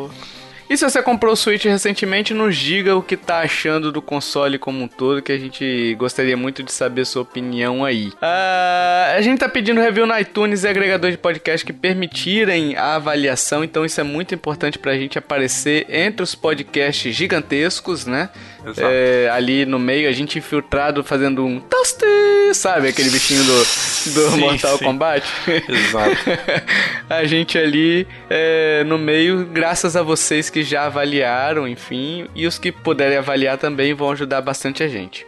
[0.71, 4.59] E se você comprou o Switch recentemente, nos diga o que tá achando do console
[4.59, 8.13] como um todo, que a gente gostaria muito de saber sua opinião aí.
[8.21, 12.97] Ah, a gente tá pedindo review no iTunes e agregador de podcast que permitirem a
[12.97, 18.29] avaliação, então isso é muito importante pra gente aparecer entre os podcasts gigantescos, né?
[18.63, 18.81] Exato.
[18.83, 22.05] É, ali no meio, a gente infiltrado fazendo um toast,
[22.53, 22.89] sabe?
[22.89, 24.85] Aquele bichinho do, do sim, Mortal sim.
[24.85, 25.27] Kombat.
[25.47, 26.17] Exato.
[27.09, 32.59] a gente ali é, no meio, graças a vocês que já avaliaram, enfim, e os
[32.59, 35.27] que puderem avaliar também vão ajudar bastante a gente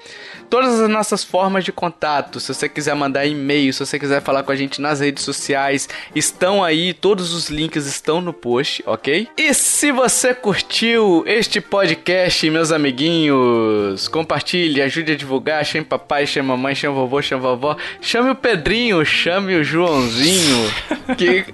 [0.50, 2.40] todas as nossas formas de contato.
[2.40, 5.88] Se você quiser mandar e-mail, se você quiser falar com a gente nas redes sociais,
[6.14, 9.28] estão aí, todos os links estão no post, ok?
[9.36, 16.48] E se você curtiu este podcast, meus amiguinhos, compartilhe, ajude a divulgar, chame papai, chame
[16.48, 20.70] mamãe, chame vovô, chame vovó, chame o Pedrinho, chame o Joãozinho,
[21.16, 21.44] que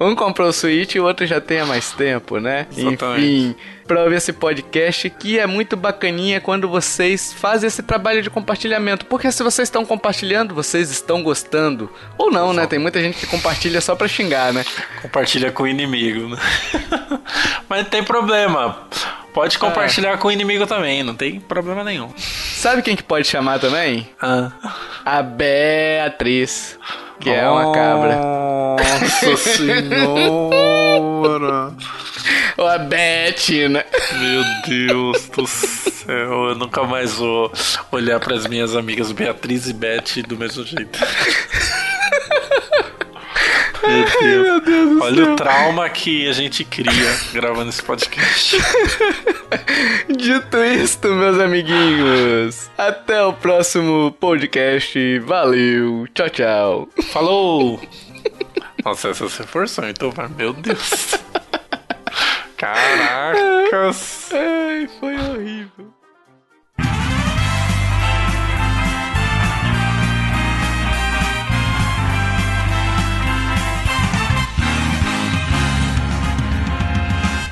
[0.00, 2.66] um comprou o Switch e o outro já tem há mais tempo, né?
[2.74, 3.26] Exatamente.
[3.26, 8.28] Enfim para ouvir esse podcast, que é muito bacaninha quando vocês fazem esse trabalho de
[8.28, 9.06] compartilhamento.
[9.06, 11.90] Porque se vocês estão compartilhando, vocês estão gostando.
[12.18, 12.66] Ou não, né?
[12.66, 14.64] Tem muita gente que compartilha só pra xingar, né?
[15.00, 16.36] Compartilha com o inimigo, né?
[17.68, 18.88] Mas não tem problema.
[19.32, 20.18] Pode compartilhar ah.
[20.18, 22.10] com o inimigo também, não tem problema nenhum.
[22.16, 24.08] Sabe quem que pode chamar também?
[24.20, 24.50] Ah.
[25.04, 26.78] A Beatriz,
[27.20, 28.16] que Nossa é uma cabra.
[28.16, 30.56] Nossa senhora!
[32.56, 33.84] Ou a Beth, né?
[34.18, 37.52] Meu Deus do céu, eu nunca mais vou
[37.92, 40.98] olhar para as minhas amigas Beatriz e Beth do mesmo jeito.
[43.86, 44.16] Meu Deus.
[44.20, 45.32] Ai, meu Deus Olha céu.
[45.32, 48.56] o trauma que a gente cria gravando esse podcast.
[50.16, 55.18] Dito isto, meus amiguinhos, até o próximo podcast.
[55.20, 56.88] Valeu, tchau, tchau.
[57.12, 57.80] Falou!
[58.84, 61.16] Nossa, essa você forçou, então, meu Deus.
[62.56, 64.30] Caracas!
[64.32, 65.92] Ai, foi horrível.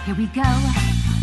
[0.06, 0.42] Here we go,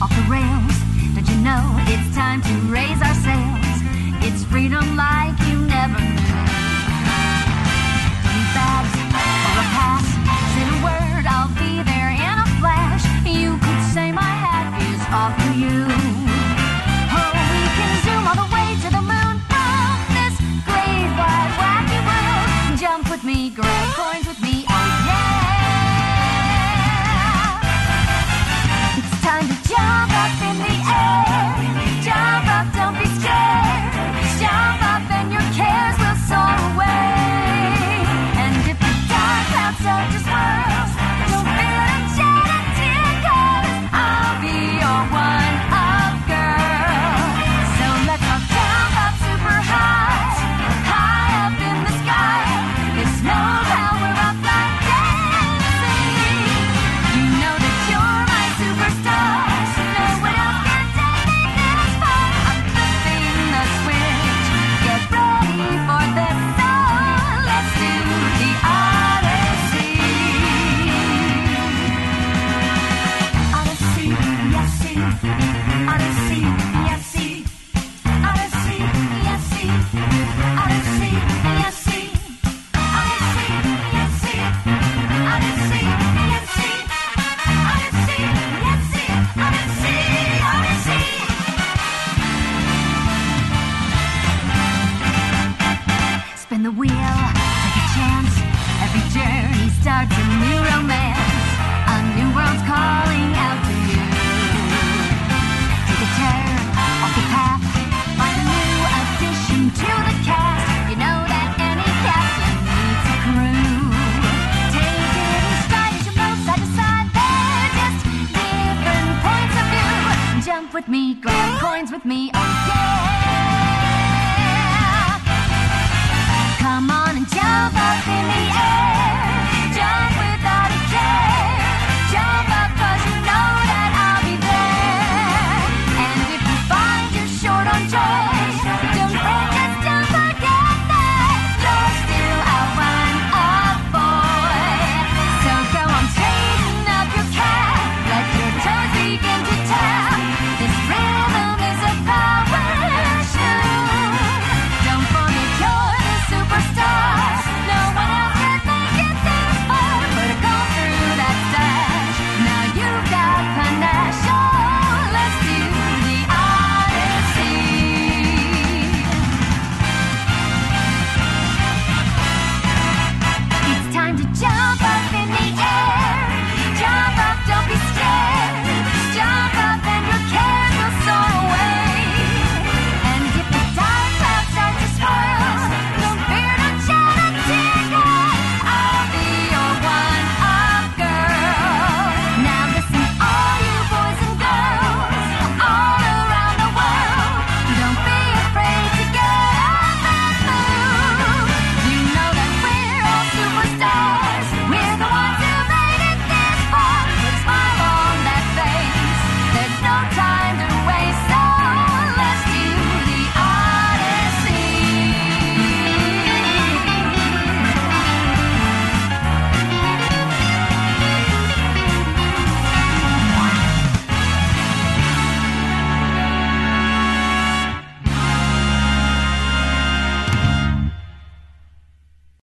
[0.02, 0.78] off the rails.
[1.16, 3.82] Don't you know it's time to raise our sails?
[4.24, 6.51] It's freedom like you never knew.
[15.14, 15.41] Off